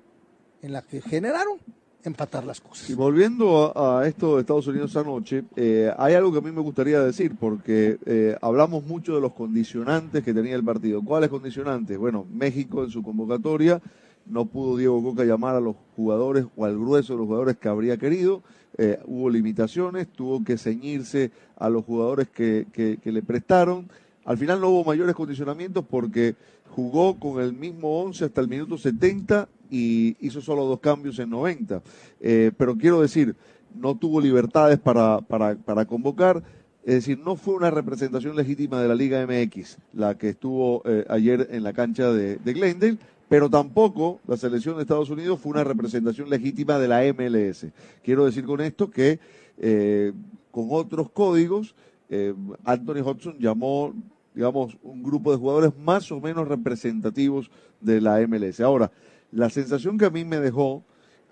en 0.61 0.73
la 0.73 0.81
que 0.81 1.01
generaron, 1.01 1.59
empatar 2.03 2.43
las 2.43 2.59
cosas. 2.59 2.89
Y 2.89 2.95
volviendo 2.95 3.71
a, 3.75 4.01
a 4.01 4.07
esto 4.07 4.35
de 4.35 4.41
Estados 4.41 4.67
Unidos 4.67 4.95
anoche, 4.95 5.43
eh, 5.55 5.91
hay 5.97 6.15
algo 6.15 6.31
que 6.31 6.39
a 6.39 6.41
mí 6.41 6.51
me 6.51 6.61
gustaría 6.61 7.01
decir, 7.01 7.35
porque 7.39 7.99
eh, 8.05 8.35
hablamos 8.41 8.83
mucho 8.85 9.13
de 9.15 9.21
los 9.21 9.33
condicionantes 9.33 10.23
que 10.23 10.33
tenía 10.33 10.55
el 10.55 10.63
partido. 10.63 11.03
¿Cuáles 11.03 11.29
condicionantes? 11.29 11.97
Bueno, 11.97 12.25
México 12.31 12.83
en 12.83 12.89
su 12.89 13.03
convocatoria 13.03 13.79
no 14.25 14.45
pudo 14.45 14.77
Diego 14.77 15.01
Coca 15.03 15.23
llamar 15.23 15.55
a 15.55 15.59
los 15.59 15.75
jugadores 15.95 16.45
o 16.55 16.65
al 16.65 16.77
grueso 16.77 17.13
de 17.13 17.19
los 17.19 17.27
jugadores 17.27 17.57
que 17.57 17.69
habría 17.69 17.97
querido. 17.97 18.41
Eh, 18.77 18.99
hubo 19.05 19.29
limitaciones, 19.29 20.07
tuvo 20.07 20.43
que 20.43 20.57
ceñirse 20.57 21.31
a 21.57 21.69
los 21.69 21.85
jugadores 21.85 22.27
que, 22.29 22.65
que- 22.73 22.99
le 23.11 23.21
prestaron. 23.21 23.87
Al 24.25 24.37
final 24.37 24.59
no 24.59 24.69
hubo 24.69 24.83
mayores 24.83 25.15
condicionamientos 25.15 25.85
porque 25.89 26.35
jugó 26.69 27.17
con 27.19 27.41
el 27.41 27.53
mismo 27.53 28.01
11 28.01 28.25
hasta 28.25 28.41
el 28.41 28.47
minuto 28.49 28.77
70 28.77 29.47
y 29.71 30.17
hizo 30.19 30.41
solo 30.41 30.65
dos 30.65 30.79
cambios 30.79 31.19
en 31.19 31.29
90. 31.29 31.81
Eh, 32.19 32.51
pero 32.57 32.75
quiero 32.75 33.01
decir, 33.01 33.35
no 33.79 33.95
tuvo 33.95 34.19
libertades 34.19 34.79
para, 34.79 35.21
para, 35.21 35.55
para 35.55 35.85
convocar. 35.85 36.43
Es 36.83 36.95
decir, 36.95 37.17
no 37.17 37.35
fue 37.35 37.55
una 37.55 37.71
representación 37.71 38.35
legítima 38.35 38.81
de 38.81 38.87
la 38.87 38.95
Liga 38.95 39.25
MX 39.25 39.77
la 39.93 40.17
que 40.17 40.29
estuvo 40.29 40.81
eh, 40.85 41.05
ayer 41.09 41.47
en 41.51 41.63
la 41.63 41.73
cancha 41.73 42.11
de 42.11 42.37
Glendale, 42.43 42.97
pero 43.27 43.49
tampoco 43.49 44.19
la 44.27 44.37
selección 44.37 44.75
de 44.75 44.83
Estados 44.83 45.09
Unidos 45.09 45.39
fue 45.39 45.51
una 45.51 45.63
representación 45.63 46.29
legítima 46.29 46.77
de 46.77 46.87
la 46.87 47.01
MLS. 47.13 47.67
Quiero 48.03 48.25
decir 48.25 48.45
con 48.45 48.61
esto 48.61 48.89
que 48.89 49.19
eh, 49.57 50.13
con 50.51 50.67
otros 50.69 51.09
códigos, 51.11 51.75
eh, 52.09 52.33
Anthony 52.63 53.01
Hodgson 53.03 53.37
llamó, 53.39 53.93
digamos, 54.33 54.77
un 54.83 55.03
grupo 55.03 55.31
de 55.31 55.37
jugadores 55.37 55.71
más 55.77 56.11
o 56.11 56.21
menos 56.21 56.47
representativos 56.47 57.49
de 57.81 57.99
la 57.99 58.25
MLS. 58.27 58.59
Ahora, 58.59 58.91
la 59.31 59.49
sensación 59.49 59.97
que 59.97 60.05
a 60.05 60.09
mí 60.09 60.23
me 60.23 60.39
dejó 60.39 60.83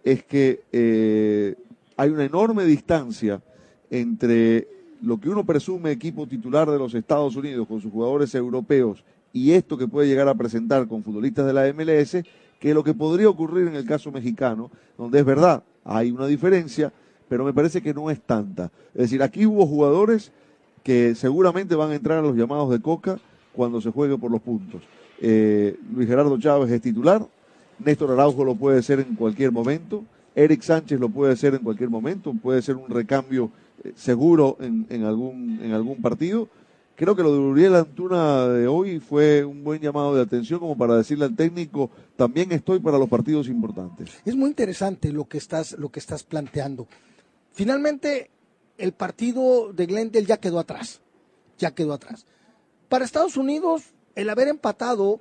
es 0.03 0.23
que 0.23 0.63
eh, 0.71 1.55
hay 1.95 2.09
una 2.09 2.25
enorme 2.25 2.65
distancia 2.65 3.41
entre 3.89 4.67
lo 5.01 5.19
que 5.19 5.29
uno 5.29 5.45
presume 5.45 5.91
equipo 5.91 6.27
titular 6.27 6.69
de 6.69 6.79
los 6.79 6.93
Estados 6.93 7.35
Unidos 7.35 7.67
con 7.67 7.79
sus 7.81 7.91
jugadores 7.91 8.33
europeos 8.35 9.03
y 9.33 9.51
esto 9.51 9.77
que 9.77 9.87
puede 9.87 10.07
llegar 10.07 10.27
a 10.27 10.35
presentar 10.35 10.87
con 10.87 11.03
futbolistas 11.03 11.45
de 11.45 11.53
la 11.53 11.73
MLS, 11.73 12.23
que 12.59 12.73
lo 12.73 12.83
que 12.83 12.93
podría 12.93 13.27
ocurrir 13.27 13.67
en 13.67 13.75
el 13.75 13.85
caso 13.85 14.11
mexicano, 14.11 14.71
donde 14.97 15.19
es 15.19 15.25
verdad, 15.25 15.63
hay 15.83 16.11
una 16.11 16.27
diferencia, 16.27 16.93
pero 17.27 17.43
me 17.43 17.51
parece 17.51 17.81
que 17.81 17.93
no 17.93 18.09
es 18.11 18.21
tanta. 18.21 18.71
Es 18.93 19.01
decir, 19.01 19.23
aquí 19.23 19.45
hubo 19.45 19.65
jugadores 19.65 20.31
que 20.83 21.15
seguramente 21.15 21.75
van 21.75 21.91
a 21.91 21.95
entrar 21.95 22.19
a 22.19 22.21
los 22.21 22.37
llamados 22.37 22.69
de 22.69 22.79
Coca 22.79 23.19
cuando 23.53 23.81
se 23.81 23.89
juegue 23.89 24.17
por 24.17 24.31
los 24.31 24.41
puntos. 24.41 24.83
Eh, 25.19 25.77
Luis 25.93 26.07
Gerardo 26.07 26.37
Chávez 26.39 26.71
es 26.71 26.81
titular, 26.81 27.25
Néstor 27.79 28.11
Araujo 28.11 28.45
lo 28.45 28.55
puede 28.55 28.83
ser 28.83 28.99
en 28.99 29.15
cualquier 29.15 29.51
momento, 29.51 30.03
Eric 30.35 30.61
Sánchez 30.61 30.99
lo 30.99 31.09
puede 31.09 31.35
ser 31.35 31.55
en 31.55 31.61
cualquier 31.61 31.89
momento, 31.89 32.33
puede 32.33 32.61
ser 32.61 32.75
un 32.75 32.89
recambio 32.89 33.49
eh, 33.83 33.93
seguro 33.95 34.57
en, 34.59 35.03
algún, 35.03 35.59
en 35.61 35.73
algún 35.73 36.01
partido. 36.01 36.47
Creo 36.95 37.15
que 37.15 37.23
lo 37.23 37.33
de 37.33 37.39
Uriel 37.39 37.75
Antuna 37.75 38.47
de 38.49 38.67
hoy 38.67 38.99
fue 38.99 39.43
un 39.43 39.63
buen 39.63 39.81
llamado 39.81 40.15
de 40.15 40.21
atención 40.21 40.59
como 40.59 40.77
para 40.77 40.95
decirle 40.95 41.25
al 41.25 41.35
técnico, 41.35 41.89
también 42.15 42.51
estoy 42.51 42.79
para 42.79 42.99
los 42.99 43.09
partidos 43.09 43.47
importantes. 43.47 44.11
Es 44.25 44.35
muy 44.35 44.49
interesante 44.49 45.11
lo 45.11 45.27
que 45.27 45.39
estás, 45.39 45.71
lo 45.73 45.89
que 45.89 45.99
estás 45.99 46.23
planteando. 46.23 46.87
Finalmente, 47.51 48.29
el 48.77 48.93
partido 48.93 49.73
de 49.73 49.87
Glendale 49.87 50.25
ya 50.25 50.37
quedó 50.37 50.59
atrás, 50.59 51.01
ya 51.57 51.71
quedó 51.71 51.93
atrás. 51.93 52.27
Para 52.89 53.05
Estados 53.05 53.37
Unidos, 53.37 53.85
el 54.13 54.29
haber 54.29 54.47
empatado, 54.47 55.19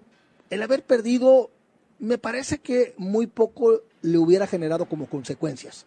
el 0.51 0.63
haber 0.63 0.85
perdido, 0.85 1.51
me 1.99 2.19
parece 2.19 2.59
que 2.59 2.93
muy 2.99 3.27
poco 3.27 3.81
le 4.03 4.19
hubiera 4.19 4.47
generado 4.47 4.85
como 4.85 5.07
consecuencias. 5.07 5.87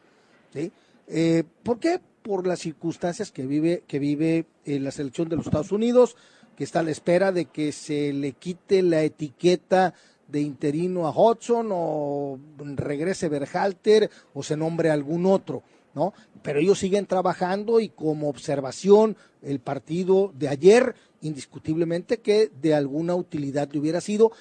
¿sí? 0.51 0.71
Eh, 1.07 1.43
¿Por 1.63 1.79
qué? 1.79 1.99
Por 2.21 2.47
las 2.47 2.59
circunstancias 2.59 3.31
que 3.31 3.45
vive, 3.45 3.83
que 3.87 3.99
vive 3.99 4.45
eh, 4.65 4.79
la 4.79 4.91
selección 4.91 5.29
de 5.29 5.35
los 5.35 5.45
Estados 5.45 5.71
Unidos, 5.71 6.15
que 6.55 6.63
está 6.63 6.79
a 6.79 6.83
la 6.83 6.91
espera 6.91 7.31
de 7.31 7.45
que 7.45 7.71
se 7.71 8.13
le 8.13 8.33
quite 8.33 8.81
la 8.81 9.03
etiqueta 9.03 9.93
de 10.27 10.41
interino 10.41 11.07
a 11.07 11.11
Hudson 11.11 11.69
o 11.71 12.39
regrese 12.75 13.29
Berhalter 13.29 14.09
o 14.33 14.41
se 14.41 14.57
nombre 14.57 14.89
algún 14.89 15.25
otro, 15.25 15.63
¿no? 15.93 16.13
Pero 16.41 16.59
ellos 16.59 16.79
siguen 16.79 17.05
trabajando 17.05 17.79
y 17.79 17.89
como 17.89 18.29
observación 18.29 19.17
el 19.43 19.59
partido 19.59 20.31
de 20.35 20.49
ayer, 20.49 20.95
indiscutiblemente 21.21 22.19
que 22.19 22.49
de 22.61 22.73
alguna 22.73 23.15
utilidad 23.15 23.69
le 23.71 23.79
hubiera 23.79 24.01
sido, 24.01 24.31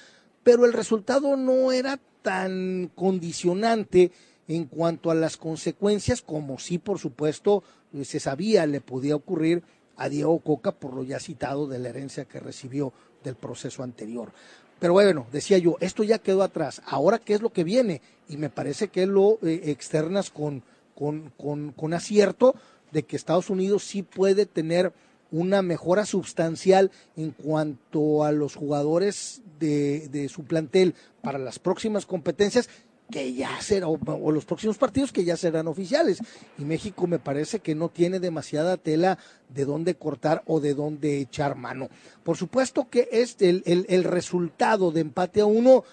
pero 0.43 0.65
el 0.65 0.73
resultado 0.73 1.35
no 1.37 1.71
era 1.71 1.99
tan 2.21 2.91
condicionante 2.95 4.11
en 4.47 4.65
cuanto 4.65 5.11
a 5.11 5.15
las 5.15 5.37
consecuencias, 5.37 6.21
como 6.21 6.59
sí, 6.59 6.77
por 6.77 6.99
supuesto, 6.99 7.63
se 8.03 8.19
sabía 8.19 8.65
le 8.65 8.81
podía 8.81 9.15
ocurrir 9.15 9.63
a 9.97 10.09
Diego 10.09 10.39
Coca 10.39 10.71
por 10.71 10.93
lo 10.93 11.03
ya 11.03 11.19
citado 11.19 11.67
de 11.67 11.79
la 11.79 11.89
herencia 11.89 12.25
que 12.25 12.39
recibió 12.39 12.93
del 13.23 13.35
proceso 13.35 13.83
anterior. 13.83 14.31
Pero 14.79 14.93
bueno, 14.93 15.25
decía 15.31 15.57
yo, 15.57 15.77
esto 15.79 16.03
ya 16.03 16.19
quedó 16.19 16.43
atrás. 16.43 16.81
Ahora, 16.85 17.19
¿qué 17.19 17.33
es 17.33 17.41
lo 17.41 17.53
que 17.53 17.63
viene? 17.63 18.01
Y 18.27 18.37
me 18.37 18.49
parece 18.49 18.89
que 18.89 19.05
lo 19.05 19.39
eh, 19.41 19.61
externas 19.65 20.29
con, 20.29 20.63
con, 20.95 21.31
con, 21.37 21.71
con 21.71 21.93
acierto 21.93 22.55
de 22.91 23.03
que 23.03 23.15
Estados 23.15 23.49
Unidos 23.49 23.83
sí 23.83 24.03
puede 24.03 24.45
tener 24.45 24.93
una 25.31 25.61
mejora 25.61 26.05
sustancial 26.05 26.91
en 27.15 27.31
cuanto 27.31 28.23
a 28.23 28.31
los 28.31 28.55
jugadores 28.55 29.41
de, 29.59 30.07
de, 30.09 30.29
su 30.29 30.43
plantel 30.43 30.93
para 31.21 31.39
las 31.39 31.57
próximas 31.59 32.05
competencias 32.05 32.69
que 33.09 33.33
ya 33.33 33.61
será, 33.61 33.87
o, 33.87 34.31
los 34.31 34.45
próximos 34.45 34.77
partidos 34.77 35.11
que 35.11 35.23
ya 35.23 35.37
serán 35.37 35.67
oficiales. 35.67 36.19
Y 36.57 36.65
México 36.65 37.07
me 37.07 37.19
parece 37.19 37.59
que 37.59 37.75
no 37.75 37.89
tiene 37.89 38.19
demasiada 38.19 38.77
tela 38.77 39.17
de 39.49 39.65
dónde 39.65 39.95
cortar 39.95 40.43
o 40.47 40.59
de 40.59 40.73
dónde 40.73 41.19
echar 41.19 41.55
mano. 41.55 41.89
Por 42.23 42.37
supuesto 42.37 42.89
que 42.89 43.09
este, 43.11 43.49
el, 43.49 43.63
el, 43.65 43.85
el 43.89 44.03
resultado 44.03 44.91
de 44.91 45.01
empate 45.01 45.41
a 45.41 45.45
uno 45.45 45.83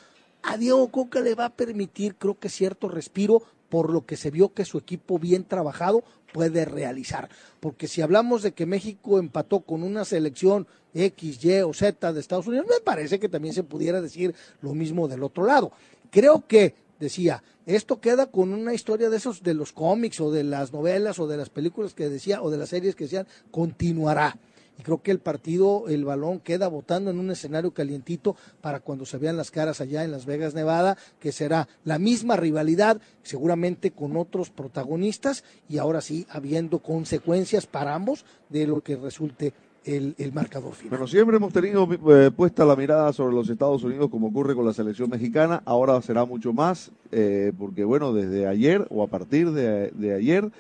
a 0.43 0.57
Diego 0.57 0.89
Coca 0.89 1.21
le 1.21 1.35
va 1.35 1.47
a 1.47 1.55
permitir, 1.55 2.17
creo 2.17 2.39
que 2.39 2.49
cierto 2.49 2.89
respiro, 2.89 3.43
por 3.69 3.91
lo 3.91 4.05
que 4.05 4.19
se 4.19 4.31
vio 4.31 4.53
que 4.53 4.67
su 4.67 4.77
equipo 4.77 5.19
bien 5.19 5.45
trabajado 5.45 6.05
puede 6.33 6.65
realizar. 6.65 7.29
Porque 7.61 7.89
si 7.89 8.03
hablamos 8.03 8.43
de 8.43 8.53
que 8.53 8.67
México 8.67 9.19
empató 9.19 9.61
con 9.61 9.83
una 9.83 10.05
selección 10.05 10.67
X, 10.93 11.43
Y 11.43 11.61
o 11.61 11.73
Z 11.73 12.13
de 12.13 12.21
Estados 12.21 12.47
Unidos, 12.47 12.67
me 12.69 12.81
parece 12.85 13.19
que 13.19 13.29
también 13.29 13.55
se 13.55 13.63
pudiera 13.63 14.01
decir 14.01 14.35
lo 14.61 14.75
mismo 14.75 15.09
del 15.09 15.23
otro 15.23 15.47
lado. 15.47 15.73
Creo 16.11 16.45
que 16.47 16.75
decía, 17.03 17.43
esto 17.67 18.01
queda 18.01 18.27
con 18.27 18.53
una 18.55 18.75
historia 18.75 19.11
de 19.11 19.17
esos 19.17 19.43
de 19.43 19.55
los 19.55 19.73
cómics 19.73 20.21
o 20.21 20.31
de 20.31 20.45
las 20.45 20.73
novelas 20.73 21.19
o 21.19 21.27
de 21.27 21.37
las 21.37 21.51
películas 21.51 21.95
que 21.95 22.09
decía 22.09 22.41
o 22.43 22.51
de 22.51 22.59
las 22.59 22.69
series 22.69 22.95
que 22.95 23.05
decían 23.05 23.27
continuará. 23.51 24.39
Y 24.79 24.83
creo 24.83 25.03
que 25.03 25.11
el 25.11 25.19
partido, 25.19 25.89
el 25.89 26.05
balón 26.05 26.39
queda 26.39 26.69
votando 26.69 27.11
en 27.11 27.19
un 27.19 27.31
escenario 27.31 27.73
calientito 27.73 28.37
para 28.61 28.81
cuando 28.81 29.05
se 29.05 29.19
vean 29.19 29.37
las 29.37 29.51
caras 29.51 29.81
allá 29.81 30.05
en 30.05 30.13
Las 30.13 30.25
Vegas, 30.25 30.55
Nevada, 30.55 30.97
que 31.21 31.33
será 31.33 31.69
la 31.85 31.99
misma 31.99 32.37
rivalidad, 32.37 33.01
seguramente 33.23 33.91
con 33.91 34.17
otros 34.17 34.51
protagonistas 34.51 35.45
y 35.69 35.79
ahora 35.79 36.01
sí 36.01 36.27
habiendo 36.31 36.79
consecuencias 36.79 37.67
para 37.67 37.95
ambos 37.95 38.25
de 38.49 38.67
lo 38.67 38.81
que 38.81 38.97
resulte 38.97 39.53
el, 39.85 40.33
marcador 40.33 40.73
final. 40.75 40.91
Bueno, 40.91 41.07
siempre 41.07 41.37
hemos 41.37 41.53
tenido 41.53 41.89
eh, 42.11 42.31
puesta 42.31 42.65
la 42.65 42.77
mirada 42.77 43.13
sobre 43.13 43.35
los 43.35 43.49
Estados 43.49 43.83
Unidos, 43.83 44.11
como 44.11 44.29
ocurre 44.29 44.55
con 44.55 44.67
la 44.67 44.73
selección 44.73 45.11
mexicana. 45.11 45.63
Ahora 45.65 46.01
será 46.03 46.25
mucho 46.25 46.53
más, 46.53 46.93
eh, 47.11 47.53
porque 47.59 47.85
bueno, 47.85 48.13
desde 48.13 48.47
ayer 48.47 48.87
o 48.91 49.03
a 49.03 49.09
partir 49.09 49.51
de, 49.51 49.91
de 49.91 50.15
ayer 50.15 50.51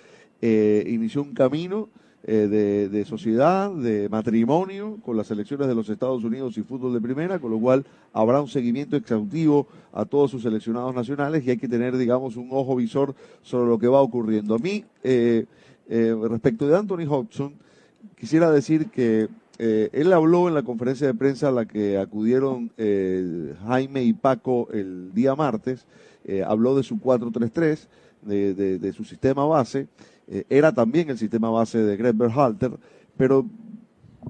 eh, 0.40 0.84
inició 0.88 1.22
un 1.22 1.34
camino 1.34 1.88
de, 2.24 2.88
de, 2.88 3.04
sociedad, 3.04 3.68
de 3.72 4.08
matrimonio 4.08 4.98
con 5.04 5.16
las 5.16 5.26
selecciones 5.26 5.66
de 5.66 5.74
los 5.74 5.88
Estados 5.88 6.22
Unidos 6.22 6.56
y 6.56 6.62
fútbol 6.62 6.92
de 6.92 7.00
primera, 7.00 7.40
con 7.40 7.50
lo 7.50 7.58
cual 7.58 7.84
habrá 8.12 8.40
un 8.40 8.46
seguimiento 8.46 8.94
exhaustivo 8.94 9.66
a 9.92 10.04
todos 10.04 10.30
sus 10.30 10.42
seleccionados 10.42 10.94
nacionales 10.94 11.44
y 11.44 11.50
hay 11.50 11.56
que 11.56 11.66
tener, 11.66 11.96
digamos, 11.96 12.36
un 12.36 12.46
ojo 12.52 12.76
visor 12.76 13.16
sobre 13.42 13.68
lo 13.68 13.76
que 13.76 13.88
va 13.88 14.00
ocurriendo. 14.00 14.54
A 14.54 14.58
mí, 14.58 14.84
respecto 15.88 16.68
de 16.68 16.76
Anthony 16.76 17.08
Hodgson, 17.08 17.54
quisiera 18.16 18.50
decir 18.50 18.90
que 18.90 19.28
eh, 19.58 19.90
él 19.92 20.12
habló 20.12 20.48
en 20.48 20.54
la 20.54 20.62
conferencia 20.62 21.06
de 21.06 21.14
prensa 21.14 21.48
a 21.48 21.52
la 21.52 21.66
que 21.66 21.98
acudieron 21.98 22.72
eh, 22.78 23.54
Jaime 23.66 24.02
y 24.02 24.12
Paco 24.12 24.68
el 24.72 25.12
día 25.14 25.36
martes, 25.36 25.86
eh, 26.24 26.42
habló 26.44 26.76
de 26.76 26.82
su 26.82 26.96
4-3-3, 26.96 27.86
de, 28.22 28.54
de, 28.54 28.78
de, 28.78 28.92
su 28.92 29.04
sistema 29.04 29.44
base, 29.44 29.88
eh, 30.26 30.44
era 30.48 30.72
también 30.72 31.10
el 31.10 31.18
sistema 31.18 31.50
base 31.50 31.78
de 31.78 31.96
Greg 31.96 32.14
Berhalter, 32.14 32.72
pero 33.16 33.44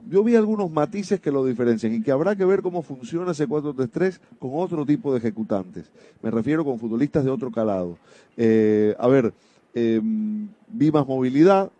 yo 0.08 0.24
vi 0.24 0.34
algunos 0.34 0.70
matices 0.70 1.20
que 1.20 1.30
lo 1.30 1.44
diferencian 1.44 1.94
y 1.94 2.02
que 2.02 2.10
habrá 2.10 2.34
que 2.34 2.44
ver 2.44 2.62
cómo 2.62 2.82
funciona 2.82 3.32
ese 3.32 3.46
4-3-3 3.48 4.18
con 4.38 4.50
otro 4.54 4.84
tipo 4.84 5.12
de 5.12 5.18
ejecutantes. 5.18 5.90
Me 6.22 6.30
refiero 6.30 6.64
con 6.64 6.78
futbolistas 6.78 7.24
de 7.24 7.30
otro 7.30 7.50
calado. 7.50 7.96
a 8.36 9.08
ver, 9.08 9.32
vi 9.74 10.90
más 10.90 11.06
movilidad, 11.06 11.70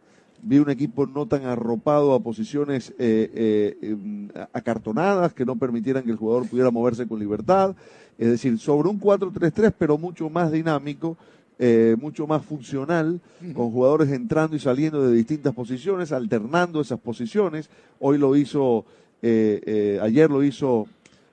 vi 0.43 0.59
un 0.59 0.69
equipo 0.71 1.07
no 1.07 1.27
tan 1.27 1.45
arropado 1.47 2.15
a 2.15 2.21
posiciones 2.21 2.93
eh, 2.99 3.77
eh, 3.81 4.47
acartonadas 4.53 5.33
que 5.33 5.47
no 5.47 5.57
permitieran 5.57 6.03
que 6.03 6.11
el 6.11 6.17
jugador 6.17 6.49
pudiera 6.49 6.71
moverse 6.71 7.07
con 7.07 7.21
libertad. 7.21 7.75
Es 8.19 8.29
decir, 8.29 8.59
sobre 8.59 8.89
un 8.89 9.01
4-3-3, 9.01 9.73
pero 9.79 9.97
mucho 9.97 10.29
más 10.29 10.51
dinámico, 10.51 11.17
eh, 11.59 11.97
mucho 11.99 12.27
más 12.27 12.45
funcional, 12.45 13.21
con 13.55 13.71
jugadores 13.71 14.11
entrando 14.11 14.57
y 14.57 14.59
saliendo 14.59 15.07
de 15.09 15.17
distintas 15.17 15.55
posiciones, 15.55 16.13
alternando 16.13 16.81
esas 16.81 16.99
posiciones. 16.99 17.71
Hoy 18.01 18.19
lo 18.19 18.37
hizo, 18.37 18.85
ayer 19.23 20.31
lo 20.31 20.43
hizo 20.43 20.89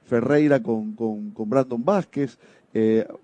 Ferreira 0.05 0.61
con, 0.61 0.93
con, 0.93 1.31
con 1.31 1.49
Brandon 1.49 1.83
Vázquez, 1.83 2.37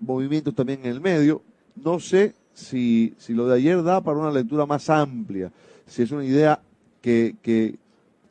movimientos 0.00 0.54
también 0.54 0.80
en 0.82 0.90
el 0.90 1.00
medio. 1.00 1.42
No 1.76 1.98
sé 1.98 2.34
si, 2.52 3.14
si 3.18 3.34
lo 3.34 3.46
de 3.46 3.56
ayer 3.56 3.82
da 3.82 4.00
para 4.00 4.18
una 4.18 4.30
lectura 4.30 4.66
más 4.66 4.90
amplia 4.90 5.50
si 5.86 6.02
es 6.02 6.10
una 6.10 6.24
idea 6.24 6.60
que, 7.00 7.36
que, 7.42 7.76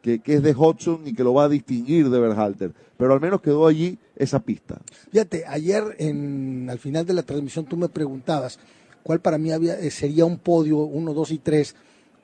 que, 0.02 0.22
es 0.26 0.44
de 0.44 0.54
Hudson 0.54 1.08
y 1.08 1.14
que 1.14 1.24
lo 1.24 1.34
va 1.34 1.46
a 1.46 1.50
distinguir 1.50 2.10
de 2.10 2.20
Berhalter. 2.20 2.74
Pero 2.98 3.14
al 3.14 3.22
menos 3.22 3.42
quedó 3.42 3.68
allí 3.68 3.98
esa 4.16 4.40
pista. 4.40 4.80
Fíjate, 5.12 5.46
ayer 5.48 5.84
en, 5.98 6.68
al 6.70 6.80
final 6.80 7.06
de 7.06 7.14
la 7.14 7.24
transmisión 7.24 7.66
tú 7.66 7.78
me 7.78 7.90
preguntabas 7.90 8.60
cuál 9.04 9.20
para 9.20 9.38
mí 9.38 9.52
había, 9.52 9.80
eh, 9.80 9.92
sería 9.92 10.26
un 10.26 10.38
podio, 10.38 10.78
uno, 10.78 11.14
dos 11.14 11.32
y 11.32 11.40
tres, 11.40 11.76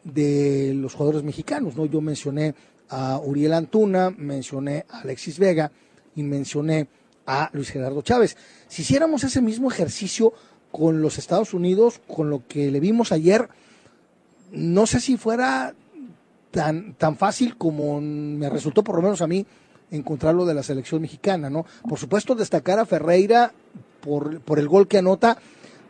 de 0.04 0.74
los 0.76 0.94
jugadores 0.94 1.24
mexicanos. 1.24 1.76
¿no? 1.76 1.86
Yo 1.86 2.02
mencioné 2.02 2.56
a 2.90 3.20
Uriel 3.20 3.54
Antuna, 3.54 4.10
mencioné 4.10 4.86
a 4.90 5.02
Alexis 5.02 5.40
Vega 5.40 5.72
y 6.16 6.24
mencioné 6.24 6.88
a 7.26 7.50
Luis 7.54 7.70
Gerardo 7.70 8.02
Chávez. 8.02 8.36
Si 8.68 8.82
hiciéramos 8.82 9.24
ese 9.24 9.42
mismo 9.42 9.72
ejercicio 9.72 10.34
con 10.72 11.02
los 11.02 11.18
Estados 11.18 11.54
Unidos, 11.54 12.02
con 12.08 12.30
lo 12.30 12.48
que 12.48 12.72
le 12.72 12.80
vimos 12.80 13.12
ayer, 13.12 13.48
no 14.52 14.86
sé 14.86 15.00
si 15.00 15.18
fuera 15.18 15.74
tan, 16.52 16.94
tan 16.94 17.18
fácil 17.18 17.58
como 17.58 18.00
me 18.02 18.50
resultó 18.50 18.84
por 18.84 18.96
lo 18.96 19.02
menos 19.02 19.22
a 19.22 19.28
mí 19.28 19.46
encontrar 19.90 20.36
lo 20.36 20.46
de 20.46 20.54
la 20.54 20.64
selección 20.64 21.02
mexicana, 21.02 21.50
¿no? 21.50 21.66
Por 21.88 22.00
supuesto 22.00 22.36
destacar 22.36 22.80
a 22.80 22.86
Ferreira 22.86 23.52
por, 24.02 24.40
por 24.42 24.60
el 24.60 24.68
gol 24.68 24.88
que 24.88 24.98
anota, 24.98 25.38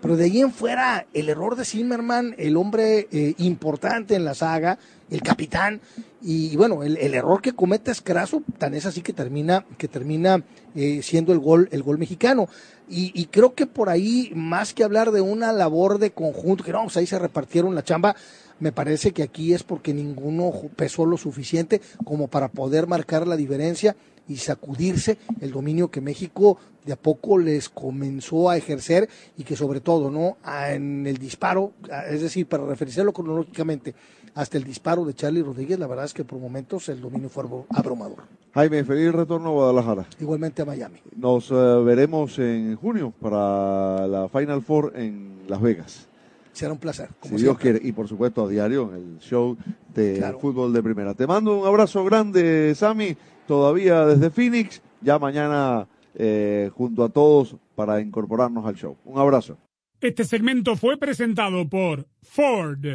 pero 0.01 0.17
de 0.17 0.25
ahí 0.25 0.41
en 0.41 0.51
fuera 0.51 1.05
el 1.13 1.29
error 1.29 1.55
de 1.55 1.65
Zimmerman, 1.65 2.33
el 2.37 2.57
hombre 2.57 3.07
eh, 3.11 3.35
importante 3.37 4.15
en 4.15 4.25
la 4.25 4.33
saga, 4.33 4.79
el 5.11 5.21
capitán, 5.21 5.79
y, 6.23 6.55
bueno, 6.55 6.83
el, 6.83 6.97
el, 6.97 7.13
error 7.15 7.41
que 7.41 7.53
comete 7.53 7.91
es 7.91 8.01
craso, 8.01 8.43
tan 8.57 8.73
es 8.73 8.85
así 8.85 9.01
que 9.01 9.13
termina, 9.13 9.65
que 9.77 9.87
termina 9.87 10.43
eh, 10.75 11.01
siendo 11.03 11.33
el 11.33 11.39
gol, 11.39 11.67
el 11.71 11.83
gol 11.83 11.97
mexicano. 11.97 12.47
Y, 12.87 13.11
y, 13.19 13.25
creo 13.25 13.55
que 13.55 13.65
por 13.65 13.89
ahí, 13.89 14.31
más 14.35 14.73
que 14.73 14.83
hablar 14.83 15.11
de 15.11 15.21
una 15.21 15.51
labor 15.51 15.97
de 15.97 16.11
conjunto, 16.11 16.63
que 16.63 16.71
no, 16.71 16.83
pues 16.83 16.97
ahí 16.97 17.07
se 17.07 17.17
repartieron 17.17 17.73
la 17.73 17.83
chamba, 17.83 18.15
me 18.61 18.71
parece 18.71 19.11
que 19.11 19.23
aquí 19.23 19.53
es 19.53 19.63
porque 19.63 19.93
ninguno 19.93 20.51
pesó 20.75 21.05
lo 21.05 21.17
suficiente 21.17 21.81
como 22.05 22.29
para 22.29 22.47
poder 22.47 22.87
marcar 22.87 23.27
la 23.27 23.35
diferencia 23.35 23.95
y 24.27 24.37
sacudirse 24.37 25.17
el 25.41 25.51
dominio 25.51 25.89
que 25.89 25.99
México 25.99 26.57
de 26.85 26.93
a 26.93 26.95
poco 26.95 27.37
les 27.37 27.69
comenzó 27.69 28.49
a 28.49 28.57
ejercer 28.57 29.09
y 29.37 29.43
que 29.43 29.55
sobre 29.55 29.81
todo, 29.81 30.09
¿no? 30.09 30.37
En 30.69 31.05
el 31.05 31.17
disparo, 31.17 31.73
es 32.09 32.21
decir, 32.21 32.47
para 32.47 32.65
referirlo 32.65 33.11
cronológicamente, 33.11 33.93
hasta 34.33 34.57
el 34.57 34.63
disparo 34.63 35.03
de 35.05 35.13
Charlie 35.13 35.43
Rodríguez, 35.43 35.77
la 35.77 35.87
verdad 35.87 36.05
es 36.05 36.13
que 36.13 36.23
por 36.23 36.39
momentos 36.39 36.87
el 36.89 37.01
dominio 37.01 37.29
fue 37.29 37.43
abrumador. 37.69 38.23
Jaime, 38.53 38.83
feliz 38.83 39.11
retorno 39.11 39.49
a 39.49 39.53
Guadalajara. 39.53 40.05
Igualmente 40.19 40.61
a 40.61 40.65
Miami. 40.65 40.99
Nos 41.15 41.51
uh, 41.51 41.83
veremos 41.83 42.37
en 42.39 42.75
junio 42.75 43.13
para 43.19 44.07
la 44.07 44.29
Final 44.29 44.61
Four 44.61 44.93
en 44.95 45.43
Las 45.47 45.61
Vegas. 45.61 46.07
Será 46.53 46.73
un 46.73 46.79
placer. 46.79 47.09
si 47.21 47.35
Dios 47.35 47.57
quiere. 47.57 47.79
Y 47.81 47.91
por 47.91 48.07
supuesto 48.07 48.45
a 48.45 48.49
diario 48.49 48.91
en 48.93 49.13
el 49.13 49.19
show 49.19 49.57
de 49.93 50.15
claro. 50.17 50.39
fútbol 50.39 50.73
de 50.73 50.83
primera. 50.83 51.13
Te 51.13 51.25
mando 51.27 51.59
un 51.59 51.67
abrazo 51.67 52.03
grande, 52.03 52.73
Sammy, 52.75 53.15
todavía 53.47 54.05
desde 54.05 54.29
Phoenix. 54.29 54.81
Ya 55.01 55.17
mañana 55.17 55.87
eh, 56.15 56.69
junto 56.73 57.03
a 57.03 57.09
todos 57.09 57.55
para 57.75 58.01
incorporarnos 58.01 58.65
al 58.65 58.75
show. 58.75 58.97
Un 59.05 59.19
abrazo. 59.19 59.57
Este 59.99 60.23
segmento 60.23 60.75
fue 60.75 60.97
presentado 60.97 61.67
por 61.69 62.07
Ford. 62.21 62.85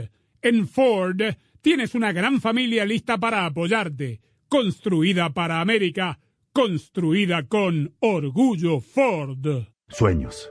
En 0.42 0.68
Ford 0.68 1.20
tienes 1.60 1.94
una 1.94 2.12
gran 2.12 2.40
familia 2.40 2.84
lista 2.84 3.18
para 3.18 3.46
apoyarte. 3.46 4.20
Construida 4.48 5.30
para 5.30 5.60
América. 5.60 6.18
Construida 6.52 7.46
con 7.48 7.94
orgullo 8.00 8.80
Ford. 8.80 9.66
Sueños 9.88 10.50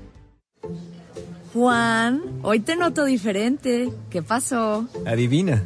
Juan, 1.53 2.21
hoy 2.43 2.61
te 2.61 2.75
noto 2.75 3.03
diferente. 3.05 3.91
¿Qué 4.09 4.21
pasó? 4.21 4.87
Adivina. 5.05 5.63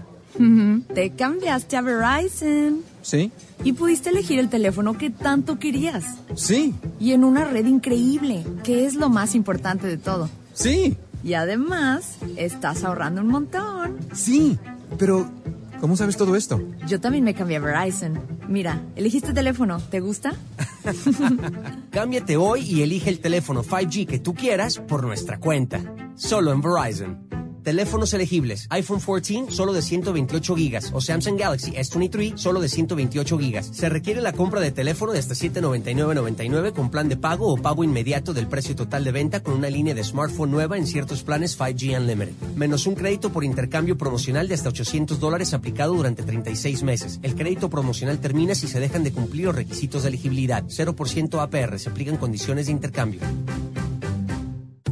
Te 0.94 1.12
cambiaste 1.12 1.78
a 1.78 1.82
Verizon. 1.82 2.82
Sí. 3.02 3.32
Y 3.64 3.74
pudiste 3.74 4.10
elegir 4.10 4.40
el 4.40 4.50
teléfono 4.50 4.98
que 4.98 5.10
tanto 5.10 5.60
querías. 5.60 6.04
Sí. 6.36 6.74
Y 7.00 7.14
en 7.14 7.24
una 7.24 7.46
red 7.46 7.66
increíble, 7.66 8.44
que 8.64 8.86
es 8.86 8.96
lo 8.96 9.10
más 9.10 9.36
importante 9.36 9.88
de 9.88 9.98
todo. 9.98 10.30
Sí. 10.54 10.98
Y 11.24 11.36
además, 11.36 12.18
estás 12.36 12.84
ahorrando 12.84 13.22
un 13.22 13.28
montón. 13.28 13.98
Sí, 14.14 14.58
pero 14.98 15.30
¿cómo 15.80 15.96
sabes 15.96 16.18
todo 16.18 16.36
esto? 16.36 16.62
Yo 16.88 17.00
también 17.00 17.24
me 17.24 17.34
cambié 17.34 17.58
a 17.58 17.60
Verizon. 17.60 18.20
Mira, 18.48 18.82
elegiste 18.96 19.34
teléfono. 19.34 19.80
¿Te 19.80 20.00
gusta? 20.00 20.34
Cámbiate 21.92 22.38
hoy 22.38 22.62
y 22.62 22.82
elige 22.82 23.10
el 23.10 23.20
teléfono 23.20 23.64
5G 23.64 24.08
que 24.08 24.20
tú 24.20 24.34
quieras 24.34 24.80
por 24.80 25.04
nuestra 25.04 25.40
cuenta. 25.40 25.82
Solo 26.16 26.52
en 26.52 26.62
Verizon. 26.62 27.45
Teléfonos 27.66 28.14
elegibles. 28.14 28.68
iPhone 28.70 29.00
14 29.00 29.48
solo 29.50 29.74
de 29.74 29.82
128 29.82 30.56
gigas 30.56 30.92
o 30.94 31.02
Samsung 31.02 31.40
Galaxy 31.40 31.72
S23 31.72 32.38
solo 32.38 32.62
de 32.62 32.70
128 32.70 33.40
gigas. 33.40 33.72
Se 33.74 33.90
requiere 33.90 34.22
la 34.22 34.34
compra 34.34 34.62
de 34.62 34.72
teléfono 34.72 35.14
de 35.14 35.18
hasta 35.18 35.34
799.99 35.34 36.74
con 36.74 36.92
plan 36.92 37.10
de 37.10 37.18
pago 37.18 37.52
o 37.52 37.58
pago 37.58 37.84
inmediato 37.84 38.36
del 38.36 38.48
precio 38.48 38.76
total 38.76 39.04
de 39.04 39.12
venta 39.12 39.42
con 39.42 39.56
una 39.56 39.72
línea 39.72 39.96
de 39.96 40.04
smartphone 40.04 40.52
nueva 40.52 40.78
en 40.78 40.86
ciertos 40.86 41.24
planes 41.24 41.60
5G 41.60 42.00
Unlimited. 42.00 42.34
Menos 42.56 42.86
un 42.86 42.94
crédito 42.94 43.32
por 43.32 43.44
intercambio 43.44 43.98
promocional 43.98 44.48
de 44.48 44.54
hasta 44.54 44.70
800 44.70 45.20
dólares 45.20 45.56
aplicado 45.56 45.96
durante 45.96 46.22
36 46.22 46.84
meses. 46.84 47.20
El 47.24 47.34
crédito 47.34 47.72
promocional 47.72 48.20
termina 48.20 48.54
si 48.54 48.68
se 48.68 48.80
dejan 48.80 49.04
de 49.04 49.12
cumplir 49.12 49.46
los 49.46 49.56
requisitos 49.56 50.04
de 50.04 50.10
elegibilidad. 50.10 50.64
0% 50.66 51.42
APR. 51.42 51.80
Se 51.80 51.90
aplican 51.90 52.18
condiciones 52.18 52.68
de 52.68 52.74
intercambio. 52.74 53.22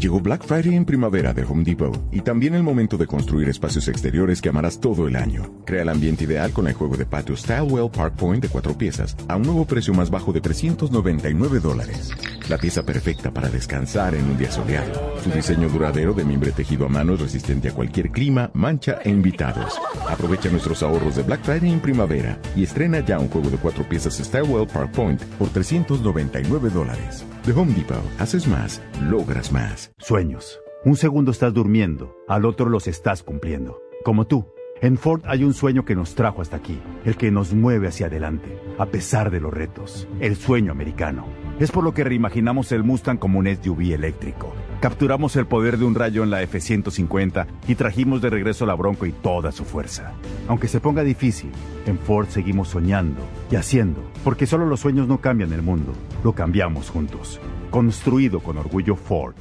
Llegó 0.04 0.20
Black 0.20 0.44
Friday 0.44 0.76
en 0.76 0.84
primavera 0.84 1.34
de 1.34 1.46
Home 1.46 1.64
Depot 1.64 1.98
y 2.12 2.20
también 2.20 2.56
el 2.56 2.62
momento 2.62 2.98
de 2.98 3.08
construir 3.08 3.48
espacios 3.48 3.88
exteriores 3.88 4.42
que 4.42 4.50
amarás 4.50 4.82
todo 4.82 5.08
el 5.08 5.16
año. 5.16 5.64
Crea 5.66 5.84
el 5.84 5.88
ambiente 5.88 6.26
ideal 6.26 6.52
con 6.52 6.68
el 6.68 6.74
juego 6.74 6.98
de 6.98 7.06
patio 7.06 7.38
Stylewell 7.38 7.90
Park 7.90 8.16
Point 8.18 8.44
de 8.44 8.50
cuatro 8.50 8.78
piezas 8.78 9.16
a 9.30 9.38
un 9.38 9.44
nuevo 9.44 9.64
precio 9.64 9.94
más 9.94 10.10
bajo 10.10 10.34
de 10.34 10.42
399 10.42 11.62
dólares. 11.62 12.12
La 12.50 12.58
pieza 12.58 12.84
perfecta 12.84 13.32
para 13.32 13.48
descansar 13.48 14.14
en 14.14 14.26
un 14.26 14.38
día 14.38 14.52
soleado. 14.52 15.16
Su 15.24 15.32
diseño 15.32 15.70
duradero 15.70 16.14
de 16.14 16.26
mimbre 16.26 16.52
tejido 16.52 16.88
a 16.88 16.90
mano 16.90 17.14
es 17.14 17.22
resistente 17.22 17.70
a 17.70 17.74
cualquier 17.74 18.12
clima, 18.12 18.52
mancha 18.54 19.00
e 19.06 19.10
invitados. 19.10 19.80
Aprovecha 20.10 20.50
nuestros 20.50 20.84
ahorros 20.84 21.16
de 21.16 21.24
Black 21.24 21.46
Friday 21.46 21.72
en 21.72 21.80
primavera 21.80 22.38
y 22.58 22.64
estrena 22.64 23.00
ya 23.06 23.20
un 23.20 23.30
juego 23.30 23.50
de 23.50 23.56
cuatro 23.56 23.88
piezas 23.88 24.18
Stylewell 24.18 24.68
Park 24.68 24.92
Point 24.92 25.24
por 25.40 25.48
399 25.48 26.72
dólares. 26.72 27.24
De 27.46 27.52
Home 27.52 27.74
Depot, 27.74 28.02
haces 28.20 28.48
más, 28.48 28.82
logras 29.02 29.52
más. 29.52 29.92
Sueños. 29.98 30.62
Un 30.86 30.96
segundo 30.96 31.32
estás 31.32 31.54
durmiendo, 31.54 32.16
al 32.30 32.46
otro 32.46 32.70
los 32.70 32.88
estás 32.88 33.22
cumpliendo. 33.22 33.82
Como 34.06 34.28
tú. 34.28 34.46
En 34.82 34.98
Ford 34.98 35.22
hay 35.26 35.44
un 35.44 35.54
sueño 35.54 35.84
que 35.84 35.96
nos 35.96 36.16
trajo 36.16 36.42
hasta 36.42 36.56
aquí, 36.56 36.80
el 37.04 37.18
que 37.18 37.32
nos 37.32 37.54
mueve 37.54 37.90
hacia 37.90 38.08
adelante, 38.08 38.58
a 38.78 38.86
pesar 38.86 39.30
de 39.30 39.42
los 39.42 39.54
retos, 39.54 40.08
el 40.22 40.38
sueño 40.38 40.72
americano. 40.72 41.26
Es 41.60 41.70
por 41.70 41.84
lo 41.84 41.94
que 41.94 42.06
reimaginamos 42.06 42.72
el 42.72 42.84
Mustang 42.84 43.18
como 43.18 43.40
un 43.40 43.48
SUV 43.48 43.94
eléctrico. 43.94 44.54
Capturamos 44.84 45.38
el 45.38 45.48
poder 45.48 45.78
de 45.78 45.86
un 45.86 45.96
rayo 45.96 46.24
en 46.24 46.30
la 46.30 46.42
F-150 46.42 47.48
y 47.70 47.76
trajimos 47.76 48.22
de 48.22 48.30
regreso 48.30 48.66
la 48.66 48.74
Bronco 48.74 49.06
y 49.06 49.14
toda 49.14 49.54
su 49.54 49.64
fuerza. 49.64 50.12
Aunque 50.50 50.68
se 50.68 50.82
ponga 50.82 51.06
difícil, 51.06 51.54
en 51.86 51.98
Ford 51.98 52.28
seguimos 52.28 52.68
soñando 52.68 53.22
y 53.50 53.56
haciendo, 53.56 54.04
porque 54.26 54.46
solo 54.46 54.66
los 54.66 54.82
sueños 54.82 55.08
no 55.08 55.22
cambian 55.22 55.54
el 55.54 55.62
mundo, 55.62 55.94
lo 56.22 56.34
cambiamos 56.34 56.90
juntos. 56.90 57.40
Construido 57.72 58.42
con 58.42 58.58
orgullo 58.58 58.98
Ford. 58.98 59.36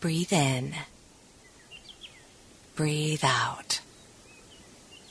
Breathe 0.00 0.32
in. 0.32 0.72
Breathe 2.76 3.24
out. 3.24 3.80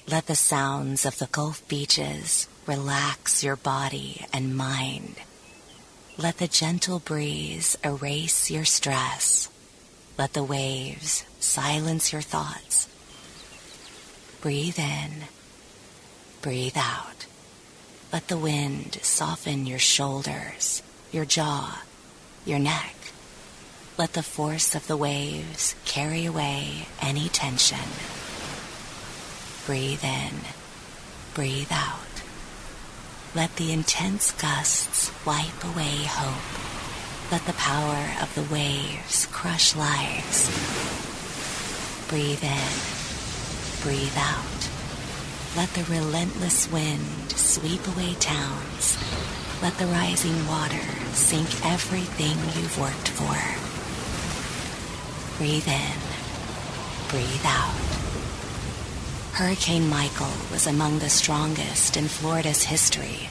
Let 0.09 0.27
the 0.27 0.35
sounds 0.35 1.05
of 1.05 1.17
the 1.17 1.27
Gulf 1.29 1.67
beaches 1.67 2.47
relax 2.65 3.43
your 3.43 3.57
body 3.57 4.25
and 4.31 4.55
mind. 4.55 5.17
Let 6.19 6.37
the 6.39 6.47
gentle 6.47 6.97
breeze 6.99 7.77
erase 7.83 8.49
your 8.49 8.65
stress. 8.65 9.49
Let 10.17 10.33
the 10.33 10.43
waves 10.43 11.23
silence 11.39 12.11
your 12.11 12.23
thoughts. 12.23 12.87
Breathe 14.41 14.79
in. 14.79 15.25
Breathe 16.41 16.77
out. 16.77 17.27
Let 18.11 18.29
the 18.29 18.37
wind 18.37 18.97
soften 19.03 19.67
your 19.67 19.79
shoulders, 19.79 20.81
your 21.11 21.25
jaw, 21.25 21.83
your 22.45 22.59
neck. 22.59 22.95
Let 23.97 24.13
the 24.13 24.23
force 24.23 24.73
of 24.73 24.87
the 24.87 24.97
waves 24.97 25.75
carry 25.85 26.25
away 26.25 26.87
any 27.01 27.29
tension. 27.29 27.89
Breathe 29.67 30.03
in. 30.03 30.33
breathe 31.35 31.71
out. 31.71 32.06
Let 33.37 33.55
the 33.57 33.71
intense 33.71 34.31
gusts 34.31 35.11
wipe 35.23 35.63
away 35.63 36.05
hope. 36.09 37.31
Let 37.31 37.45
the 37.45 37.53
power 37.53 38.15
of 38.19 38.33
the 38.33 38.41
waves 38.51 39.27
crush 39.27 39.75
lives. 39.75 40.49
Breathe 42.09 42.43
in. 42.43 42.73
Breathe 43.83 44.17
out. 44.17 44.69
Let 45.55 45.69
the 45.75 45.83
relentless 45.83 46.71
wind 46.71 47.29
sweep 47.29 47.87
away 47.87 48.15
towns. 48.15 48.97
Let 49.61 49.77
the 49.77 49.85
rising 49.85 50.47
water 50.47 50.87
sink 51.13 51.63
everything 51.63 52.37
you've 52.59 52.79
worked 52.79 53.09
for. 53.09 53.37
Breathe 55.37 55.67
in. 55.67 55.99
Breathe 57.09 57.45
out. 57.45 58.06
Hurricane 59.37 59.87
Michael 59.87 60.33
was 60.51 60.65
among 60.65 60.97
the 60.97 61.11
strongest 61.11 61.95
in 61.95 62.07
Florida's 62.07 62.63
history. 62.63 63.29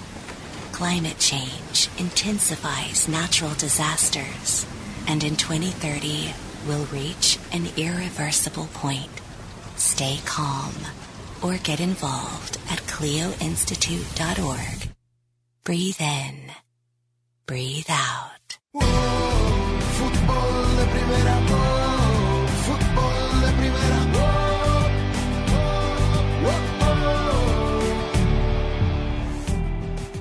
Climate 0.71 1.19
change 1.19 1.89
intensifies 1.99 3.09
natural 3.09 3.53
disasters, 3.55 4.65
and 5.09 5.25
in 5.25 5.35
2030 5.35 6.33
will 6.69 6.85
reach 6.93 7.41
an 7.51 7.67
irreversible 7.77 8.69
point. 8.73 9.11
Stay 9.75 10.21
calm 10.25 10.75
or 11.43 11.57
get 11.57 11.81
involved 11.81 12.59
at 12.71 12.79
clioinstitute.org. 12.87 14.91
Breathe 15.65 16.01
in. 16.01 16.53
Breathe 17.47 17.91
out. 17.91 18.59
Fútbol 19.97 21.86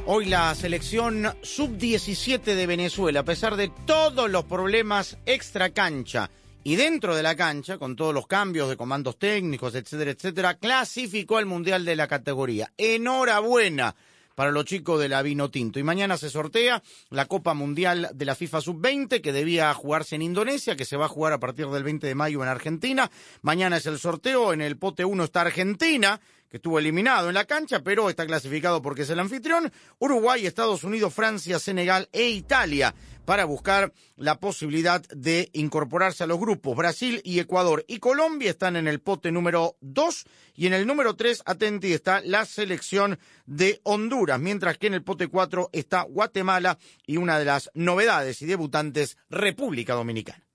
Hoy 0.08 0.26
la 0.26 0.54
selección 0.54 1.36
sub-17 1.42 2.44
de 2.44 2.68
Venezuela, 2.68 3.22
a 3.22 3.26
pesar 3.26 3.56
de 3.56 3.72
todos 3.88 4.30
los 4.30 4.46
problemas 4.46 5.18
extra 5.26 5.72
cancha 5.72 6.30
y 6.64 6.76
dentro 6.76 7.16
de 7.16 7.24
la 7.24 7.36
cancha, 7.36 7.80
con 7.80 7.96
todos 7.96 8.14
los 8.14 8.28
cambios 8.28 8.70
de 8.70 8.78
comandos 8.78 9.18
técnicos, 9.18 9.74
etcétera, 9.74 10.12
etcétera, 10.12 10.54
clasificó 10.60 11.38
al 11.38 11.48
Mundial 11.48 11.86
de 11.86 11.96
la 11.96 12.08
categoría. 12.08 12.72
Enhorabuena 12.78 13.96
para 14.36 14.52
los 14.52 14.66
chicos 14.66 15.00
de 15.00 15.10
la 15.10 15.24
Vino 15.24 15.50
Tinto. 15.50 15.80
Y 15.80 15.84
mañana 15.84 16.18
se 16.18 16.30
sortea 16.30 16.84
la 17.10 17.26
Copa 17.26 17.56
Mundial 17.56 18.12
de 18.14 18.26
la 18.26 18.36
FIFA 18.36 18.62
Sub-20 18.62 19.22
que 19.22 19.34
debía 19.34 19.74
jugarse 19.74 20.16
en 20.16 20.22
Indonesia, 20.22 20.76
que 20.76 20.86
se 20.86 20.98
va 20.98 21.06
a 21.06 21.10
jugar 21.10 21.34
a 21.34 21.40
partir 21.40 21.68
del 21.68 21.84
20 21.84 22.06
de 22.06 22.16
mayo 22.16 22.44
en 22.44 22.50
Argentina. 22.50 23.10
Mañana 23.42 23.78
es 23.78 23.88
el 23.88 23.98
sorteo, 23.98 24.54
en 24.54 24.62
el 24.62 24.78
pote 24.78 25.04
1 25.04 25.24
está 25.24 25.42
Argentina, 25.42 26.22
que 26.50 26.58
estuvo 26.58 26.80
eliminado 26.80 27.28
en 27.30 27.36
la 27.36 27.46
cancha, 27.46 27.82
pero 27.84 28.10
está 28.10 28.26
clasificado 28.26 28.82
porque 28.82 29.04
es 29.04 29.10
el 29.10 29.20
anfitrión. 29.20 29.72
Uruguay, 30.00 30.46
Estados 30.46 30.84
Unidos, 30.84 31.14
Francia, 31.14 31.60
Senegal 31.60 32.10
e 32.12 32.30
Italia 32.30 32.94
para 33.26 33.46
buscar 33.46 33.92
la 34.16 34.40
posibilidad 34.40 35.02
de 35.10 35.50
incorporarse 35.54 36.24
a 36.24 36.28
los 36.28 36.40
grupos. 36.40 36.78
Brasil 36.78 37.22
y 37.24 37.40
Ecuador 37.40 37.84
y 37.88 38.00
Colombia 38.00 38.52
están 38.52 38.76
en 38.76 38.88
el 38.88 39.02
pote 39.02 39.32
número 39.32 39.76
2 39.82 40.26
y 40.56 40.68
en 40.68 40.74
el 40.74 40.88
número 40.88 41.16
3, 41.16 41.44
atenti, 41.46 41.92
está 41.92 42.22
la 42.22 42.46
selección 42.46 43.20
de 43.46 43.82
Honduras, 43.84 44.40
mientras 44.40 44.78
que 44.78 44.88
en 44.88 44.94
el 44.94 45.04
pote 45.04 45.28
4 45.28 45.70
está 45.74 46.04
Guatemala 46.04 46.78
y 47.06 47.18
una 47.18 47.38
de 47.40 47.46
las 47.46 47.70
novedades 47.74 48.42
y 48.42 48.46
debutantes, 48.46 49.18
República 49.30 49.96
Dominicana. 49.96 50.46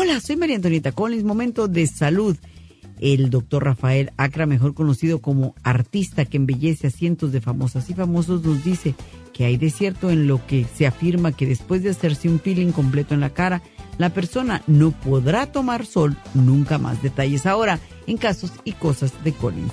Hola, 0.00 0.20
soy 0.20 0.36
María 0.36 0.54
Antonieta 0.54 0.92
Collins. 0.92 1.24
Momento 1.24 1.66
de 1.66 1.84
salud. 1.88 2.36
El 3.00 3.30
doctor 3.30 3.64
Rafael 3.64 4.12
Acra, 4.16 4.46
mejor 4.46 4.72
conocido 4.72 5.20
como 5.20 5.56
artista 5.64 6.24
que 6.24 6.36
embellece 6.36 6.86
a 6.86 6.90
cientos 6.90 7.32
de 7.32 7.40
famosas 7.40 7.90
y 7.90 7.94
famosos, 7.94 8.44
nos 8.44 8.62
dice 8.62 8.94
que 9.32 9.44
hay 9.44 9.56
de 9.56 9.70
cierto 9.70 10.10
en 10.10 10.28
lo 10.28 10.46
que 10.46 10.64
se 10.72 10.86
afirma 10.86 11.32
que 11.32 11.46
después 11.46 11.82
de 11.82 11.90
hacerse 11.90 12.28
un 12.28 12.38
peeling 12.38 12.70
completo 12.70 13.12
en 13.12 13.18
la 13.18 13.30
cara, 13.30 13.60
la 13.98 14.10
persona 14.10 14.62
no 14.68 14.92
podrá 14.92 15.50
tomar 15.50 15.84
sol 15.84 16.16
nunca 16.32 16.78
más. 16.78 17.02
Detalles 17.02 17.44
ahora 17.44 17.80
en 18.06 18.18
casos 18.18 18.52
y 18.62 18.74
cosas 18.74 19.12
de 19.24 19.32
Collins. 19.32 19.72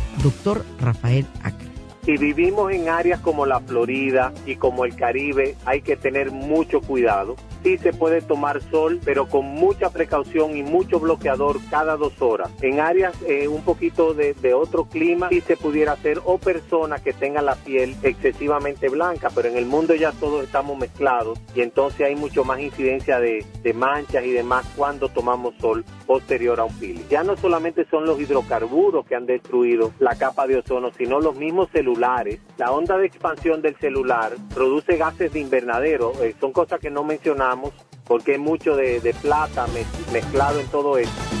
Doctor 0.23 0.63
Rafael 0.79 1.25
Acra. 1.41 1.71
Si 2.05 2.17
vivimos 2.17 2.71
en 2.71 2.89
áreas 2.89 3.19
como 3.19 3.45
la 3.45 3.59
Florida 3.59 4.33
y 4.47 4.55
como 4.55 4.85
el 4.85 4.95
Caribe, 4.95 5.55
hay 5.65 5.81
que 5.81 5.95
tener 5.95 6.31
mucho 6.31 6.81
cuidado. 6.81 7.35
Sí 7.63 7.77
se 7.77 7.93
puede 7.93 8.21
tomar 8.21 8.59
sol, 8.71 8.99
pero 9.05 9.27
con 9.27 9.45
mucha 9.45 9.91
precaución 9.91 10.57
y 10.57 10.63
mucho 10.63 10.99
bloqueador 10.99 11.59
cada 11.69 11.97
dos 11.97 12.19
horas. 12.19 12.49
En 12.63 12.79
áreas 12.79 13.13
eh, 13.27 13.47
un 13.47 13.61
poquito 13.61 14.15
de, 14.15 14.33
otro 14.55 14.85
clima, 14.85 15.29
sí 15.29 15.41
se 15.41 15.57
pudiera 15.57 15.91
hacer, 15.91 16.21
o 16.25 16.39
personas 16.39 17.01
que 17.01 17.13
tengan 17.13 17.45
la 17.45 17.55
piel 17.55 17.95
excesivamente 18.01 18.89
blanca, 18.89 19.29
pero 19.33 19.49
en 19.49 19.57
el 19.57 19.67
mundo 19.67 19.93
ya 19.93 20.11
todos 20.11 20.43
estamos 20.43 20.77
mezclados 20.79 21.39
y 21.53 21.61
entonces 21.61 22.07
hay 22.07 22.15
mucho 22.15 22.43
más 22.43 22.59
incidencia 22.59 23.19
de, 23.19 23.45
de 23.61 23.73
manchas 23.73 24.25
y 24.25 24.31
demás 24.31 24.65
cuando 24.75 25.07
tomamos 25.09 25.53
sol 25.59 25.85
posterior 26.11 26.59
a 26.59 26.65
un 26.65 26.77
peeling. 26.77 27.07
Ya 27.09 27.23
no 27.23 27.37
solamente 27.37 27.85
son 27.89 28.05
los 28.05 28.19
hidrocarburos 28.19 29.05
que 29.05 29.15
han 29.15 29.25
destruido 29.25 29.93
la 29.99 30.15
capa 30.15 30.45
de 30.45 30.57
ozono, 30.57 30.91
sino 30.97 31.21
los 31.21 31.37
mismos 31.37 31.69
celulares. 31.71 32.39
La 32.57 32.71
onda 32.73 32.97
de 32.97 33.05
expansión 33.07 33.61
del 33.61 33.77
celular 33.77 34.33
produce 34.53 34.97
gases 34.97 35.31
de 35.31 35.39
invernadero, 35.39 36.11
eh, 36.21 36.35
son 36.41 36.51
cosas 36.51 36.81
que 36.81 36.89
no 36.89 37.05
mencionamos 37.05 37.71
porque 38.05 38.33
hay 38.33 38.39
mucho 38.39 38.75
de, 38.75 38.99
de 38.99 39.13
plata 39.13 39.67
mez- 39.67 40.11
mezclado 40.11 40.59
en 40.59 40.67
todo 40.67 40.97
esto. 40.97 41.40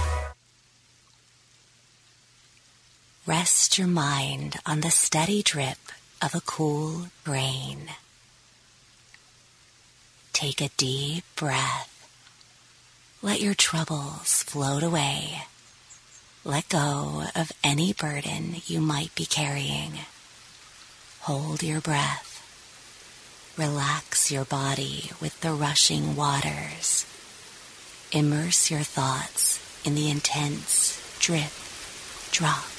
Rest 3.27 3.77
your 3.77 3.87
mind 3.87 4.57
on 4.65 4.81
the 4.81 4.89
steady 4.89 5.43
drip 5.43 5.77
of 6.23 6.33
a 6.33 6.41
cool 6.41 7.09
rain. 7.27 7.89
Take 10.33 10.59
a 10.59 10.69
deep 10.75 11.23
breath. 11.35 11.87
Let 13.21 13.39
your 13.39 13.53
troubles 13.53 14.41
float 14.41 14.81
away. 14.81 15.43
Let 16.43 16.67
go 16.69 17.25
of 17.35 17.51
any 17.63 17.93
burden 17.93 18.55
you 18.65 18.81
might 18.81 19.13
be 19.13 19.27
carrying. 19.27 19.99
Hold 21.21 21.61
your 21.61 21.79
breath. 21.79 22.41
Relax 23.55 24.31
your 24.31 24.45
body 24.45 25.11
with 25.21 25.39
the 25.41 25.53
rushing 25.53 26.15
waters. 26.15 27.05
Immerse 28.11 28.71
your 28.71 28.81
thoughts 28.81 29.59
in 29.85 29.93
the 29.93 30.09
intense 30.09 30.97
drip, 31.19 31.51
drop. 32.31 32.70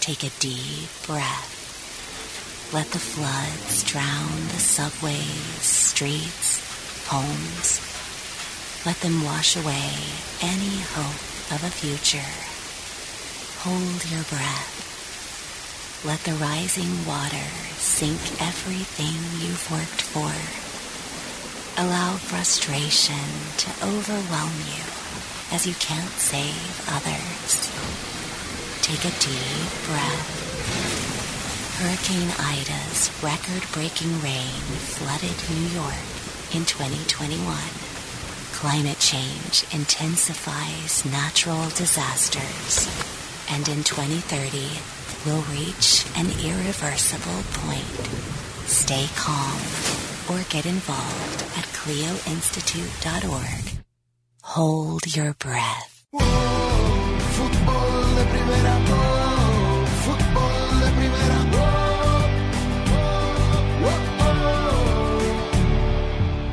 Take 0.00 0.24
a 0.24 0.30
deep 0.40 0.88
breath. 1.06 2.70
Let 2.72 2.86
the 2.90 2.98
floods 2.98 3.84
drown 3.84 4.48
the 4.48 4.58
subways, 4.58 5.60
streets, 5.60 6.64
homes. 7.06 7.84
Let 8.86 8.96
them 9.00 9.22
wash 9.22 9.56
away 9.56 9.92
any 10.40 10.80
hope 10.96 11.20
of 11.52 11.62
a 11.62 11.70
future. 11.70 12.32
Hold 13.60 14.10
your 14.10 14.24
breath. 14.24 14.80
Let 16.02 16.20
the 16.20 16.32
rising 16.32 17.04
water 17.04 17.52
sink 17.76 18.40
everything 18.40 19.20
you've 19.44 19.70
worked 19.70 20.00
for. 20.00 20.32
Allow 21.76 22.16
frustration 22.16 23.20
to 23.58 23.70
overwhelm 23.84 24.56
you 24.64 24.84
as 25.52 25.66
you 25.66 25.74
can't 25.74 26.16
save 26.16 26.88
others. 26.88 28.09
Take 28.90 29.04
a 29.04 29.14
deep 29.20 29.70
breath. 29.86 30.28
Hurricane 31.78 32.32
Ida's 32.40 33.08
record-breaking 33.22 34.20
rain 34.20 34.60
flooded 34.98 35.38
New 35.48 35.68
York 35.70 36.10
in 36.50 36.66
2021. 36.66 37.38
Climate 38.50 38.98
change 38.98 39.62
intensifies 39.72 41.04
natural 41.04 41.70
disasters. 41.70 42.88
And 43.48 43.68
in 43.68 43.84
2030, 43.84 44.82
we'll 45.24 45.46
reach 45.54 46.04
an 46.16 46.32
irreversible 46.42 47.44
point. 47.62 48.08
Stay 48.66 49.06
calm 49.14 49.62
or 50.28 50.42
get 50.48 50.66
involved 50.66 51.44
at 51.56 51.68
CleoInstitute.org. 51.78 53.84
Hold 54.42 55.14
your 55.14 55.34
breath. 55.34 56.02
Fútbol 57.38 57.99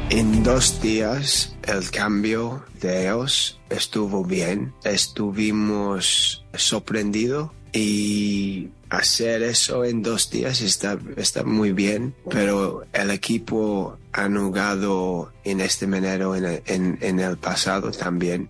En 0.10 0.42
dos 0.42 0.82
días 0.82 1.56
el 1.64 1.92
cambio 1.92 2.64
de 2.82 3.04
ellos 3.04 3.60
estuvo 3.70 4.24
bien, 4.24 4.74
estuvimos 4.84 6.44
sorprendidos 6.56 7.52
y 7.74 8.70
hacer 8.90 9.44
eso 9.44 9.86
en 9.86 10.02
dos 10.02 10.32
días 10.32 10.62
está, 10.62 10.98
está 11.18 11.44
muy 11.44 11.72
bien, 11.72 12.16
pero 12.30 12.84
el 12.94 13.12
equipo 13.12 13.98
ha 14.14 14.28
jugado 14.28 15.32
en 15.44 15.62
este 15.62 15.86
manera 15.86 16.26
en 16.66 17.20
el 17.20 17.38
pasado 17.38 17.92
también. 17.92 18.50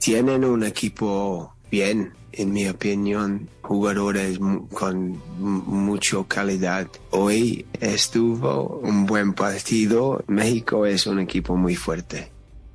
Tienen 0.00 0.44
un 0.44 0.64
equipo 0.64 1.54
bien, 1.70 2.12
en 2.32 2.52
mi 2.52 2.68
opinión, 2.68 3.48
jugadores 3.62 4.40
mu- 4.40 4.68
con 4.68 5.10
mu- 5.38 5.62
mucha 5.62 6.16
calidad. 6.26 6.86
Hoy 7.10 7.66
estuvo 7.80 8.78
un 8.82 9.06
buen 9.06 9.32
partido. 9.34 10.22
México 10.26 10.86
es 10.86 11.06
un 11.06 11.20
equipo 11.20 11.56
muy 11.56 11.74
fuerte. 11.74 12.30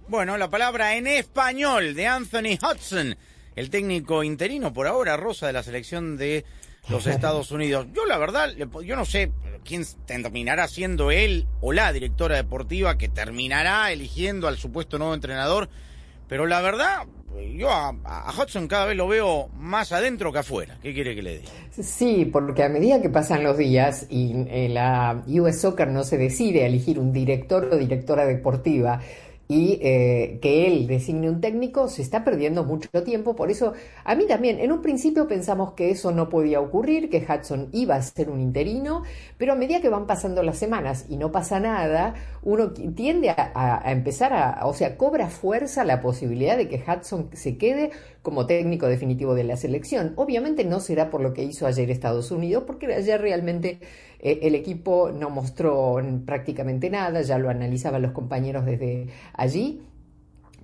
Bueno, 0.07 0.37
la 0.37 0.49
palabra 0.49 0.95
en 0.95 1.07
español 1.07 1.93
de 1.95 2.07
Anthony 2.07 2.57
Hudson, 2.61 3.15
el 3.55 3.69
técnico 3.69 4.23
interino 4.23 4.73
por 4.73 4.87
ahora, 4.87 5.17
Rosa, 5.17 5.47
de 5.47 5.53
la 5.53 5.63
selección 5.63 6.17
de 6.17 6.45
los 6.89 7.07
Estados 7.07 7.51
Unidos. 7.51 7.87
Yo 7.93 8.05
la 8.05 8.17
verdad, 8.17 8.53
le 8.55 8.67
po- 8.67 8.81
yo 8.81 8.95
no 8.95 9.05
sé 9.05 9.31
quién 9.63 9.85
terminará 10.05 10.67
siendo 10.67 11.09
él 11.09 11.47
o 11.61 11.71
la 11.71 11.93
directora 11.93 12.35
deportiva 12.35 12.97
que 12.97 13.07
terminará 13.07 13.91
eligiendo 13.91 14.47
al 14.47 14.57
supuesto 14.57 14.97
nuevo 14.97 15.13
entrenador, 15.13 15.69
pero 16.27 16.45
la 16.47 16.61
verdad, 16.61 17.03
yo 17.55 17.69
a, 17.69 17.95
a 18.03 18.33
Hudson 18.37 18.67
cada 18.67 18.85
vez 18.85 18.97
lo 18.97 19.07
veo 19.07 19.49
más 19.57 19.91
adentro 19.91 20.31
que 20.31 20.39
afuera. 20.39 20.77
¿Qué 20.81 20.93
quiere 20.93 21.15
que 21.15 21.21
le 21.21 21.39
diga? 21.39 21.51
Sí, 21.71 22.25
porque 22.25 22.63
a 22.63 22.69
medida 22.69 23.01
que 23.01 23.09
pasan 23.09 23.43
los 23.43 23.57
días 23.57 24.05
y 24.09 24.33
eh, 24.49 24.69
la 24.69 25.23
US 25.27 25.61
Soccer 25.61 25.87
no 25.87 26.03
se 26.03 26.17
decide 26.17 26.63
a 26.63 26.67
elegir 26.67 26.99
un 26.99 27.11
director 27.11 27.69
o 27.71 27.77
directora 27.77 28.25
deportiva 28.25 29.01
y 29.53 29.77
eh, 29.83 30.39
que 30.41 30.65
él 30.65 30.87
designe 30.87 31.29
un 31.29 31.39
técnico, 31.39 31.87
se 31.87 32.01
está 32.01 32.23
perdiendo 32.23 32.63
mucho 32.63 32.89
tiempo. 33.03 33.35
Por 33.35 33.51
eso, 33.51 33.73
a 34.03 34.15
mí 34.15 34.25
también, 34.25 34.59
en 34.59 34.71
un 34.71 34.81
principio 34.81 35.27
pensamos 35.27 35.73
que 35.73 35.91
eso 35.91 36.11
no 36.11 36.27
podía 36.27 36.59
ocurrir, 36.59 37.07
que 37.07 37.23
Hudson 37.23 37.69
iba 37.71 37.95
a 37.95 38.01
ser 38.01 38.31
un 38.31 38.39
interino, 38.41 39.03
pero 39.37 39.53
a 39.53 39.55
medida 39.55 39.79
que 39.79 39.89
van 39.89 40.07
pasando 40.07 40.41
las 40.41 40.57
semanas 40.57 41.05
y 41.07 41.17
no 41.17 41.31
pasa 41.31 41.59
nada, 41.59 42.15
uno 42.41 42.71
tiende 42.71 43.29
a, 43.29 43.83
empezar 43.91 44.33
a, 44.33 44.65
o 44.65 44.73
sea, 44.73 44.97
cobra 44.97 45.29
fuerza 45.29 45.83
la 45.83 46.01
posibilidad 46.01 46.57
de 46.57 46.67
que 46.67 46.83
Hudson 46.87 47.29
se 47.33 47.55
quede 47.57 47.91
como 48.23 48.47
técnico 48.47 48.87
definitivo 48.87 49.35
de 49.35 49.43
la 49.43 49.55
selección. 49.55 50.13
Obviamente 50.15 50.63
no 50.63 50.79
será 50.79 51.11
por 51.11 51.21
lo 51.21 51.33
que 51.33 51.43
hizo 51.43 51.67
ayer 51.67 51.91
Estados 51.91 52.31
Unidos, 52.31 52.63
porque 52.65 52.91
ayer 52.91 53.21
realmente 53.21 53.79
el 54.23 54.55
equipo 54.55 55.11
no 55.11 55.29
mostró 55.29 55.97
prácticamente 56.25 56.89
nada, 56.89 57.21
ya 57.21 57.37
lo 57.37 57.49
analizaban 57.49 58.01
los 58.01 58.13
compañeros 58.13 58.65
desde 58.65 59.07
allí, 59.33 59.81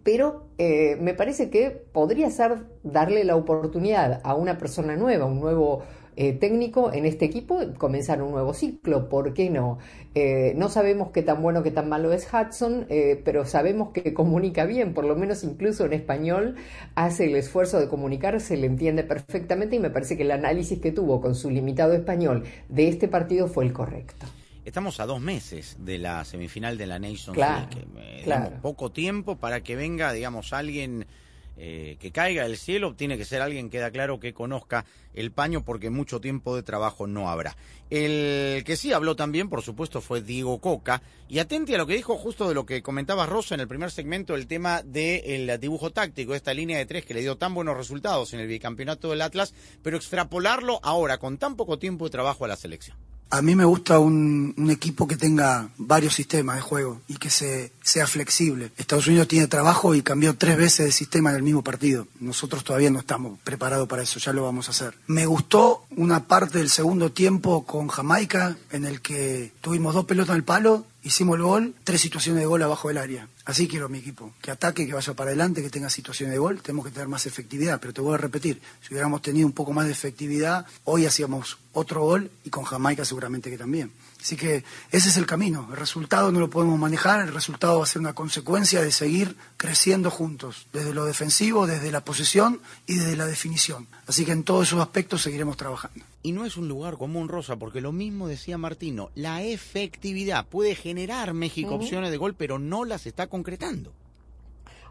pero 0.04 0.46
eh, 0.58 0.98
me 1.02 1.14
parece 1.14 1.50
que 1.50 1.70
podría 1.70 2.32
ser 2.32 2.64
darle 2.84 3.24
la 3.26 3.36
oportunidad 3.36 4.22
a 4.24 4.34
una 4.34 4.58
persona 4.58 4.96
nueva, 4.96 5.26
un 5.26 5.42
nuevo 5.42 5.84
eh, 6.22 6.34
técnico 6.34 6.92
en 6.92 7.06
este 7.06 7.24
equipo, 7.24 7.62
comenzar 7.78 8.22
un 8.22 8.32
nuevo 8.32 8.54
ciclo, 8.54 9.08
¿por 9.08 9.34
qué 9.34 9.50
no? 9.50 9.78
Eh, 10.16 10.52
no 10.58 10.68
sabemos 10.68 11.12
qué 11.12 11.22
tan 11.22 11.42
bueno, 11.42 11.64
qué 11.64 11.72
tan 11.72 11.88
malo 11.88 12.12
es 12.12 12.28
Hudson, 12.32 12.88
eh, 12.90 13.22
pero 13.24 13.46
sabemos 13.46 13.92
que 13.94 14.14
comunica 14.14 14.66
bien, 14.66 14.94
por 14.94 15.06
lo 15.06 15.16
menos 15.16 15.46
incluso 15.46 15.86
en 15.86 15.94
español 15.94 16.56
hace 16.96 17.24
el 17.24 17.36
esfuerzo 17.38 17.80
de 17.80 17.88
comunicar, 17.88 18.42
se 18.42 18.58
le 18.58 18.68
entiende 18.68 19.04
perfectamente 19.06 19.78
y 19.78 19.80
me 19.80 19.92
parece 19.92 20.18
que 20.18 20.24
el 20.24 20.32
análisis 20.32 20.80
que 20.82 20.92
tuvo 20.92 21.22
con 21.22 21.36
su 21.36 21.50
limitado 21.50 21.94
español 21.94 22.44
de 22.68 22.90
este 22.90 23.08
partido 23.08 23.48
fue 23.48 23.64
el 23.64 23.72
correcto. 23.72 24.26
Estamos 24.66 25.00
a 25.00 25.06
dos 25.06 25.22
meses 25.22 25.78
de 25.80 26.00
la 26.00 26.26
semifinal 26.26 26.78
de 26.78 26.86
la 26.86 27.00
Nations 27.00 27.34
Claro, 27.34 27.66
League. 27.72 27.88
eh, 27.98 28.22
claro. 28.26 28.58
poco 28.62 28.92
tiempo 28.92 29.38
para 29.38 29.62
que 29.62 29.78
venga, 29.78 30.12
digamos, 30.12 30.52
alguien 30.52 31.06
eh, 31.62 31.98
que 32.00 32.12
caiga 32.12 32.44
del 32.44 32.58
cielo. 32.58 32.96
Tiene 32.96 33.18
que 33.18 33.26
ser 33.26 33.42
alguien, 33.42 33.70
queda 33.70 33.92
claro, 33.92 34.20
que 34.20 34.34
conozca 34.34 34.86
el 35.14 35.32
paño 35.32 35.66
porque 35.66 35.90
mucho 35.90 36.22
tiempo 36.22 36.56
de 36.56 36.64
trabajo 36.64 37.06
no 37.06 37.30
habrá. 37.30 37.58
El 37.90 38.64
que 38.64 38.78
sí 38.78 38.94
habló 38.94 39.18
también, 39.18 39.50
por 39.50 39.62
supuesto, 39.62 40.00
fue 40.00 40.22
Diego 40.22 40.60
Coca. 40.62 41.02
Y 41.28 41.40
atente 41.40 41.76
a 41.76 41.78
lo 41.78 41.86
que 41.86 41.96
dijo 41.96 42.18
justo 42.18 42.48
de 42.48 42.56
lo 42.56 42.66
que 42.66 42.82
comentaba 42.82 43.26
Rosa 43.26 43.56
en 43.56 43.62
el 43.62 43.68
primer 43.68 43.92
segmento, 43.92 44.36
el 44.36 44.48
tema 44.48 44.84
del 44.84 45.60
dibujo 45.60 45.92
táctico, 45.92 46.34
esta 46.34 46.54
línea 46.54 46.78
de 46.78 46.86
tres 46.86 47.06
que 47.06 47.14
le 47.14 47.22
dio 47.22 47.36
tan 47.38 47.54
buenos 47.54 47.76
resultados 47.76 48.34
en 48.34 48.40
el 48.40 48.48
bicampeonato 48.48 49.10
del 49.10 49.22
Atlas, 49.22 49.54
pero 49.84 49.98
extrapolarlo 49.98 50.80
ahora 50.82 51.18
con 51.18 51.38
tan 51.38 51.58
poco 51.58 51.78
tiempo 51.78 52.06
de 52.06 52.12
trabajo 52.12 52.46
a 52.46 52.48
la 52.48 52.56
selección. 52.56 52.98
A 53.32 53.44
mí 53.44 53.56
me 53.56 53.66
gusta 53.66 54.00
un, 54.00 54.56
equipo 54.72 55.08
que 55.08 55.18
tenga 55.18 55.70
varios 55.78 56.16
sistemas 56.16 56.56
de 56.56 56.62
juego 56.62 57.02
y 57.08 57.18
que 57.18 57.30
se, 57.30 57.72
sea 57.82 58.08
flexible. 58.08 58.72
Estados 58.78 59.08
Unidos 59.08 59.28
tiene 59.28 59.48
trabajo 59.48 59.94
y 59.94 60.02
cambió 60.02 60.36
tres 60.36 60.58
veces 60.58 60.86
de 60.88 60.92
sistema 60.92 61.30
en 61.30 61.38
el 61.38 61.44
mismo 61.44 61.64
partido. 61.64 62.08
Nosotros 62.20 62.64
todavía 62.64 62.90
no 62.90 63.00
estamos 63.00 63.38
preparados 63.44 63.88
para 63.88 64.04
eso, 64.04 64.20
ya 64.20 64.34
lo 64.34 64.44
vamos 64.44 64.68
a 64.68 64.72
hacer. 64.72 64.96
Me 65.08 65.26
gustó 65.26 65.86
una 65.96 66.28
parte 66.28 66.58
del 66.58 66.70
segundo 66.70 67.12
tiempo 67.12 67.66
con 67.66 67.88
Jamaica 67.88 68.58
en 68.72 68.86
el 68.86 69.02
que 69.02 69.52
tuvimos 69.62 69.94
dos 69.94 70.06
pelotas 70.06 70.32
en 70.32 70.38
el 70.38 70.44
palo, 70.44 70.86
hicimos 71.04 71.38
el 71.38 71.44
gol, 71.44 71.76
tres 71.84 72.02
situaciones 72.02 72.42
de 72.42 72.48
gol 72.48 72.64
abajo 72.64 72.88
del 72.88 72.98
área. 72.98 73.28
Así 73.50 73.68
quiero 73.68 73.90
mi 73.90 73.98
equipo, 73.98 74.36
que 74.44 74.52
ataque, 74.52 74.86
que 74.86 74.94
vaya 74.94 75.16
para 75.16 75.32
adelante, 75.32 75.64
que 75.64 75.72
tenga 75.72 75.90
situaciones 75.90 76.34
de 76.34 76.38
gol. 76.38 76.62
Tenemos 76.62 76.86
que 76.86 76.92
tener 76.92 77.08
más 77.08 77.26
efectividad, 77.26 77.80
pero 77.80 77.92
te 77.92 78.00
voy 78.00 78.14
a 78.14 78.18
repetir, 78.18 78.62
si 78.80 78.94
hubiéramos 78.94 79.24
tenido 79.24 79.48
un 79.48 79.54
poco 79.54 79.74
más 79.74 79.88
de 79.88 79.92
efectividad, 79.92 80.68
hoy 80.84 81.08
hacíamos 81.08 81.58
otro 81.74 82.04
gol 82.04 82.30
y 82.44 82.52
con 82.52 82.64
Jamaica 82.64 83.06
seguramente 83.06 83.50
que 83.50 83.58
también. 83.58 83.92
Así 84.30 84.38
que 84.38 84.64
ese 84.92 85.10
es 85.10 85.18
el 85.18 85.26
camino. 85.26 85.70
El 85.72 85.78
resultado 85.78 86.32
no 86.32 86.40
lo 86.40 86.52
podemos 86.52 86.78
manejar, 86.78 87.22
el 87.22 87.34
resultado 87.34 87.80
va 87.80 87.84
a 87.84 87.88
ser 87.88 88.00
una 88.00 88.14
consecuencia 88.14 88.80
de 88.80 88.92
seguir 88.92 89.36
creciendo 89.58 90.12
juntos, 90.12 90.68
desde 90.72 90.94
lo 90.94 91.06
defensivo, 91.06 91.66
desde 91.66 91.92
la 91.92 92.06
posesión 92.06 92.62
y 92.86 92.94
desde 92.94 93.16
la 93.16 93.26
definición. 93.26 93.88
Así 94.06 94.26
que 94.26 94.32
en 94.32 94.44
todos 94.44 94.68
esos 94.68 94.82
aspectos 94.82 95.24
seguiremos 95.24 95.58
trabajando. 95.58 96.06
Y 96.22 96.32
no 96.32 96.46
es 96.46 96.58
un 96.58 96.68
lugar 96.68 96.98
común, 96.98 97.28
Rosa, 97.28 97.56
porque 97.56 97.82
lo 97.82 97.92
mismo 97.92 98.28
decía 98.28 98.60
Martino, 98.60 99.10
la 99.16 99.42
efectividad 99.42 100.46
puede 100.46 100.76
generar 100.76 101.34
México 101.34 101.74
opciones 101.74 102.12
de 102.12 102.18
gol, 102.18 102.36
pero 102.36 102.60
no 102.60 102.86
las 102.86 103.08
está 103.08 103.26
concretando. 103.26 103.92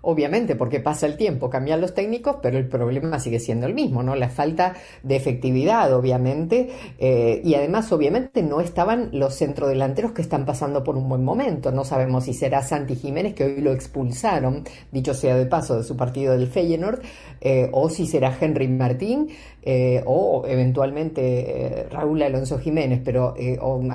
Obviamente 0.03 0.57
porque 0.57 0.81
pasa 0.81 1.07
el 1.07 1.17
tiempo, 1.17 1.51
cambian 1.51 1.81
los 1.81 1.95
técnicos, 1.95 2.37
pero 2.43 2.59
el 2.59 2.69
problema 2.69 3.19
sigue 3.19 3.41
siendo 3.41 3.67
el 3.67 3.75
mismo, 3.75 4.03
¿no? 4.03 4.15
La 4.15 4.29
falta 4.29 4.75
de 5.03 5.17
efectividad, 5.17 5.93
obviamente, 5.93 6.71
eh, 6.99 7.41
y 7.45 7.55
además, 7.55 7.91
obviamente, 7.93 8.43
no 8.43 8.61
estaban 8.61 9.11
los 9.13 9.35
centrodelanteros 9.35 10.13
que 10.13 10.23
están 10.23 10.45
pasando 10.45 10.85
por 10.85 10.97
un 10.97 11.09
buen 11.09 11.25
momento. 11.25 11.73
No 11.73 11.85
sabemos 11.85 12.25
si 12.25 12.35
será 12.35 12.63
Santi 12.63 12.95
Jiménez, 12.95 13.35
que 13.35 13.45
hoy 13.45 13.61
lo 13.61 13.73
expulsaron, 13.73 14.65
dicho 14.93 15.15
sea 15.15 15.37
de 15.37 15.47
paso, 15.47 15.77
de 15.77 15.85
su 15.85 15.97
partido 15.97 16.37
del 16.37 16.49
Feyenoord, 16.49 17.01
eh, 17.41 17.69
o 17.73 17.89
si 17.91 18.07
será 18.07 18.37
Henry 18.41 18.69
Martín, 18.69 19.29
eh, 19.63 20.03
o 20.07 20.45
eventualmente 20.47 21.87
Raúl 21.91 22.23
Alonso 22.23 22.59
Jiménez, 22.59 23.01
pero 23.05 23.35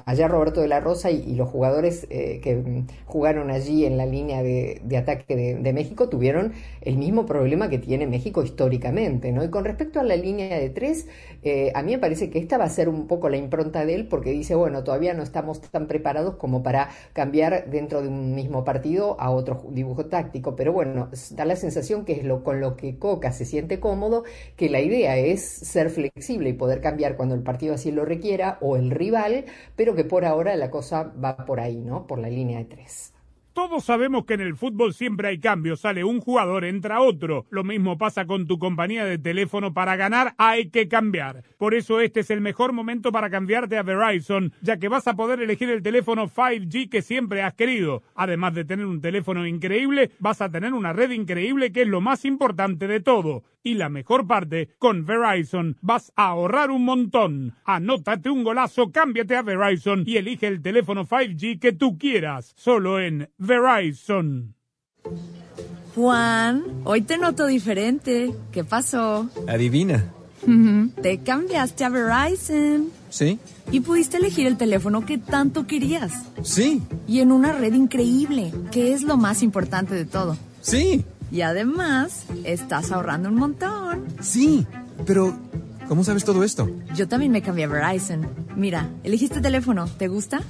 allá 0.06 0.28
Roberto 0.28 0.62
de 0.62 0.68
la 0.68 0.80
Rosa 0.80 1.12
y, 1.12 1.34
los 1.34 1.50
jugadores 1.50 2.06
que 2.08 2.84
jugaron 3.06 3.50
allí 3.50 3.86
en 3.86 3.98
la 3.98 4.06
línea 4.06 4.44
de, 4.44 4.82
ataque 4.98 5.36
de, 5.36 5.56
de 5.56 5.74
México 5.74 6.10
tuvieron 6.10 6.54
el 6.82 6.98
mismo 6.98 7.26
problema 7.26 7.70
que 7.70 7.80
tiene 7.80 8.08
México 8.08 8.44
históricamente, 8.44 9.32
¿no? 9.32 9.44
Y 9.44 9.50
con 9.50 9.66
respecto 9.66 10.00
a 10.00 10.04
la 10.04 10.16
línea 10.16 10.60
de 10.60 10.70
tres, 10.70 11.08
eh, 11.44 11.72
a 11.76 11.82
mí 11.84 11.92
me 11.92 12.00
parece 12.00 12.30
que 12.30 12.40
esta 12.40 12.58
va 12.58 12.66
a 12.66 12.70
ser 12.70 12.90
un 12.90 13.08
poco 13.08 13.30
la 13.30 13.38
impronta 13.38 13.86
de 13.86 13.96
él 13.96 14.08
porque 14.08 14.32
dice, 14.32 14.56
bueno, 14.56 14.84
todavía 14.84 15.14
no 15.14 15.24
estamos 15.24 15.62
tan 15.62 15.88
preparados 15.88 16.36
como 16.36 16.64
para 16.64 16.90
cambiar 17.14 17.70
dentro 17.70 18.02
de 18.02 18.08
un 18.08 18.36
mismo 18.36 18.64
partido 18.64 19.20
a 19.20 19.30
otro 19.32 19.64
dibujo 19.70 20.06
táctico, 20.06 20.56
pero 20.56 20.74
bueno, 20.74 21.10
da 21.32 21.46
la 21.46 21.56
sensación 21.56 22.06
que 22.06 22.14
es 22.14 22.24
lo 22.24 22.44
con 22.44 22.60
lo 22.60 22.76
que 22.76 22.98
Coca 22.98 23.32
se 23.32 23.46
siente 23.46 23.80
cómodo, 23.80 24.24
que 24.56 24.70
la 24.70 24.82
idea 24.82 25.18
es 25.18 25.53
ser 25.54 25.90
flexible 25.90 26.50
y 26.50 26.54
poder 26.54 26.82
cambiar 26.82 27.16
cuando 27.16 27.36
el 27.36 27.44
partido 27.44 27.76
así 27.76 27.92
lo 27.92 28.06
requiera 28.06 28.58
o 28.62 28.76
el 28.76 28.92
rival, 28.92 29.46
pero 29.76 29.96
que 29.96 30.04
por 30.04 30.26
ahora 30.26 30.56
la 30.56 30.70
cosa 30.70 31.14
va 31.24 31.38
por 31.46 31.60
ahí, 31.60 31.78
¿no? 31.78 32.08
Por 32.08 32.20
la 32.20 32.30
línea 32.30 32.60
de 32.60 32.66
tres. 32.66 33.14
Todos 33.54 33.86
sabemos 33.86 34.26
que 34.26 34.34
en 34.34 34.42
el 34.42 34.56
fútbol 34.56 34.96
siempre 34.96 35.28
hay 35.28 35.40
cambios, 35.40 35.82
sale 35.82 36.04
un 36.04 36.20
jugador, 36.20 36.66
entra 36.66 37.02
otro. 37.02 37.46
Lo 37.52 37.64
mismo 37.64 38.00
pasa 38.00 38.26
con 38.26 38.48
tu 38.48 38.58
compañía 38.58 39.06
de 39.06 39.20
teléfono, 39.20 39.76
para 39.76 39.96
ganar 39.96 40.34
hay 40.40 40.72
que 40.72 40.88
cambiar. 40.88 41.44
Por 41.60 41.76
eso 41.76 42.00
este 42.00 42.22
es 42.22 42.32
el 42.32 42.42
mejor 42.42 42.74
momento 42.74 43.12
para 43.12 43.30
cambiarte 43.30 43.78
a 43.78 43.84
Verizon, 43.84 44.54
ya 44.64 44.78
que 44.78 44.88
vas 44.88 45.08
a 45.08 45.16
poder 45.16 45.40
elegir 45.40 45.70
el 45.70 45.84
teléfono 45.84 46.28
5G 46.28 46.90
que 46.90 47.04
siempre 47.04 47.44
has 47.44 47.54
querido. 47.54 48.02
Además 48.16 48.56
de 48.56 48.66
tener 48.66 48.88
un 48.88 49.02
teléfono 49.02 49.46
increíble, 49.46 50.10
vas 50.18 50.42
a 50.42 50.50
tener 50.50 50.74
una 50.74 50.92
red 50.92 51.12
increíble 51.12 51.72
que 51.72 51.84
es 51.84 51.88
lo 51.88 52.02
más 52.02 52.26
importante 52.26 52.88
de 52.88 53.02
todo. 53.02 53.44
Y 53.66 53.76
la 53.76 53.88
mejor 53.88 54.28
parte, 54.28 54.72
con 54.78 55.06
Verizon 55.06 55.78
vas 55.82 56.12
a 56.18 56.28
ahorrar 56.28 56.70
un 56.70 56.84
montón. 56.84 57.56
Anótate 57.64 58.30
un 58.30 58.44
golazo, 58.44 58.92
cámbiate 58.92 59.38
a 59.38 59.42
Verizon 59.42 60.04
y 60.06 60.18
elige 60.18 60.48
el 60.48 60.62
teléfono 60.62 61.08
5G 61.08 61.60
que 61.60 61.72
tú 61.72 61.98
quieras, 61.98 62.54
solo 62.58 63.00
en 63.00 63.30
Verizon. 63.38 64.54
Juan, 65.96 66.64
hoy 66.84 67.04
te 67.04 67.18
noto 67.18 67.46
diferente. 67.46 68.34
¿Qué 68.52 68.66
pasó? 68.66 69.30
Adivina. 69.48 70.12
Te 71.02 71.20
cambiaste 71.20 71.86
a 71.86 71.90
Verizon. 71.90 72.90
Sí. 73.10 73.40
Y 73.72 73.80
pudiste 73.80 74.18
elegir 74.18 74.46
el 74.46 74.58
teléfono 74.58 75.06
que 75.06 75.18
tanto 75.18 75.68
querías. 75.68 76.12
Sí. 76.42 76.82
Y 77.08 77.22
en 77.22 77.32
una 77.32 77.54
red 77.54 77.74
increíble, 77.74 78.52
que 78.72 78.92
es 78.92 79.04
lo 79.04 79.16
más 79.16 79.42
importante 79.42 79.96
de 79.96 80.04
todo. 80.04 80.36
Sí. 80.60 81.06
Y 81.34 81.42
además, 81.42 82.26
estás 82.46 82.92
ahorrando 82.92 83.28
un 83.28 83.36
montón. 83.36 84.06
Sí, 84.22 84.68
pero 85.06 85.36
¿Cómo 85.88 86.06
sabes 86.06 86.24
todo 86.24 86.44
esto? 86.44 86.70
Yo 86.96 87.10
también 87.10 87.32
me 87.32 87.42
cambié 87.42 87.66
a 87.66 87.68
Verizon. 87.68 88.26
Mira, 88.56 88.90
elegiste 89.04 89.42
teléfono. 89.42 89.86
¿Te 89.86 90.08
gusta? 90.08 90.42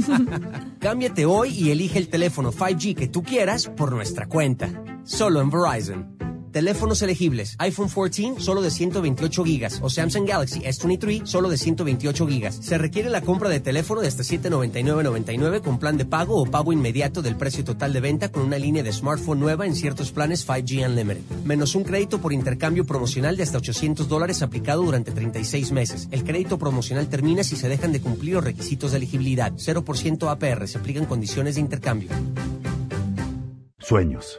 Cámbiate 0.80 1.26
hoy 1.26 1.50
y 1.50 1.70
elige 1.70 1.98
el 1.98 2.08
teléfono 2.08 2.50
5G 2.50 2.96
que 2.96 3.08
tú 3.08 3.22
quieras 3.22 3.68
por 3.68 3.92
nuestra 3.92 4.26
cuenta. 4.26 4.70
Solo 5.04 5.42
en 5.42 5.50
Verizon. 5.50 6.33
Teléfonos 6.54 7.02
elegibles. 7.02 7.56
iPhone 7.58 7.88
14 7.88 8.36
solo 8.38 8.62
de 8.62 8.70
128 8.70 9.44
gigas 9.44 9.80
o 9.82 9.90
Samsung 9.90 10.24
Galaxy 10.24 10.60
S23 10.60 11.26
solo 11.26 11.48
de 11.48 11.58
128 11.58 12.28
gigas. 12.28 12.54
Se 12.54 12.78
requiere 12.78 13.10
la 13.10 13.22
compra 13.22 13.48
de 13.48 13.58
teléfono 13.58 14.00
de 14.00 14.06
hasta 14.06 14.22
799.99 14.22 15.62
con 15.62 15.80
plan 15.80 15.96
de 15.96 16.04
pago 16.04 16.40
o 16.40 16.46
pago 16.46 16.72
inmediato 16.72 17.22
del 17.22 17.34
precio 17.34 17.64
total 17.64 17.92
de 17.92 17.98
venta 17.98 18.30
con 18.30 18.44
una 18.44 18.56
línea 18.56 18.84
de 18.84 18.92
smartphone 18.92 19.40
nueva 19.40 19.66
en 19.66 19.74
ciertos 19.74 20.12
planes 20.12 20.46
5G 20.46 20.86
Unlimited. 20.88 21.22
Menos 21.44 21.74
un 21.74 21.82
crédito 21.82 22.20
por 22.20 22.32
intercambio 22.32 22.86
promocional 22.86 23.36
de 23.36 23.42
hasta 23.42 23.58
800 23.58 24.08
dólares 24.08 24.40
aplicado 24.40 24.84
durante 24.84 25.10
36 25.10 25.72
meses. 25.72 26.06
El 26.12 26.22
crédito 26.22 26.56
promocional 26.56 27.08
termina 27.08 27.42
si 27.42 27.56
se 27.56 27.68
dejan 27.68 27.90
de 27.90 28.00
cumplir 28.00 28.34
los 28.34 28.44
requisitos 28.44 28.92
de 28.92 28.98
elegibilidad. 28.98 29.52
0% 29.54 30.30
APR. 30.30 30.68
Se 30.68 30.78
aplican 30.78 31.06
condiciones 31.06 31.56
de 31.56 31.62
intercambio. 31.62 32.10
Sueños 33.80 34.38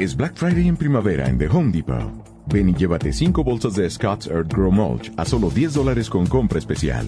Es 0.00 0.16
Black 0.16 0.34
Friday 0.34 0.66
en 0.66 0.78
primavera 0.78 1.28
en 1.28 1.36
The 1.36 1.46
Home 1.48 1.72
Depot. 1.72 2.10
Ven 2.46 2.70
y 2.70 2.74
llévate 2.74 3.12
5 3.12 3.44
bolsas 3.44 3.74
de 3.74 3.90
Scott's 3.90 4.28
Earth 4.28 4.50
Grow 4.50 4.72
Mulch 4.72 5.12
a 5.18 5.26
solo 5.26 5.50
10 5.50 5.74
dólares 5.74 6.08
con 6.08 6.26
compra 6.26 6.58
especial. 6.58 7.06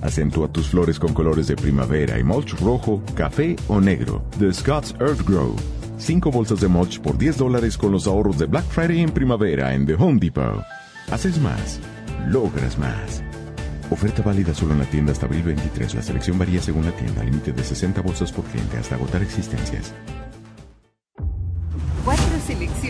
Acentúa 0.00 0.46
tus 0.46 0.68
flores 0.68 1.00
con 1.00 1.12
colores 1.12 1.48
de 1.48 1.56
primavera 1.56 2.20
y 2.20 2.22
mulch 2.22 2.52
rojo, 2.60 3.02
café 3.16 3.56
o 3.66 3.80
negro. 3.80 4.22
The 4.38 4.54
Scott's 4.54 4.94
Earth 5.00 5.28
Grow. 5.28 5.56
5 5.98 6.30
bolsas 6.30 6.60
de 6.60 6.68
mulch 6.68 7.00
por 7.00 7.18
10 7.18 7.38
dólares 7.38 7.76
con 7.76 7.90
los 7.90 8.06
ahorros 8.06 8.38
de 8.38 8.46
Black 8.46 8.66
Friday 8.66 9.00
en 9.00 9.10
primavera 9.10 9.74
en 9.74 9.84
The 9.84 9.94
Home 9.94 10.20
Depot. 10.20 10.62
Haces 11.10 11.40
más, 11.40 11.80
logras 12.28 12.78
más. 12.78 13.24
Oferta 13.90 14.22
válida 14.22 14.54
solo 14.54 14.74
en 14.74 14.78
la 14.78 14.86
tienda 14.86 15.10
hasta 15.10 15.26
abril 15.26 15.42
23. 15.42 15.96
La 15.96 16.02
selección 16.02 16.38
varía 16.38 16.62
según 16.62 16.84
la 16.84 16.92
tienda. 16.92 17.24
Límite 17.24 17.52
de 17.52 17.64
60 17.64 18.02
bolsas 18.02 18.30
por 18.30 18.44
cliente 18.44 18.76
hasta 18.76 18.94
agotar 18.94 19.20
existencias 19.20 19.92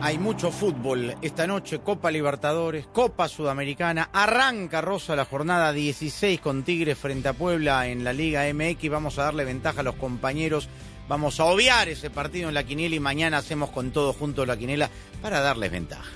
Hay, 0.00 0.18
mucho 0.18 0.50
fútbol 0.52 1.14
esta 1.22 1.46
noche, 1.46 1.78
Copa 1.78 2.10
Libertadores, 2.10 2.86
Copa 2.86 3.28
Sudamericana. 3.28 4.10
Arranca 4.12 4.82
Rosa 4.82 5.16
la 5.16 5.24
jornada 5.24 5.72
16 5.72 6.38
con 6.40 6.64
Tigres 6.64 6.98
frente 6.98 7.28
a 7.28 7.32
Puebla 7.32 7.86
en 7.86 8.04
la 8.04 8.12
Liga 8.12 8.44
MX. 8.52 8.90
Vamos 8.90 9.18
a 9.18 9.22
darle 9.22 9.46
ventaja 9.46 9.80
a 9.80 9.84
los 9.84 9.94
compañeros. 9.94 10.68
Vamos 11.08 11.40
a 11.40 11.46
obviar 11.46 11.88
ese 11.88 12.10
partido 12.10 12.48
en 12.48 12.54
la 12.54 12.64
quiniela 12.64 12.96
y 12.96 13.00
mañana 13.00 13.38
hacemos 13.38 13.70
con 13.70 13.90
todo 13.90 14.12
junto 14.12 14.44
la 14.44 14.58
quiniela 14.58 14.90
para 15.22 15.40
darles 15.40 15.72
ventaja. 15.72 16.10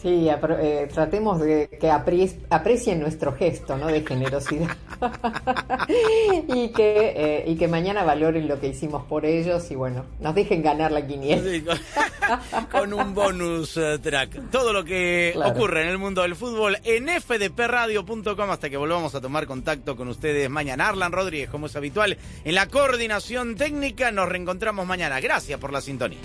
Sí, 0.00 0.28
eh, 0.28 0.88
tratemos 0.94 1.40
de 1.40 1.68
que 1.68 1.90
aprecien 1.90 3.00
nuestro 3.00 3.32
gesto 3.32 3.76
¿no? 3.76 3.88
de 3.88 4.06
generosidad 4.06 4.76
y, 6.48 6.68
que, 6.68 7.12
eh, 7.16 7.44
y 7.48 7.56
que 7.56 7.66
mañana 7.66 8.04
valoren 8.04 8.46
lo 8.46 8.60
que 8.60 8.68
hicimos 8.68 9.04
por 9.06 9.26
ellos 9.26 9.68
y 9.72 9.74
bueno, 9.74 10.04
nos 10.20 10.36
dejen 10.36 10.62
ganar 10.62 10.92
la 10.92 11.04
quiniela. 11.04 11.76
con, 12.70 12.94
un 12.94 13.12
bonus 13.12 13.76
eh, 13.76 13.98
track. 13.98 14.50
Todo 14.52 14.72
lo 14.72 14.84
que 14.84 15.34
ocurre 15.44 15.82
en 15.82 15.88
el 15.88 15.98
mundo 15.98 16.22
del 16.22 16.36
fútbol 16.36 16.78
en 16.84 17.08
fdpradio.com 17.08 18.50
hasta 18.50 18.70
que 18.70 18.76
volvamos 18.76 19.16
a 19.16 19.20
tomar 19.20 19.46
contacto 19.48 19.96
con 19.96 20.06
ustedes 20.06 20.48
mañana. 20.48 20.88
Arlan 20.88 21.10
Rodríguez, 21.10 21.50
como 21.50 21.66
es 21.66 21.74
habitual, 21.74 22.16
en 22.44 22.54
la 22.54 22.68
coordinación 22.68 23.56
técnica. 23.56 24.12
Nos 24.12 24.28
reencontramos 24.28 24.86
mañana. 24.86 25.18
Gracias 25.18 25.58
por 25.58 25.72
la 25.72 25.80
sintonía. 25.80 26.18